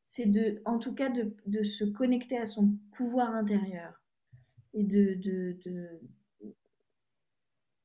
C'est 0.05 0.27
de, 0.27 0.63
en 0.65 0.79
tout 0.79 0.95
cas, 0.95 1.11
de, 1.11 1.35
de, 1.47 1.65
se 1.65 1.85
connecter 1.85 2.39
à 2.39 2.47
son 2.47 2.79
pouvoir 2.93 3.35
intérieur 3.35 4.01
et 4.73 4.85
de, 4.85 5.15
de 5.15 6.01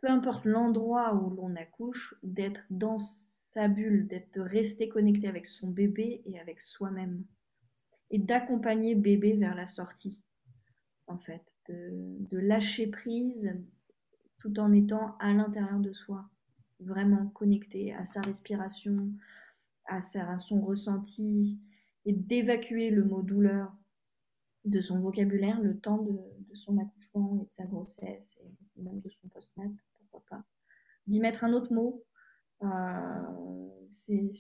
peu 0.02 0.10
importe 0.10 0.46
l'endroit 0.46 1.14
où 1.14 1.30
l'on 1.30 1.56
accouche, 1.56 2.16
d'être 2.24 2.62
dans 2.72 2.98
sa 2.98 3.68
bulle, 3.68 4.08
d'être 4.08 4.34
de 4.34 4.42
rester 4.42 4.90
connecté 4.90 5.28
avec 5.28 5.46
son 5.46 5.70
bébé 5.70 6.24
et 6.26 6.40
avec 6.40 6.60
soi-même. 6.60 7.24
Et 8.10 8.18
d'accompagner 8.18 8.96
bébé 8.96 9.34
vers 9.34 9.56
la 9.56 9.68
sortie, 9.68 10.20
en 11.08 11.18
fait, 11.18 11.44
de, 11.70 12.38
lâcher 12.38 12.88
prise 12.88 13.54
tout 14.40 14.60
en 14.60 14.74
étant 14.74 15.16
à 15.20 15.32
l'intérieur 15.34 15.80
de 15.80 15.94
soi, 15.94 16.28
vraiment 16.80 17.28
connecté 17.28 17.94
à 17.94 18.04
sa 18.04 18.22
respiration, 18.22 19.12
à, 19.86 20.02
son 20.02 20.62
ressenti, 20.62 21.60
et 22.06 22.14
d'évacuer 22.14 22.90
le 22.90 23.04
mot 23.04 23.22
douleur 23.22 23.72
de 24.66 24.82
son 24.82 25.00
vocabulaire 25.00 25.62
le 25.62 25.78
temps 25.78 26.00
de, 26.00 26.18
son 26.56 26.78
accouchement 26.80 27.40
et 27.42 27.46
de 27.46 27.52
sa 27.52 27.66
grossesse 27.66 28.38
et 28.76 28.82
même 28.82 29.00
de 29.00 29.10
son 29.10 29.28
post-nat, 29.28 29.70
pas. 30.30 30.44
D'y 31.08 31.20
mettre 31.20 31.44
un 31.44 31.54
autre 31.54 31.74
mot, 31.74 32.04
euh, 32.64 32.68
c'est 33.90 34.32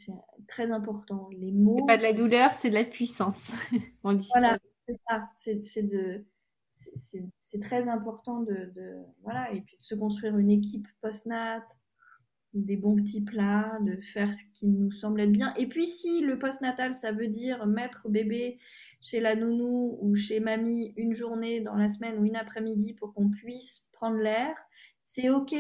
très 0.47 0.72
important. 0.72 1.30
Les 1.32 1.51
mots. 1.51 1.86
pas 1.86 1.97
de 1.97 2.03
la 2.03 2.13
douleur, 2.13 2.53
c'est 2.53 2.69
de 2.69 2.76
la 2.76 2.86
puissance. 2.86 3.53
voilà, 4.03 4.57
c'est 4.88 4.99
ça. 5.07 5.30
C'est 5.36 5.84
de 5.84 6.26
c'est 6.95 7.59
très 7.59 7.89
important 7.89 8.41
de, 8.41 8.72
voilà 9.22 9.51
et 9.53 9.61
puis 9.61 9.78
de 9.78 9.84
se 9.84 9.95
construire 9.95 10.38
une 10.38 10.49
équipe 10.49 10.88
post-nat 11.01 11.65
des 12.53 12.76
bons 12.76 12.95
petits 12.95 13.22
plats 13.22 13.78
de 13.82 14.01
faire 14.01 14.34
ce 14.34 14.41
qui 14.53 14.67
nous 14.67 14.91
semble 14.91 15.22
être 15.22 15.32
bien 15.32 15.53
et 15.55 15.67
puis 15.67 15.86
si 15.86 16.22
le 16.22 16.38
post-natal 16.38 16.93
ça 16.93 17.11
veut 17.11 17.28
dire 17.28 17.65
mettre 17.65 18.09
bébé 18.09 18.59
chez 18.99 19.19
la 19.19 19.36
nounou 19.36 19.97
ou 20.01 20.15
chez 20.15 20.39
mamie 20.39 20.93
une 20.97 21.13
journée 21.13 21.61
dans 21.61 21.76
la 21.76 21.88
semaine 21.88 22.17
ou 22.19 22.26
une 22.26 22.36
après-midi 22.36 22.93
pour 22.93 23.13
qu'on 23.13 23.30
puisse 23.30 23.89
prendre 23.93 24.17
l'air 24.17 24.55
c'est 25.12 25.30
ok 25.30 25.55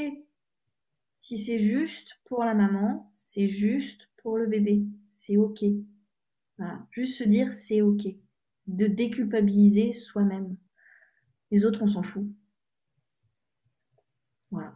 si 1.19 1.37
c'est 1.37 1.59
juste 1.59 2.09
pour 2.25 2.43
la 2.43 2.53
maman 2.53 3.09
c'est 3.13 3.47
juste 3.47 4.09
pour 4.17 4.37
le 4.37 4.47
bébé 4.47 4.83
c'est 5.09 5.37
ok 5.37 5.63
voilà 6.57 6.85
juste 6.91 7.17
se 7.17 7.23
dire 7.23 7.51
c'est 7.51 7.81
ok 7.81 8.07
de 8.67 8.87
déculpabiliser 8.87 9.93
soi-même 9.93 10.55
les 11.51 11.65
autres, 11.65 11.81
on 11.81 11.87
s'en 11.87 12.01
fout. 12.01 12.25
Voilà. 14.49 14.73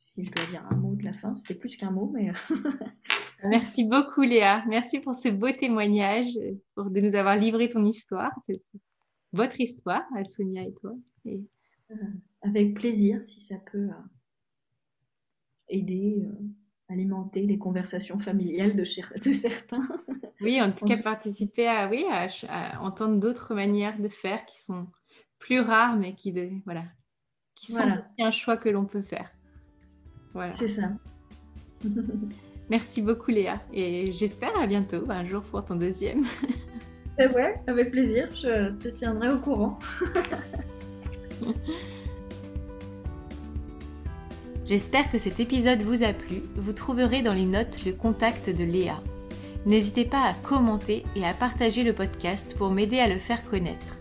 Si 0.00 0.24
je 0.24 0.32
dois 0.32 0.44
dire 0.46 0.66
un 0.68 0.76
mot 0.76 0.94
de 0.96 1.04
la 1.04 1.12
fin, 1.12 1.34
c'était 1.34 1.54
plus 1.54 1.76
qu'un 1.76 1.90
mot, 1.90 2.10
mais. 2.12 2.32
Merci 3.44 3.88
beaucoup, 3.88 4.22
Léa. 4.22 4.64
Merci 4.66 5.00
pour 5.00 5.14
ce 5.14 5.28
beau 5.28 5.52
témoignage, 5.52 6.26
pour 6.74 6.90
de 6.90 7.00
nous 7.00 7.14
avoir 7.14 7.36
livré 7.36 7.68
ton 7.68 7.84
histoire. 7.84 8.32
C'est 8.42 8.60
votre 9.32 9.60
histoire, 9.60 10.04
Alsonia 10.16 10.62
et 10.62 10.72
toi. 10.80 10.92
Et... 11.26 11.40
Euh, 11.90 11.94
avec 12.42 12.74
plaisir, 12.74 13.24
si 13.24 13.40
ça 13.40 13.56
peut 13.70 13.88
euh, 13.88 14.02
aider, 15.68 16.24
euh, 16.24 16.32
alimenter 16.88 17.42
les 17.42 17.58
conversations 17.58 18.18
familiales 18.18 18.76
de, 18.76 18.82
de 18.82 19.32
certains. 19.32 19.88
Oui, 20.42 20.60
en 20.60 20.70
tout 20.70 20.84
cas, 20.84 20.98
participer 20.98 21.66
à, 21.66 21.88
oui, 21.88 22.04
à 22.10 22.82
entendre 22.82 23.18
d'autres 23.18 23.54
manières 23.54 23.98
de 23.98 24.08
faire 24.08 24.44
qui 24.44 24.62
sont 24.62 24.86
plus 25.38 25.60
rares, 25.60 25.96
mais 25.96 26.14
qui, 26.14 26.30
voilà, 26.66 26.84
qui 27.54 27.72
sont 27.72 27.88
aussi 27.88 28.22
un 28.22 28.30
choix 28.30 28.58
que 28.58 28.68
l'on 28.68 28.84
peut 28.84 29.00
faire. 29.00 29.30
Voilà. 30.34 30.52
C'est 30.52 30.68
ça. 30.68 30.90
Merci 32.68 33.00
beaucoup 33.00 33.30
Léa 33.30 33.62
et 33.72 34.12
j'espère 34.12 34.54
à 34.60 34.66
bientôt, 34.66 35.08
un 35.08 35.24
jour 35.26 35.42
pour 35.42 35.64
ton 35.64 35.76
deuxième. 35.76 36.24
Eh 37.18 37.28
ouais, 37.28 37.54
avec 37.66 37.92
plaisir, 37.92 38.28
je 38.30 38.72
te 38.72 38.88
tiendrai 38.88 39.32
au 39.32 39.38
courant. 39.38 39.78
J'espère 44.66 45.12
que 45.12 45.18
cet 45.18 45.38
épisode 45.38 45.82
vous 45.82 46.02
a 46.02 46.12
plu. 46.12 46.42
Vous 46.56 46.72
trouverez 46.72 47.22
dans 47.22 47.32
les 47.32 47.44
notes 47.44 47.84
le 47.84 47.92
contact 47.92 48.50
de 48.50 48.64
Léa. 48.64 49.00
N'hésitez 49.64 50.04
pas 50.04 50.22
à 50.22 50.34
commenter 50.34 51.04
et 51.14 51.24
à 51.24 51.32
partager 51.32 51.84
le 51.84 51.92
podcast 51.92 52.56
pour 52.58 52.70
m'aider 52.70 52.98
à 52.98 53.06
le 53.06 53.20
faire 53.20 53.48
connaître. 53.48 54.00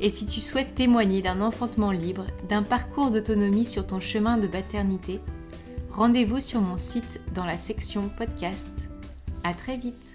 Et 0.00 0.10
si 0.10 0.26
tu 0.26 0.40
souhaites 0.40 0.74
témoigner 0.74 1.22
d'un 1.22 1.40
enfantement 1.40 1.90
libre, 1.90 2.26
d'un 2.50 2.62
parcours 2.62 3.10
d'autonomie 3.10 3.64
sur 3.64 3.86
ton 3.86 3.98
chemin 3.98 4.36
de 4.36 4.46
paternité, 4.46 5.20
rendez-vous 5.90 6.40
sur 6.40 6.60
mon 6.60 6.76
site 6.76 7.20
dans 7.34 7.46
la 7.46 7.56
section 7.56 8.10
podcast. 8.10 8.68
À 9.42 9.54
très 9.54 9.78
vite! 9.78 10.07